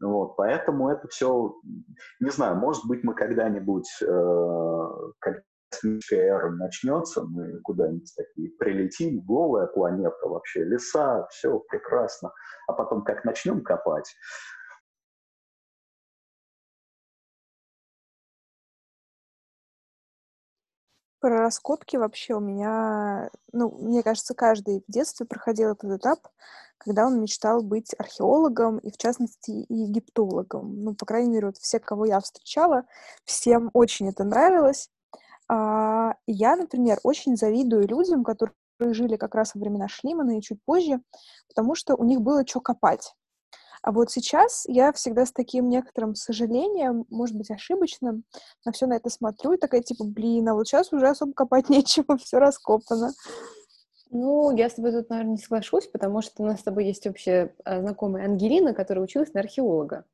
Вот, 0.00 0.36
поэтому 0.36 0.88
это 0.88 1.06
все, 1.08 1.54
не 2.18 2.30
знаю, 2.30 2.56
может 2.56 2.86
быть, 2.86 3.04
мы 3.04 3.14
когда-нибудь, 3.14 3.88
э, 4.00 4.88
эра 6.10 6.50
начнется, 6.50 7.22
мы 7.22 7.60
куда-нибудь 7.60 8.12
такие 8.16 8.50
прилетим, 8.50 9.20
голая 9.20 9.66
планета 9.66 10.26
вообще, 10.26 10.64
леса, 10.64 11.26
все 11.30 11.58
прекрасно. 11.68 12.32
А 12.66 12.72
потом 12.72 13.04
как 13.04 13.24
начнем 13.24 13.62
копать, 13.62 14.14
Про 21.22 21.38
раскопки 21.38 21.94
вообще 21.94 22.34
у 22.34 22.40
меня, 22.40 23.30
ну, 23.52 23.70
мне 23.78 24.02
кажется, 24.02 24.34
каждый 24.34 24.82
в 24.88 24.90
детстве 24.92 25.24
проходил 25.24 25.70
этот 25.70 26.00
этап, 26.00 26.18
когда 26.78 27.06
он 27.06 27.20
мечтал 27.20 27.62
быть 27.62 27.94
археологом 27.96 28.78
и, 28.78 28.90
в 28.90 28.96
частности, 28.96 29.64
египтологом. 29.68 30.82
Ну, 30.82 30.96
по 30.96 31.06
крайней 31.06 31.30
мере, 31.30 31.46
вот 31.46 31.58
все, 31.58 31.78
кого 31.78 32.06
я 32.06 32.18
встречала, 32.18 32.86
всем 33.24 33.70
очень 33.72 34.08
это 34.08 34.24
нравилось. 34.24 34.90
А, 35.54 36.14
я, 36.26 36.56
например, 36.56 36.98
очень 37.02 37.36
завидую 37.36 37.86
людям, 37.86 38.24
которые 38.24 38.54
жили 38.80 39.16
как 39.16 39.34
раз 39.34 39.54
во 39.54 39.60
времена 39.60 39.86
Шлимана 39.86 40.38
и 40.38 40.40
чуть 40.40 40.64
позже, 40.64 41.02
потому 41.46 41.74
что 41.74 41.94
у 41.94 42.04
них 42.04 42.22
было 42.22 42.46
что 42.46 42.60
копать. 42.60 43.14
А 43.82 43.92
вот 43.92 44.10
сейчас 44.10 44.64
я 44.66 44.92
всегда 44.92 45.26
с 45.26 45.32
таким 45.32 45.68
некоторым 45.68 46.14
сожалением, 46.14 47.04
может 47.10 47.36
быть, 47.36 47.50
ошибочным, 47.50 48.24
на 48.64 48.72
все 48.72 48.86
на 48.86 48.94
это 48.94 49.10
смотрю 49.10 49.52
и 49.52 49.58
такая, 49.58 49.82
типа, 49.82 50.04
блин, 50.04 50.48
а 50.48 50.54
вот 50.54 50.68
сейчас 50.68 50.90
уже 50.90 51.06
особо 51.06 51.34
копать 51.34 51.68
нечего, 51.68 52.16
все 52.16 52.38
раскопано. 52.38 53.12
Ну, 54.10 54.56
я 54.56 54.70
с 54.70 54.74
тобой 54.74 54.92
тут, 54.92 55.10
наверное, 55.10 55.32
не 55.32 55.38
соглашусь, 55.38 55.86
потому 55.86 56.22
что 56.22 56.42
у 56.42 56.46
нас 56.46 56.60
с 56.60 56.62
тобой 56.62 56.86
есть 56.86 57.06
общая 57.06 57.54
а, 57.64 57.80
знакомая 57.80 58.24
Ангелина, 58.24 58.72
которая 58.72 59.04
училась 59.04 59.34
на 59.34 59.40
археолога. 59.40 60.06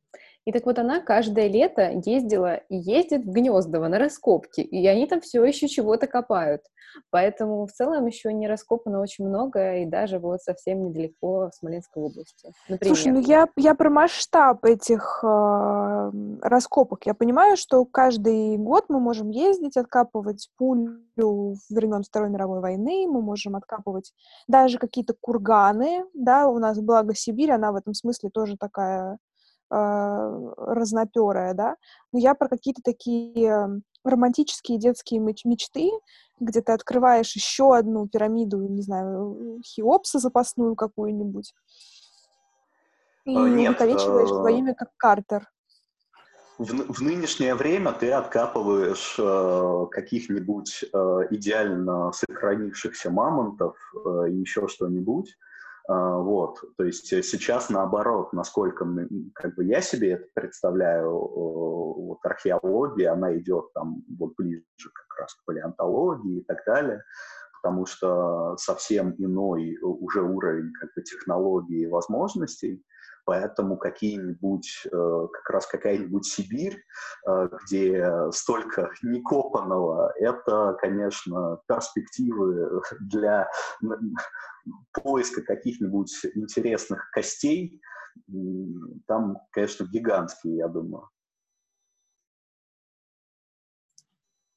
И 0.48 0.52
так 0.52 0.64
вот 0.64 0.78
она 0.78 1.00
каждое 1.02 1.46
лето 1.46 2.00
ездила 2.06 2.54
и 2.54 2.76
ездит 2.76 3.22
в 3.22 3.30
Гнездово 3.30 3.88
на 3.88 3.98
раскопки, 3.98 4.62
и 4.62 4.86
они 4.86 5.06
там 5.06 5.20
все 5.20 5.44
еще 5.44 5.68
чего-то 5.68 6.06
копают. 6.06 6.62
Поэтому 7.10 7.66
в 7.66 7.72
целом 7.72 8.06
еще 8.06 8.32
не 8.32 8.48
раскопано 8.48 9.02
очень 9.02 9.28
много, 9.28 9.76
и 9.76 9.84
даже 9.84 10.18
вот 10.18 10.40
совсем 10.40 10.86
недалеко 10.86 11.50
в 11.50 11.54
Смоленской 11.54 12.02
области. 12.02 12.50
Например. 12.66 12.96
Слушай, 12.96 13.12
ну 13.12 13.20
я, 13.20 13.46
я 13.56 13.74
про 13.74 13.90
масштаб 13.90 14.64
этих 14.64 15.20
э, 15.22 16.10
раскопок. 16.40 17.04
Я 17.04 17.12
понимаю, 17.12 17.58
что 17.58 17.84
каждый 17.84 18.56
год 18.56 18.86
мы 18.88 19.00
можем 19.00 19.28
ездить, 19.28 19.76
откапывать 19.76 20.48
пулю 20.56 21.56
времен 21.68 22.02
Второй 22.04 22.30
мировой 22.30 22.60
войны, 22.60 23.06
мы 23.06 23.20
можем 23.20 23.54
откапывать 23.54 24.14
даже 24.46 24.78
какие-то 24.78 25.14
курганы, 25.20 26.06
да, 26.14 26.48
у 26.48 26.58
нас, 26.58 26.80
благо, 26.80 27.14
Сибирь, 27.14 27.52
она 27.52 27.70
в 27.70 27.76
этом 27.76 27.92
смысле 27.92 28.30
тоже 28.30 28.56
такая 28.56 29.18
разноперая, 29.70 31.54
да, 31.54 31.76
но 32.12 32.18
я 32.18 32.34
про 32.34 32.48
какие-то 32.48 32.82
такие 32.82 33.82
романтические 34.04 34.78
детские 34.78 35.20
мечты, 35.20 35.90
где 36.40 36.62
ты 36.62 36.72
открываешь 36.72 37.34
еще 37.34 37.76
одну 37.76 38.08
пирамиду, 38.08 38.60
не 38.62 38.82
знаю, 38.82 39.60
Хеопса 39.64 40.18
запасную 40.18 40.74
какую-нибудь, 40.74 41.52
и 43.24 43.36
а, 43.36 43.40
увековечиваешь 43.40 44.28
твое 44.28 44.58
имя 44.58 44.74
как 44.74 44.90
Картер. 44.96 45.48
В, 46.58 46.92
в 46.92 47.00
нынешнее 47.02 47.54
время 47.54 47.92
ты 47.92 48.10
откапываешь 48.10 49.16
э, 49.18 49.86
каких-нибудь 49.90 50.84
э, 50.92 50.98
идеально 51.30 52.10
сохранившихся 52.12 53.10
мамонтов 53.10 53.76
э, 53.94 54.30
и 54.30 54.40
еще 54.40 54.66
что-нибудь, 54.66 55.30
а, 55.30 55.47
вот, 55.88 56.60
то 56.76 56.84
есть 56.84 57.06
сейчас 57.06 57.70
наоборот, 57.70 58.34
насколько 58.34 58.86
как 59.34 59.54
бы 59.54 59.64
я 59.64 59.80
себе 59.80 60.12
это 60.12 60.26
представляю, 60.34 61.10
вот 61.10 62.18
археология, 62.24 63.10
она 63.10 63.34
идет 63.38 63.72
там 63.72 64.02
вот 64.18 64.34
ближе 64.36 64.64
как 64.92 65.18
раз 65.18 65.34
к 65.34 65.44
палеонтологии 65.46 66.40
и 66.40 66.44
так 66.44 66.58
далее, 66.66 67.02
потому 67.62 67.86
что 67.86 68.54
совсем 68.58 69.14
иной 69.16 69.78
уже 69.80 70.22
уровень 70.22 70.72
как 70.78 70.90
бы 70.94 71.02
технологий 71.02 71.82
и 71.84 71.86
возможностей, 71.86 72.84
Поэтому 73.28 73.76
какие-нибудь, 73.76 74.86
э, 74.86 75.26
как 75.34 75.50
раз 75.50 75.66
какая-нибудь 75.66 76.24
Сибирь, 76.24 76.82
э, 77.28 77.48
где 77.66 78.30
столько 78.32 78.90
некопанного, 79.02 80.14
это, 80.16 80.74
конечно, 80.80 81.60
перспективы 81.68 82.80
для 83.00 83.50
поиска 84.94 85.42
каких-нибудь 85.42 86.10
интересных 86.36 87.10
костей. 87.10 87.82
Там, 89.06 89.36
конечно, 89.52 89.84
гигантские, 89.84 90.56
я 90.56 90.68
думаю. 90.68 91.10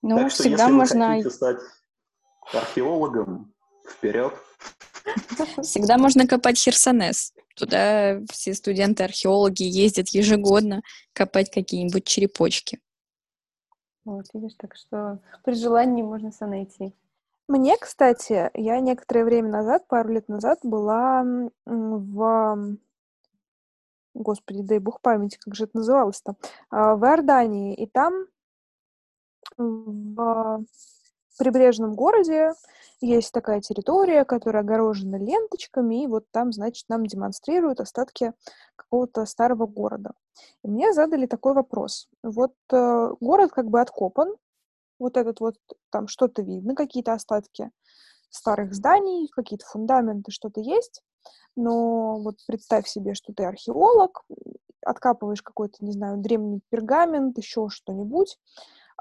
Ну, 0.01 0.15
так 0.15 0.31
что, 0.31 0.43
всегда 0.43 0.63
если 0.63 0.75
можно... 0.77 1.07
вы 1.07 1.11
хотите 1.15 1.29
стать 1.29 1.59
археологом, 2.53 3.53
вперед. 3.85 4.33
Всегда 5.61 5.97
можно 5.97 6.27
копать 6.27 6.57
Херсонес. 6.57 7.33
Туда 7.55 8.19
все 8.31 8.53
студенты-археологи 8.53 9.63
ездят 9.63 10.09
ежегодно 10.09 10.81
копать 11.13 11.51
какие-нибудь 11.51 12.05
черепочки. 12.05 12.79
Вот, 14.03 14.25
видишь, 14.33 14.55
так 14.57 14.75
что 14.75 15.19
при 15.43 15.53
желании 15.53 16.01
можно 16.01 16.31
сюда 16.31 16.47
найти. 16.47 16.95
Мне, 17.47 17.77
кстати, 17.77 18.49
я 18.53 18.79
некоторое 18.79 19.25
время 19.25 19.49
назад, 19.49 19.87
пару 19.87 20.09
лет 20.13 20.27
назад, 20.27 20.59
была 20.63 21.23
в... 21.65 22.77
Господи, 24.13 24.61
дай 24.61 24.79
бог 24.79 25.01
памяти, 25.01 25.37
как 25.39 25.55
же 25.55 25.65
это 25.65 25.77
называлось-то? 25.77 26.35
А, 26.69 26.95
в 26.95 27.05
Иордании. 27.05 27.75
И 27.75 27.87
там 27.87 28.25
в 29.57 30.65
прибрежном 31.41 31.95
городе 31.95 32.53
есть 33.01 33.31
такая 33.31 33.61
территория, 33.61 34.25
которая 34.25 34.61
огорожена 34.61 35.15
ленточками, 35.15 36.03
и 36.03 36.07
вот 36.07 36.25
там, 36.29 36.51
значит, 36.51 36.87
нам 36.87 37.03
демонстрируют 37.07 37.79
остатки 37.79 38.33
какого-то 38.75 39.25
старого 39.25 39.65
города. 39.65 40.11
И 40.63 40.67
мне 40.67 40.93
задали 40.93 41.25
такой 41.25 41.55
вопрос. 41.55 42.07
Вот 42.21 42.53
э, 42.71 43.09
город 43.19 43.51
как 43.53 43.71
бы 43.71 43.81
откопан, 43.81 44.35
вот 44.99 45.17
этот 45.17 45.39
вот, 45.39 45.55
там 45.89 46.07
что-то 46.07 46.43
видно, 46.43 46.75
какие-то 46.75 47.13
остатки 47.13 47.71
старых 48.29 48.75
зданий, 48.75 49.27
какие-то 49.29 49.65
фундаменты, 49.65 50.29
что-то 50.31 50.61
есть, 50.61 51.01
но 51.55 52.19
вот 52.19 52.35
представь 52.45 52.87
себе, 52.87 53.15
что 53.15 53.33
ты 53.33 53.45
археолог, 53.45 54.23
откапываешь 54.85 55.41
какой-то, 55.41 55.83
не 55.83 55.91
знаю, 55.91 56.17
древний 56.17 56.61
пергамент, 56.69 57.35
еще 57.39 57.67
что-нибудь, 57.69 58.37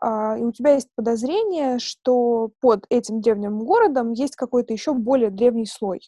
и 0.03 0.43
у 0.43 0.53
тебя 0.53 0.75
есть 0.75 0.89
подозрение, 0.95 1.79
что 1.79 2.51
под 2.61 2.87
этим 2.89 3.21
древним 3.21 3.59
городом 3.59 4.13
есть 4.13 4.37
какой-то 4.37 4.73
еще 4.73 4.95
более 4.95 5.31
древний 5.31 5.67
слой. 5.67 6.01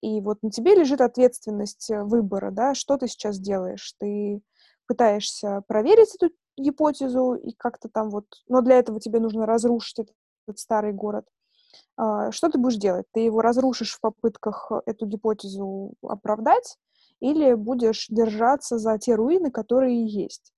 И 0.00 0.20
вот 0.20 0.42
на 0.42 0.50
тебе 0.50 0.74
лежит 0.74 1.00
ответственность 1.00 1.90
э, 1.90 2.02
выбора, 2.02 2.50
да, 2.50 2.74
что 2.74 2.96
ты 2.96 3.06
сейчас 3.06 3.38
делаешь. 3.38 3.94
Ты 3.98 4.40
пытаешься 4.86 5.62
проверить 5.68 6.14
эту 6.14 6.34
гипотезу 6.56 7.34
и 7.34 7.52
как-то 7.52 7.88
там 7.88 8.10
вот... 8.10 8.24
Но 8.48 8.62
для 8.62 8.78
этого 8.78 8.98
тебе 8.98 9.20
нужно 9.20 9.46
разрушить 9.46 9.98
этот, 9.98 10.14
этот 10.46 10.58
старый 10.58 10.92
город. 10.92 11.26
А, 11.96 12.32
что 12.32 12.48
ты 12.48 12.58
будешь 12.58 12.78
делать? 12.78 13.06
Ты 13.12 13.20
его 13.20 13.42
разрушишь 13.42 13.94
в 13.94 14.00
попытках 14.00 14.72
э, 14.72 14.80
эту 14.86 15.06
гипотезу 15.06 15.94
оправдать 16.02 16.78
или 17.20 17.52
будешь 17.52 18.06
держаться 18.08 18.78
за 18.78 18.98
те 18.98 19.14
руины, 19.14 19.50
которые 19.50 20.06
есть? 20.06 20.52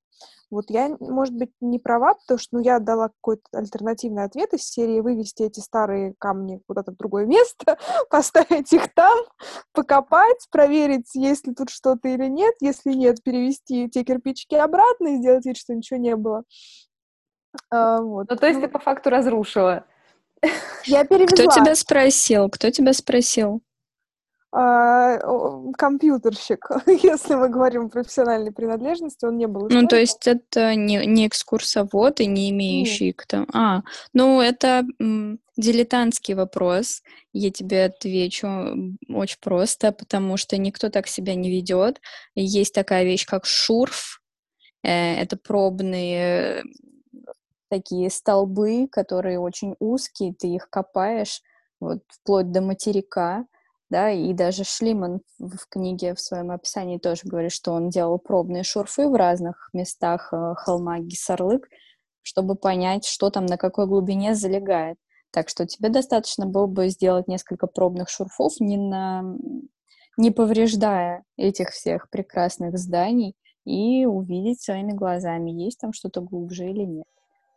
Вот 0.50 0.66
я, 0.68 0.94
может 1.00 1.34
быть, 1.34 1.50
не 1.62 1.78
права, 1.78 2.12
потому 2.12 2.38
что 2.38 2.56
ну, 2.56 2.62
я 2.62 2.78
дала 2.78 3.08
какой-то 3.08 3.42
альтернативный 3.54 4.24
ответ 4.24 4.52
из 4.52 4.68
серии 4.68 5.00
вывести 5.00 5.44
эти 5.44 5.60
старые 5.60 6.14
камни 6.18 6.60
куда-то 6.66 6.92
в 6.92 6.96
другое 6.96 7.24
место, 7.24 7.78
поставить 8.10 8.70
их 8.72 8.92
там, 8.92 9.18
покопать, 9.72 10.46
проверить, 10.50 11.14
есть 11.14 11.46
ли 11.46 11.54
тут 11.54 11.70
что-то 11.70 12.08
или 12.08 12.26
нет. 12.26 12.54
Если 12.60 12.92
нет, 12.92 13.22
перевести 13.22 13.88
те 13.88 14.04
кирпичики 14.04 14.54
обратно 14.54 15.14
и 15.14 15.16
сделать 15.16 15.46
вид, 15.46 15.56
что 15.56 15.74
ничего 15.74 15.98
не 15.98 16.16
было. 16.16 16.44
А, 17.70 18.02
вот. 18.02 18.28
Ну, 18.28 18.36
то 18.36 18.46
есть 18.46 18.60
ну, 18.60 18.66
ты 18.66 18.70
по 18.70 18.78
факту 18.78 19.08
разрушила. 19.08 19.86
Я 20.84 21.04
перевезла. 21.04 21.34
Кто 21.34 21.60
тебя 21.60 21.74
спросил? 21.74 22.50
Кто 22.50 22.70
тебя 22.70 22.92
спросил? 22.92 23.62
А, 24.54 25.18
компьютерщик, 25.78 26.68
если 26.86 27.34
мы 27.34 27.48
говорим 27.48 27.86
о 27.86 27.88
профессиональной 27.88 28.52
принадлежности, 28.52 29.24
он 29.24 29.38
не 29.38 29.46
был. 29.46 29.68
Ну, 29.70 29.86
то 29.86 29.96
есть 29.96 30.26
это 30.26 30.74
не, 30.74 31.06
не 31.06 31.26
экскурсовод 31.26 32.20
и 32.20 32.26
не 32.26 32.50
имеющий 32.50 33.06
Нет. 33.06 33.16
к 33.16 33.26
тому... 33.26 33.46
А, 33.54 33.82
ну, 34.12 34.42
это 34.42 34.84
м, 35.00 35.38
дилетантский 35.56 36.34
вопрос. 36.34 37.02
Я 37.32 37.50
тебе 37.50 37.86
отвечу 37.86 38.46
очень 39.08 39.38
просто, 39.40 39.90
потому 39.90 40.36
что 40.36 40.58
никто 40.58 40.90
так 40.90 41.06
себя 41.06 41.34
не 41.34 41.50
ведет. 41.50 42.02
Есть 42.34 42.74
такая 42.74 43.04
вещь, 43.04 43.26
как 43.26 43.46
шурф. 43.46 44.20
Э, 44.82 45.14
это 45.14 45.38
пробные 45.38 46.62
такие 47.70 48.10
столбы, 48.10 48.86
которые 48.86 49.40
очень 49.40 49.76
узкие, 49.78 50.34
ты 50.34 50.48
их 50.48 50.68
копаешь 50.68 51.40
вот 51.80 52.02
вплоть 52.08 52.52
до 52.52 52.60
материка, 52.60 53.46
да, 53.92 54.10
и 54.10 54.32
даже 54.32 54.64
Шлиман 54.64 55.20
в 55.38 55.68
книге 55.68 56.14
в 56.14 56.20
своем 56.20 56.50
описании 56.50 56.96
тоже 56.96 57.20
говорит, 57.24 57.52
что 57.52 57.72
он 57.72 57.90
делал 57.90 58.18
пробные 58.18 58.62
шурфы 58.62 59.06
в 59.06 59.14
разных 59.14 59.68
местах 59.74 60.32
э, 60.32 60.54
холма 60.56 60.98
Гисарлык, 60.98 61.68
чтобы 62.22 62.54
понять, 62.54 63.04
что 63.04 63.28
там 63.28 63.44
на 63.44 63.58
какой 63.58 63.86
глубине 63.86 64.34
залегает. 64.34 64.96
Так 65.30 65.50
что 65.50 65.66
тебе 65.66 65.90
достаточно 65.90 66.46
было 66.46 66.66
бы 66.66 66.88
сделать 66.88 67.28
несколько 67.28 67.66
пробных 67.66 68.08
шурфов, 68.08 68.60
не, 68.60 68.78
на... 68.78 69.36
не 70.16 70.30
повреждая 70.30 71.24
этих 71.36 71.68
всех 71.68 72.08
прекрасных 72.08 72.78
зданий, 72.78 73.36
и 73.66 74.06
увидеть 74.06 74.62
своими 74.62 74.92
глазами, 74.92 75.50
есть 75.50 75.78
там 75.78 75.92
что-то 75.92 76.22
глубже 76.22 76.64
или 76.64 76.84
нет. 76.84 77.06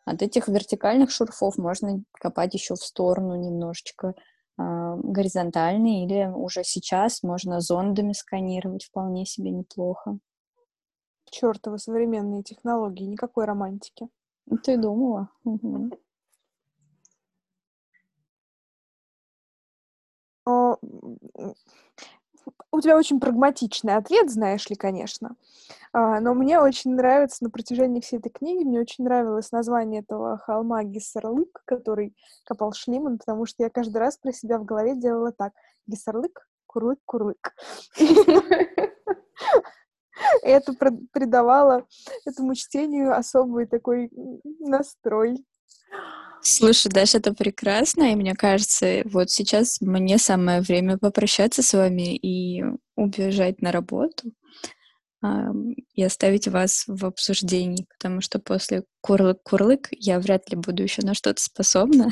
От 0.03 0.21
этих 0.21 0.49
вертикальных 0.49 1.11
шурфов 1.11 1.57
можно 1.57 2.03
копать 2.11 2.53
еще 2.53 2.75
в 2.75 2.83
сторону 2.83 3.35
немножечко, 3.37 4.15
а, 4.57 4.95
горизонтальный, 4.97 6.05
или 6.05 6.31
уже 6.33 6.63
сейчас 6.63 7.23
можно 7.23 7.59
зондами 7.59 8.13
сканировать 8.13 8.85
вполне 8.85 9.25
себе 9.25 9.51
неплохо. 9.51 10.19
Чёртовы 11.31 11.79
современные 11.79 12.43
технологии, 12.43 13.05
никакой 13.05 13.45
романтики. 13.45 14.09
Ну, 14.45 14.57
ты 14.57 14.77
думала? 14.77 15.29
Угу. 15.43 15.89
У 22.71 22.81
тебя 22.81 22.97
очень 22.97 23.19
прагматичный 23.19 23.95
ответ, 23.95 24.29
знаешь 24.29 24.69
ли, 24.69 24.75
конечно. 24.75 25.35
А, 25.93 26.19
но 26.19 26.33
мне 26.33 26.59
очень 26.59 26.95
нравится 26.95 27.43
на 27.43 27.49
протяжении 27.49 28.01
всей 28.01 28.19
этой 28.19 28.29
книги, 28.29 28.63
мне 28.65 28.79
очень 28.79 29.05
нравилось 29.05 29.51
название 29.51 30.01
этого 30.01 30.37
холма 30.37 30.83
Гессерлык, 30.83 31.61
который 31.65 32.15
копал 32.43 32.73
Шлиман, 32.73 33.17
потому 33.17 33.45
что 33.45 33.63
я 33.63 33.69
каждый 33.69 33.97
раз 33.97 34.17
про 34.17 34.33
себя 34.33 34.59
в 34.59 34.65
голове 34.65 34.95
делала 34.95 35.31
так. 35.31 35.53
Гессерлык, 35.87 36.47
курлык, 36.65 36.99
курлык. 37.05 37.55
И 40.43 40.47
это 40.47 40.73
придавало 40.73 41.85
этому 42.25 42.55
чтению 42.55 43.15
особый 43.15 43.65
такой 43.65 44.09
настрой. 44.59 45.45
Слушай, 46.41 46.91
Даша, 46.91 47.17
это 47.17 47.33
прекрасно, 47.33 48.11
и 48.11 48.15
мне 48.15 48.35
кажется, 48.35 49.01
вот 49.05 49.31
сейчас 49.31 49.81
мне 49.81 50.19
самое 50.19 50.61
время 50.61 50.97
попрощаться 50.99 51.63
с 51.63 51.73
вами 51.73 52.15
и 52.15 52.63
убежать 52.95 53.61
на 53.61 53.71
работу 53.71 54.31
и 55.93 56.03
оставить 56.03 56.47
вас 56.47 56.83
в 56.87 57.05
обсуждении, 57.05 57.87
потому 57.97 58.21
что 58.21 58.39
после 58.39 58.83
курлык-курлык 59.01 59.87
я 59.91 60.19
вряд 60.19 60.49
ли 60.51 60.55
буду 60.55 60.83
еще 60.83 61.01
на 61.01 61.15
что-то 61.15 61.41
способна. 61.41 62.09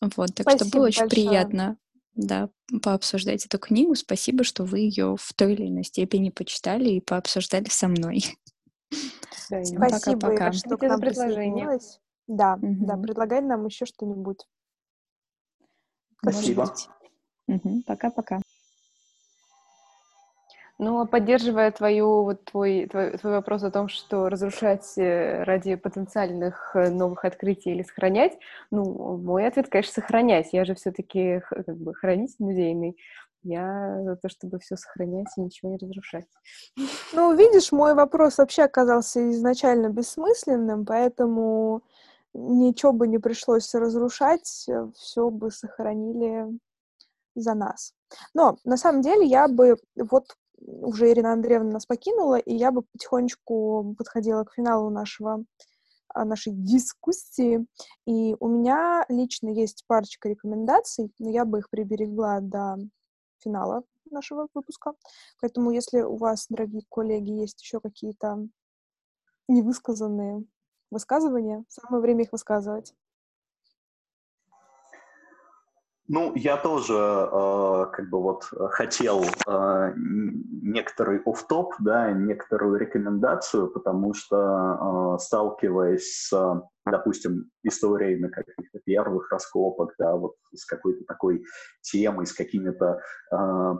Вот, 0.00 0.34
так 0.34 0.50
Спасибо 0.50 0.64
что 0.64 0.78
было 0.78 0.86
очень 0.86 1.00
большое. 1.02 1.26
приятно, 1.28 1.76
да, 2.14 2.48
пообсуждать 2.82 3.46
эту 3.46 3.58
книгу. 3.58 3.94
Спасибо, 3.94 4.44
что 4.44 4.64
вы 4.64 4.80
ее 4.80 5.16
в 5.18 5.32
той 5.34 5.54
или 5.54 5.68
иной 5.68 5.84
степени 5.84 6.30
почитали 6.30 6.90
и 6.90 7.00
пообсуждали 7.00 7.68
со 7.68 7.86
мной. 7.88 8.24
Спасибо, 9.36 9.88
пока-пока. 9.90 10.52
что 10.52 10.76
к 10.76 10.82
нам 10.82 11.00
присоединилась. 11.00 12.00
Да, 12.26 12.54
угу. 12.54 12.86
да, 12.86 12.96
предлагай 12.96 13.40
нам 13.42 13.66
еще 13.66 13.84
что-нибудь. 13.84 14.46
Спасибо. 16.22 16.72
Угу. 17.48 17.82
Пока-пока. 17.86 18.40
Ну, 20.78 21.00
а 21.00 21.06
поддерживая 21.06 21.70
твою, 21.70 22.24
вот 22.24 22.46
твой, 22.46 22.86
твой, 22.86 23.16
твой 23.16 23.34
вопрос 23.34 23.62
о 23.62 23.70
том, 23.70 23.88
что 23.88 24.28
разрушать 24.28 24.98
э, 24.98 25.44
ради 25.44 25.76
потенциальных 25.76 26.72
э, 26.74 26.90
новых 26.90 27.24
открытий 27.24 27.70
или 27.70 27.82
сохранять, 27.82 28.36
ну, 28.72 29.16
мой 29.18 29.46
ответ, 29.46 29.68
конечно, 29.68 29.92
сохранять. 29.92 30.48
Я 30.52 30.64
же 30.64 30.74
все-таки 30.74 31.42
как 31.48 31.76
бы 31.76 31.94
хранитель 31.94 32.34
музейный. 32.40 32.96
Я 33.44 34.02
за 34.02 34.16
то, 34.16 34.28
чтобы 34.28 34.58
все 34.58 34.76
сохранять 34.76 35.28
и 35.36 35.40
ничего 35.42 35.70
не 35.70 35.76
разрушать. 35.76 36.26
Ну, 37.12 37.34
видишь, 37.34 37.72
мой 37.72 37.94
вопрос 37.94 38.38
вообще 38.38 38.62
оказался 38.62 39.30
изначально 39.30 39.88
бессмысленным, 39.90 40.86
поэтому 40.86 41.82
ничего 42.32 42.92
бы 42.92 43.06
не 43.06 43.18
пришлось 43.18 43.74
разрушать, 43.74 44.64
э, 44.68 44.90
все 44.96 45.30
бы 45.30 45.50
сохранили 45.50 46.58
за 47.34 47.54
нас. 47.54 47.94
Но 48.32 48.56
на 48.64 48.76
самом 48.76 49.02
деле 49.02 49.26
я 49.26 49.46
бы, 49.46 49.76
вот 49.96 50.36
уже 50.58 51.10
Ирина 51.10 51.32
Андреевна 51.32 51.72
нас 51.72 51.86
покинула, 51.86 52.36
и 52.36 52.54
я 52.54 52.70
бы 52.70 52.82
потихонечку 52.82 53.94
подходила 53.98 54.44
к 54.44 54.54
финалу 54.54 54.88
нашего 54.90 55.44
а, 56.08 56.24
нашей 56.24 56.52
дискуссии. 56.52 57.66
И 58.06 58.36
у 58.40 58.48
меня 58.48 59.04
лично 59.08 59.48
есть 59.48 59.84
парочка 59.86 60.28
рекомендаций, 60.28 61.12
но 61.18 61.28
я 61.30 61.44
бы 61.44 61.58
их 61.58 61.70
приберегла 61.70 62.40
до 62.40 62.78
финала 63.44 63.82
нашего 64.10 64.48
выпуска. 64.54 64.94
Поэтому, 65.40 65.70
если 65.70 66.00
у 66.00 66.16
вас, 66.16 66.46
дорогие 66.48 66.82
коллеги, 66.90 67.30
есть 67.30 67.60
еще 67.62 67.80
какие-то 67.80 68.48
невысказанные 69.48 70.44
высказывания. 70.90 71.64
Самое 71.68 72.02
время 72.02 72.24
их 72.24 72.32
высказывать. 72.32 72.94
Ну, 76.06 76.34
я 76.34 76.58
тоже 76.58 76.92
э, 76.92 77.86
как 77.90 78.10
бы 78.10 78.20
вот 78.20 78.44
хотел 78.72 79.24
э, 79.24 79.92
некоторый 79.96 81.22
оф-топ, 81.24 81.74
да, 81.78 82.12
некоторую 82.12 82.78
рекомендацию, 82.78 83.68
потому 83.68 84.12
что 84.12 85.16
э, 85.16 85.18
сталкиваясь 85.22 86.26
с, 86.26 86.62
допустим, 86.84 87.50
историями 87.62 88.28
каких-то 88.28 88.80
первых 88.84 89.32
раскопок, 89.32 89.94
да, 89.98 90.14
вот 90.14 90.34
с 90.52 90.66
какой-то 90.66 91.04
такой 91.06 91.42
темой, 91.80 92.26
с 92.26 92.34
какими-то 92.34 93.00
э, 93.32 93.74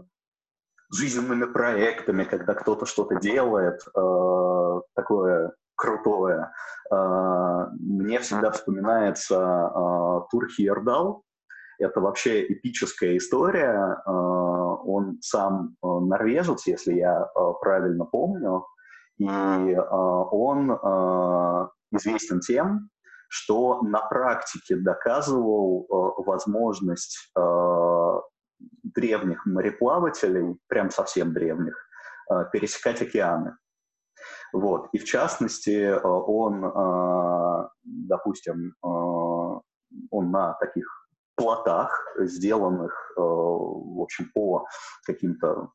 жизненными 0.94 1.44
проектами, 1.44 2.24
когда 2.24 2.54
кто-то 2.54 2.86
что-то 2.86 3.16
делает, 3.16 3.82
э, 3.94 4.80
такое 4.94 5.52
крутое. 5.76 6.52
Мне 6.88 8.20
всегда 8.20 8.52
вспоминается 8.52 9.36
а, 9.36 10.20
Тур 10.30 10.48
Хиердал. 10.48 11.24
Это 11.78 12.00
вообще 12.00 12.44
эпическая 12.52 13.16
история. 13.16 13.96
А, 14.04 14.10
он 14.12 15.18
сам 15.20 15.76
норвежец, 15.82 16.66
если 16.66 16.94
я 16.94 17.26
правильно 17.60 18.04
помню. 18.04 18.66
И 19.18 19.26
он 19.26 20.72
известен 21.92 22.40
тем, 22.40 22.90
что 23.28 23.80
на 23.82 24.00
практике 24.00 24.74
доказывал 24.74 25.86
возможность 26.26 27.32
древних 28.82 29.46
мореплавателей, 29.46 30.56
прям 30.66 30.90
совсем 30.90 31.32
древних, 31.32 31.76
пересекать 32.52 33.02
океаны. 33.02 33.56
Вот. 34.54 34.88
И 34.92 34.98
в 34.98 35.04
частности, 35.04 35.70
э, 35.70 36.00
он, 36.00 36.64
э, 36.64 37.68
допустим, 37.82 38.74
э, 38.84 38.86
он 38.86 40.30
на 40.30 40.54
таких 40.54 40.86
плотах, 41.36 42.16
сделанных, 42.18 43.12
в 43.16 44.00
общем, 44.00 44.30
по 44.34 44.66
каким-то 45.04 45.70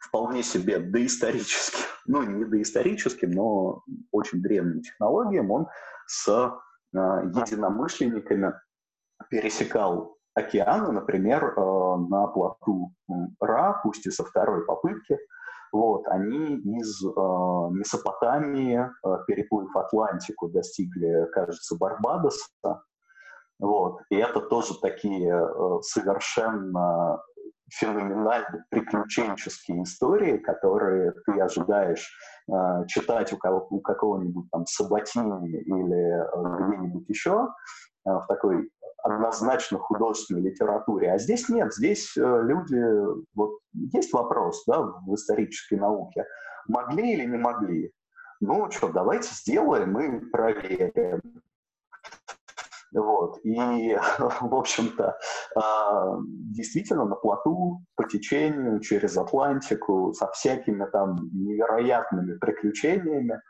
вполне 0.00 0.42
себе 0.42 0.78
доисторическим, 0.78 1.84
ну, 2.06 2.22
не 2.22 2.44
доисторическим, 2.44 3.30
но 3.30 3.82
очень 4.10 4.42
древним 4.42 4.82
технологиям, 4.82 5.50
он 5.50 5.68
с 6.06 6.28
единомышленниками 6.92 8.54
пересекал 9.28 10.16
океаны, 10.34 10.92
например, 10.92 11.54
на 11.56 12.26
плоту 12.28 12.92
Ра, 13.40 13.80
пусть 13.84 14.06
и 14.06 14.10
со 14.10 14.24
второй 14.24 14.64
попытки, 14.64 15.18
вот, 15.72 16.08
они 16.08 16.56
из 16.56 17.04
э, 17.04 17.10
Месопотамии, 17.70 18.80
э, 18.80 19.24
переплыв 19.26 19.74
Атлантику, 19.76 20.48
достигли, 20.48 21.28
кажется, 21.32 21.76
Барбадоса. 21.76 22.82
Вот, 23.60 24.00
и 24.10 24.16
это 24.16 24.40
тоже 24.40 24.74
такие 24.80 25.30
э, 25.32 25.78
совершенно 25.82 27.22
феноменальные 27.70 28.64
приключенческие 28.70 29.82
истории, 29.82 30.38
которые 30.38 31.12
ты 31.26 31.40
ожидаешь 31.40 32.10
э, 32.48 32.86
читать 32.86 33.32
у, 33.32 33.36
кого, 33.36 33.66
у 33.70 33.80
какого-нибудь 33.80 34.50
там 34.50 34.66
Сабатини 34.66 35.60
или 35.60 36.22
э, 36.22 36.66
где-нибудь 36.66 37.08
еще 37.08 37.48
э, 38.06 38.10
в 38.10 38.26
такой 38.28 38.70
однозначно 39.02 39.78
художественной 39.78 40.42
литературе. 40.42 41.12
А 41.12 41.18
здесь 41.18 41.48
нет, 41.48 41.72
здесь 41.74 42.16
э, 42.16 42.42
люди, 42.42 42.82
вот 43.34 43.58
есть 43.72 44.12
вопрос, 44.12 44.64
да, 44.66 44.82
в 44.82 45.14
исторической 45.14 45.74
науке, 45.74 46.24
могли 46.66 47.12
или 47.12 47.24
не 47.26 47.38
могли? 47.38 47.92
Ну 48.40 48.70
что, 48.70 48.88
давайте 48.88 49.28
сделаем 49.34 49.98
и 49.98 50.30
проверим. 50.30 51.20
Вот. 52.92 53.38
И, 53.44 53.58
в 54.18 54.54
общем-то, 54.54 55.18
а, 55.56 56.16
действительно 56.54 57.04
на 57.04 57.16
плоту 57.16 57.82
по 57.96 58.04
течению 58.04 58.80
через 58.80 59.16
Атлантику 59.16 60.12
со 60.12 60.30
всякими 60.32 60.84
там 60.86 61.16
невероятными 61.32 62.38
приключениями 62.38 63.40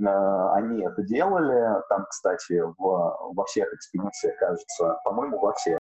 Э, 0.00 0.52
они 0.54 0.84
это 0.84 1.02
делали. 1.02 1.82
Там, 1.88 2.06
кстати, 2.08 2.60
в, 2.60 2.74
во 2.78 3.44
всех 3.44 3.72
экспедициях, 3.72 4.38
кажется, 4.38 4.98
по-моему, 5.04 5.38
во 5.38 5.52
всех 5.54 5.78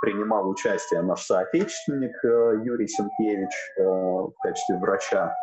принимал 0.00 0.48
участие 0.50 1.00
наш 1.00 1.24
соотечественник 1.24 2.14
э, 2.24 2.60
Юрий 2.62 2.86
Сенкевич 2.86 3.52
э, 3.78 3.82
в 3.82 4.34
качестве 4.42 4.76
врача. 4.76 5.34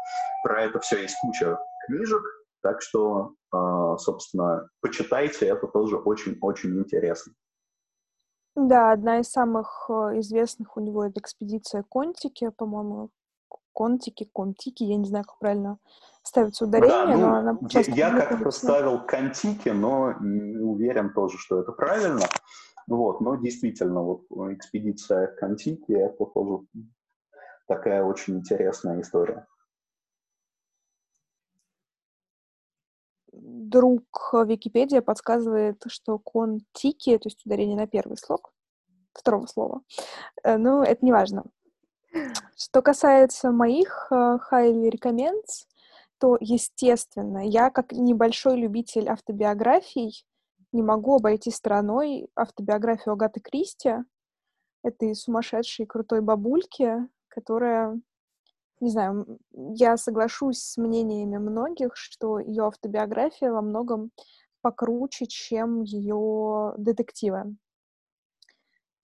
Про 0.44 0.64
это 0.64 0.80
все 0.80 1.02
есть 1.02 1.18
куча 1.20 1.58
книжек, 1.88 2.22
так 2.62 2.80
что, 2.82 3.34
собственно, 4.02 4.68
почитайте, 4.82 5.46
это 5.46 5.68
тоже 5.68 5.98
очень-очень 5.98 6.78
интересно. 6.80 7.34
Да, 8.56 8.92
одна 8.92 9.20
из 9.20 9.30
самых 9.30 9.90
известных 9.90 10.76
у 10.76 10.82
него 10.82 11.06
это 11.06 11.20
экспедиция 11.22 11.84
Контики, 11.88 12.50
по-моему, 12.50 13.10
Контики, 13.74 14.30
Контики, 14.34 14.84
я 14.84 14.98
не 14.98 15.06
знаю, 15.06 15.24
как 15.26 15.40
правильно 15.40 15.78
ставится 16.24 16.66
ударение, 16.66 16.92
да, 16.92 17.18
ну, 17.18 17.20
но 17.22 17.36
она 17.36 17.58
часто... 17.70 17.92
Я, 17.92 18.10
я 18.10 18.26
как 18.28 18.44
поставил 18.44 19.06
Контики, 19.06 19.70
но 19.70 20.14
не 20.20 20.58
уверен 20.58 21.14
тоже, 21.14 21.38
что 21.38 21.62
это 21.62 21.72
правильно. 21.72 22.26
Вот, 22.88 23.22
но 23.22 23.36
действительно, 23.36 24.02
вот 24.02 24.24
экспедиция 24.54 25.28
Контики— 25.28 25.92
это 25.94 26.26
тоже 26.26 26.66
такая 27.68 28.04
очень 28.04 28.40
интересная 28.40 29.02
история. 29.02 29.48
Друг 33.54 34.32
Википедия 34.46 35.02
подсказывает, 35.02 35.84
что 35.88 36.18
Контики, 36.20 37.18
то 37.18 37.28
есть 37.28 37.46
ударение 37.46 37.76
на 37.76 37.86
первый 37.86 38.18
слог, 38.18 38.54
второго 39.14 39.46
слова. 39.46 39.82
Э, 40.44 40.58
ну, 40.58 40.82
это 40.82 41.04
не 41.04 41.12
важно. 41.12 41.44
Что 42.56 42.82
касается 42.82 43.52
моих 43.52 44.08
uh, 44.12 44.40
highly 44.52 44.90
recommends, 44.90 45.66
то, 46.18 46.38
естественно, 46.40 47.46
я 47.46 47.70
как 47.72 47.92
небольшой 47.92 48.58
любитель 48.58 49.10
автобиографий 49.10 50.26
не 50.72 50.84
могу 50.84 51.16
обойти 51.16 51.52
стороной 51.52 52.30
автобиографию 52.36 53.14
Агаты 53.14 53.42
Кристи, 53.42 53.96
этой 54.84 55.14
сумасшедшей 55.14 55.86
крутой 55.86 56.22
бабульки, 56.22 57.08
которая, 57.28 58.00
не 58.82 58.90
знаю, 58.90 59.40
я 59.52 59.98
соглашусь 59.98 60.60
с 60.60 60.78
мнениями 60.78 61.38
многих, 61.38 61.96
что 61.96 62.40
ее 62.40 62.66
автобиография 62.66 63.52
во 63.52 63.62
многом 63.62 64.12
покруче, 64.62 65.26
чем 65.28 65.82
ее 65.82 66.74
детективы. 66.78 67.56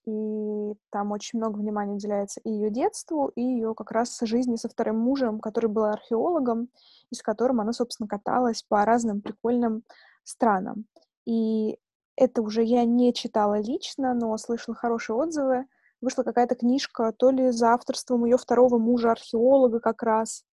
И 0.05 0.73
там 0.89 1.11
очень 1.11 1.37
много 1.37 1.57
внимания 1.57 1.93
уделяется 1.93 2.39
и 2.45 2.49
ее 2.49 2.69
детству, 2.69 3.27
и 3.35 3.41
ее 3.41 3.75
как 3.75 3.91
раз 3.91 4.17
жизни 4.21 4.55
со 4.55 4.69
вторым 4.69 4.97
мужем, 4.97 5.39
который 5.39 5.69
был 5.69 5.83
археологом, 5.83 6.69
и 7.11 7.15
с 7.15 7.21
которым 7.21 7.59
она, 7.59 7.73
собственно, 7.73 8.07
каталась 8.07 8.63
по 8.63 8.85
разным 8.85 9.21
прикольным 9.21 9.83
странам. 10.23 10.85
И 11.25 11.77
это 12.15 12.41
уже 12.41 12.63
я 12.63 12.85
не 12.85 13.13
читала 13.13 13.59
лично, 13.59 14.13
но 14.13 14.37
слышала 14.37 14.75
хорошие 14.75 15.17
отзывы. 15.17 15.65
Вышла 16.01 16.23
какая-то 16.23 16.55
книжка, 16.55 17.11
то 17.11 17.31
ли 17.31 17.51
за 17.51 17.73
авторством 17.73 18.25
ее 18.25 18.37
второго 18.37 18.77
мужа, 18.77 19.11
археолога 19.11 19.79
как 19.79 20.03
раз. 20.03 20.43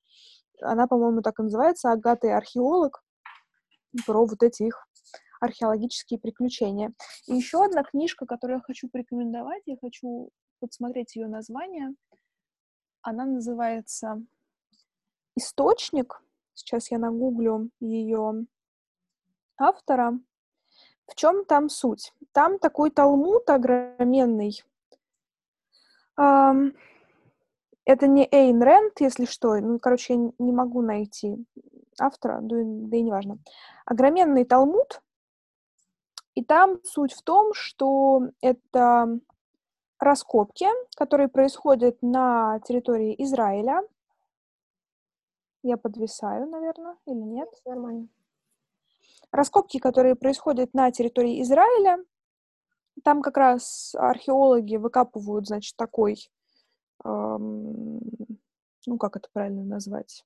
Она, 0.61 0.87
по-моему, 0.87 1.21
так 1.23 1.39
и 1.39 1.43
называется, 1.43 1.91
«Агата 1.91 2.29
и 2.29 2.31
археолог», 2.31 3.03
про 4.07 4.27
вот 4.27 4.43
эти 4.43 4.65
их 4.65 4.87
археологические 5.41 6.19
приключения. 6.19 6.93
И 7.27 7.35
еще 7.35 7.65
одна 7.65 7.83
книжка, 7.83 8.27
которую 8.27 8.59
я 8.59 8.63
хочу 8.63 8.89
порекомендовать, 8.89 9.63
я 9.67 9.77
хочу 9.81 10.31
подсмотреть 10.61 11.17
ее 11.17 11.27
название. 11.27 11.95
Она 13.03 13.27
называется 13.27 14.23
«Источник». 15.37 16.23
Сейчас 16.55 16.91
я 16.91 16.99
нагуглю 16.99 17.71
ее 17.81 18.47
автора. 19.59 20.19
В 21.07 21.15
чем 21.17 21.45
там 21.45 21.69
суть? 21.69 22.15
Там 22.33 22.59
такой 22.59 22.91
талмуд 22.91 23.51
огроменный. 23.51 24.63
Um, 26.19 26.75
это 27.85 28.07
не 28.07 28.27
Эйн 28.31 28.63
Рэнд, 28.63 29.01
если 29.01 29.25
что. 29.25 29.55
Ну, 29.61 29.79
короче, 29.79 30.15
я 30.15 30.33
не 30.39 30.53
могу 30.53 30.81
найти 30.81 31.37
автора, 31.99 32.39
да, 32.41 32.57
да 32.63 32.97
и 32.97 33.03
неважно. 33.03 33.39
Огроменный 33.85 34.45
талмуд, 34.45 35.03
и 36.35 36.45
там 36.45 36.83
суть 36.85 37.13
в 37.13 37.23
том, 37.23 37.53
что 37.53 38.23
это 38.41 39.19
раскопки, 39.99 40.67
которые 40.97 41.29
происходят 41.29 42.01
на 42.03 42.61
территории 42.61 43.15
Израиля. 43.25 43.83
Я 45.63 45.77
подвисаю, 45.77 46.49
наверное, 46.49 46.97
или 47.07 47.23
нет? 47.23 47.49
Нормально 47.65 48.09
раскопки, 49.35 49.79
которые 49.79 50.15
происходят 50.15 50.73
на 50.75 50.91
территории 50.91 51.43
Израиля, 51.43 51.99
там 53.03 53.23
как 53.23 53.37
раз 53.37 53.95
археологи 53.97 54.77
выкапывают, 54.77 55.47
значит, 55.47 55.77
такой, 55.77 56.31
эм, 57.05 58.01
ну, 58.87 58.99
как 58.99 59.17
это 59.17 59.29
правильно 59.33 59.65
назвать? 59.65 60.25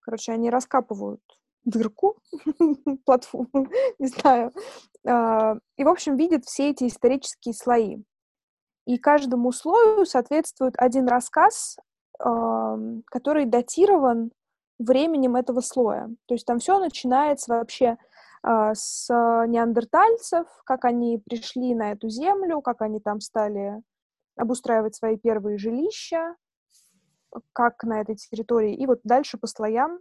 Короче, 0.00 0.32
они 0.32 0.50
раскапывают 0.50 1.22
дырку, 1.64 2.18
платформу, 3.06 3.48
не 3.98 4.08
знаю, 4.08 4.52
э, 5.04 5.54
и, 5.76 5.84
в 5.84 5.88
общем, 5.88 6.16
видят 6.16 6.44
все 6.44 6.70
эти 6.70 6.86
исторические 6.86 7.54
слои. 7.54 8.02
И 8.84 8.98
каждому 8.98 9.52
слою 9.52 10.04
соответствует 10.04 10.74
один 10.76 11.06
рассказ, 11.06 11.76
который 12.18 13.46
датирован 13.46 14.32
временем 14.78 15.36
этого 15.36 15.60
слоя. 15.60 16.08
То 16.26 16.34
есть 16.34 16.46
там 16.46 16.58
все 16.58 16.78
начинается 16.78 17.54
вообще 17.54 17.96
с 18.44 19.08
неандертальцев, 19.46 20.46
как 20.64 20.84
они 20.84 21.18
пришли 21.18 21.74
на 21.74 21.92
эту 21.92 22.08
землю, 22.08 22.60
как 22.60 22.82
они 22.82 23.00
там 23.00 23.20
стали 23.20 23.80
обустраивать 24.36 24.94
свои 24.94 25.16
первые 25.16 25.58
жилища, 25.58 26.36
как 27.52 27.84
на 27.84 28.00
этой 28.00 28.16
территории, 28.16 28.74
и 28.74 28.86
вот 28.86 29.00
дальше 29.04 29.38
по 29.38 29.46
слоям 29.46 30.00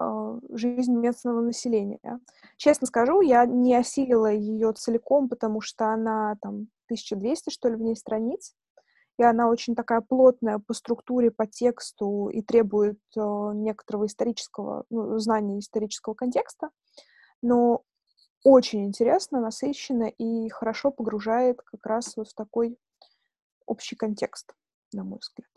э, 0.00 0.40
жизнь 0.50 0.94
местного 0.96 1.40
населения. 1.40 2.20
Честно 2.56 2.86
скажу, 2.86 3.20
я 3.20 3.46
не 3.46 3.76
осилила 3.76 4.32
ее 4.32 4.72
целиком, 4.72 5.28
потому 5.28 5.60
что 5.60 5.92
она 5.92 6.36
там 6.40 6.68
1200, 6.86 7.50
что 7.50 7.68
ли, 7.68 7.76
в 7.76 7.80
ней 7.80 7.96
страниц 7.96 8.54
и 9.18 9.22
она 9.22 9.48
очень 9.48 9.74
такая 9.74 10.00
плотная 10.02 10.58
по 10.58 10.74
структуре, 10.74 11.30
по 11.30 11.46
тексту 11.46 12.28
и 12.28 12.42
требует 12.42 13.00
э, 13.16 13.20
некоторого 13.54 14.06
исторического, 14.06 14.84
ну, 14.90 15.18
знания 15.18 15.58
исторического 15.58 16.14
контекста, 16.14 16.70
но 17.46 17.84
очень 18.42 18.84
интересно, 18.84 19.40
насыщенно 19.40 20.08
и 20.08 20.48
хорошо 20.48 20.90
погружает 20.90 21.62
как 21.62 21.86
раз 21.86 22.16
вот 22.16 22.28
в 22.28 22.34
такой 22.34 22.76
общий 23.66 23.94
контекст, 23.94 24.52
на 24.92 25.04
мой 25.04 25.20
взгляд. 25.20 25.48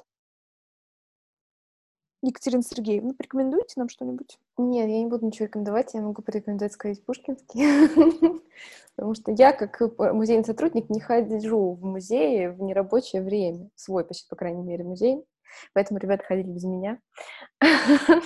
Екатерина 2.21 2.61
Сергеевна, 2.61 3.13
порекомендуете 3.13 3.73
нам 3.77 3.89
что-нибудь? 3.89 4.37
Нет, 4.57 4.87
я 4.87 4.99
не 4.99 5.07
буду 5.07 5.25
ничего 5.25 5.45
рекомендовать, 5.45 5.93
я 5.93 6.01
могу 6.01 6.21
порекомендовать 6.21 6.73
сказать 6.73 7.03
Пушкинский, 7.05 8.41
потому 8.95 9.15
что 9.15 9.31
я, 9.31 9.51
как 9.51 9.79
музейный 9.97 10.45
сотрудник, 10.45 10.89
не 10.89 10.99
хожу 10.99 11.73
в 11.73 11.83
музеи 11.83 12.47
в 12.47 12.61
нерабочее 12.61 13.23
время, 13.23 13.69
свой 13.75 14.05
почти, 14.05 14.27
по 14.29 14.35
крайней 14.35 14.63
мере, 14.63 14.83
музей, 14.83 15.25
поэтому 15.73 15.99
ребята 15.99 16.23
ходили 16.23 16.51
без 16.51 16.63
меня. 16.65 16.99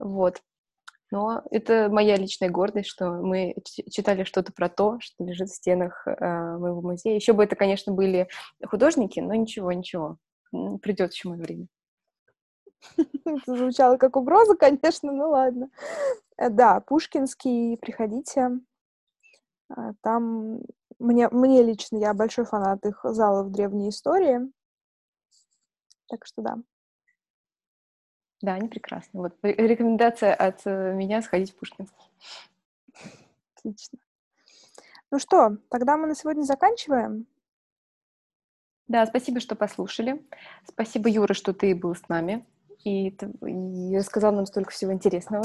Вот. 0.00 0.40
Но 1.10 1.42
это 1.50 1.88
моя 1.90 2.16
личная 2.16 2.50
гордость, 2.50 2.88
что 2.88 3.10
мы 3.10 3.56
читали 3.90 4.24
что-то 4.24 4.52
про 4.52 4.68
то, 4.68 4.98
что 5.00 5.24
лежит 5.24 5.48
в 5.48 5.54
стенах 5.54 6.06
э, 6.06 6.58
моего 6.58 6.82
музея. 6.82 7.14
Еще 7.14 7.32
бы 7.32 7.44
это, 7.44 7.56
конечно, 7.56 7.92
были 7.92 8.28
художники, 8.66 9.20
но 9.20 9.34
ничего, 9.34 9.72
ничего. 9.72 10.18
Придет 10.82 11.12
еще 11.12 11.28
мое 11.28 11.38
время. 11.38 11.66
Это 13.24 13.56
звучало 13.56 13.96
как 13.96 14.16
угроза, 14.16 14.54
конечно, 14.54 15.10
ну 15.10 15.30
ладно. 15.30 15.70
Э, 16.36 16.50
да, 16.50 16.80
Пушкинский, 16.80 17.78
приходите. 17.78 18.50
А, 19.70 19.92
там 20.02 20.60
мне, 20.98 21.28
мне 21.30 21.62
лично, 21.62 21.96
я 21.98 22.14
большой 22.14 22.44
фанат 22.44 22.84
их 22.84 23.00
залов 23.02 23.50
древней 23.50 23.90
истории. 23.90 24.40
Так 26.08 26.26
что 26.26 26.42
да. 26.42 26.56
Да, 28.40 28.54
они 28.54 28.68
прекрасны. 28.68 29.20
Вот 29.20 29.36
рекомендация 29.42 30.32
от 30.32 30.60
э, 30.64 30.94
меня 30.94 31.22
сходить 31.22 31.52
в 31.52 31.56
Пушкинский. 31.56 32.10
Отлично. 33.56 33.98
Ну 35.10 35.18
что, 35.18 35.56
тогда 35.70 35.96
мы 35.96 36.06
на 36.06 36.14
сегодня 36.14 36.42
заканчиваем. 36.42 37.26
Да, 38.86 39.04
спасибо, 39.06 39.40
что 39.40 39.56
послушали. 39.56 40.24
Спасибо, 40.66 41.08
Юра, 41.08 41.34
что 41.34 41.52
ты 41.52 41.74
был 41.74 41.94
с 41.94 42.08
нами 42.08 42.46
и, 42.84 43.08
и 43.08 43.96
рассказал 43.96 44.32
нам 44.32 44.46
столько 44.46 44.70
всего 44.70 44.92
интересного. 44.92 45.44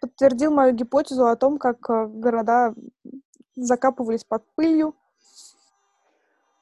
Подтвердил 0.00 0.52
мою 0.52 0.74
гипотезу 0.74 1.26
о 1.26 1.36
том, 1.36 1.58
как 1.58 1.88
э, 1.88 2.06
города 2.06 2.74
закапывались 3.56 4.24
под 4.24 4.44
пылью. 4.54 4.94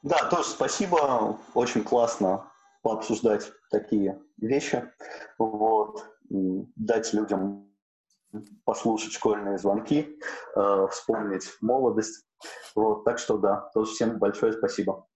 Да, 0.02 0.28
тоже 0.30 0.48
спасибо. 0.50 1.38
Очень 1.54 1.82
классно 1.82 2.50
пообсуждать 2.82 3.50
такие 3.70 4.20
вещи. 4.38 4.90
Вот. 5.38 6.04
Дать 6.30 7.12
людям 7.12 7.72
послушать 8.64 9.12
школьные 9.12 9.58
звонки, 9.58 10.18
э, 10.54 10.86
вспомнить 10.90 11.48
молодость. 11.60 12.26
Вот. 12.74 13.04
Так 13.04 13.18
что 13.18 13.38
да, 13.38 13.70
тоже 13.74 13.92
всем 13.92 14.18
большое 14.18 14.52
спасибо. 14.52 15.06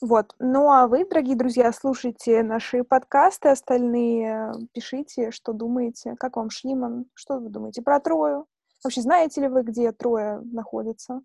Вот. 0.00 0.34
Ну 0.38 0.70
а 0.70 0.86
вы, 0.86 1.06
дорогие 1.06 1.36
друзья, 1.36 1.72
слушайте 1.72 2.42
наши 2.42 2.84
подкасты, 2.84 3.48
остальные 3.48 4.52
пишите, 4.72 5.30
что 5.30 5.52
думаете, 5.52 6.14
как 6.18 6.36
вам 6.36 6.50
Шлиман, 6.50 7.06
что 7.14 7.38
вы 7.38 7.48
думаете 7.48 7.80
про 7.80 8.00
Трою. 8.00 8.46
Вообще, 8.82 9.00
знаете 9.00 9.40
ли 9.40 9.48
вы, 9.48 9.62
где 9.62 9.92
Троя 9.92 10.42
находится? 10.44 11.22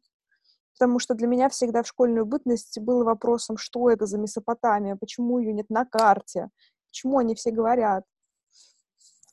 Потому 0.79 0.99
что 0.99 1.13
для 1.13 1.27
меня 1.27 1.49
всегда 1.49 1.83
в 1.83 1.87
школьную 1.87 2.25
бытность 2.25 2.79
было 2.79 3.03
вопросом, 3.03 3.57
что 3.57 3.89
это 3.89 4.05
за 4.05 4.17
Месопотамия, 4.17 4.95
почему 4.95 5.39
ее 5.39 5.51
нет 5.51 5.69
на 5.69 5.83
карте, 5.83 6.49
почему 6.89 7.17
они 7.17 7.35
все 7.35 7.51
говорят. 7.51 8.03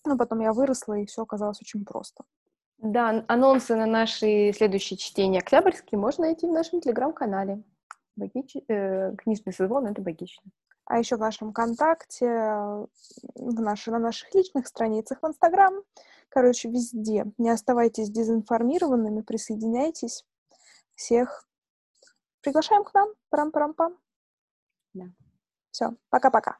Но 0.04 0.16
потом 0.16 0.40
я 0.40 0.52
выросла, 0.52 0.94
и 0.94 1.06
все 1.06 1.22
оказалось 1.22 1.60
очень 1.60 1.84
просто. 1.84 2.24
Да, 2.78 3.24
анонсы 3.28 3.74
на 3.74 3.86
наши 3.86 4.52
следующие 4.54 4.98
чтения 4.98 5.38
октябрьские 5.38 5.98
можно 5.98 6.26
найти 6.26 6.46
в 6.46 6.52
нашем 6.52 6.80
телеграм-канале. 6.80 7.62
Богич... 8.16 8.56
Э, 8.68 9.14
книжный 9.16 9.52
созвон— 9.52 9.86
это 9.88 10.02
богично. 10.02 10.42
А 10.84 10.98
еще 10.98 11.16
в 11.16 11.20
нашем 11.20 11.50
ВКонтакте, 11.50 12.26
в 12.26 13.60
наши, 13.60 13.90
на 13.90 13.98
наших 13.98 14.32
личных 14.34 14.68
страницах 14.68 15.18
в 15.20 15.26
Инстаграм, 15.26 15.74
короче, 16.28 16.68
везде. 16.68 17.24
Не 17.38 17.50
оставайтесь 17.50 18.10
дезинформированными, 18.10 19.22
присоединяйтесь. 19.22 20.24
Всех 20.94 21.48
приглашаем 22.40 22.84
к 22.84 22.94
нам. 22.94 23.08
Парам-парам-пам. 23.30 23.98
Да. 24.94 25.06
Все, 25.72 25.94
пока-пока. 26.08 26.58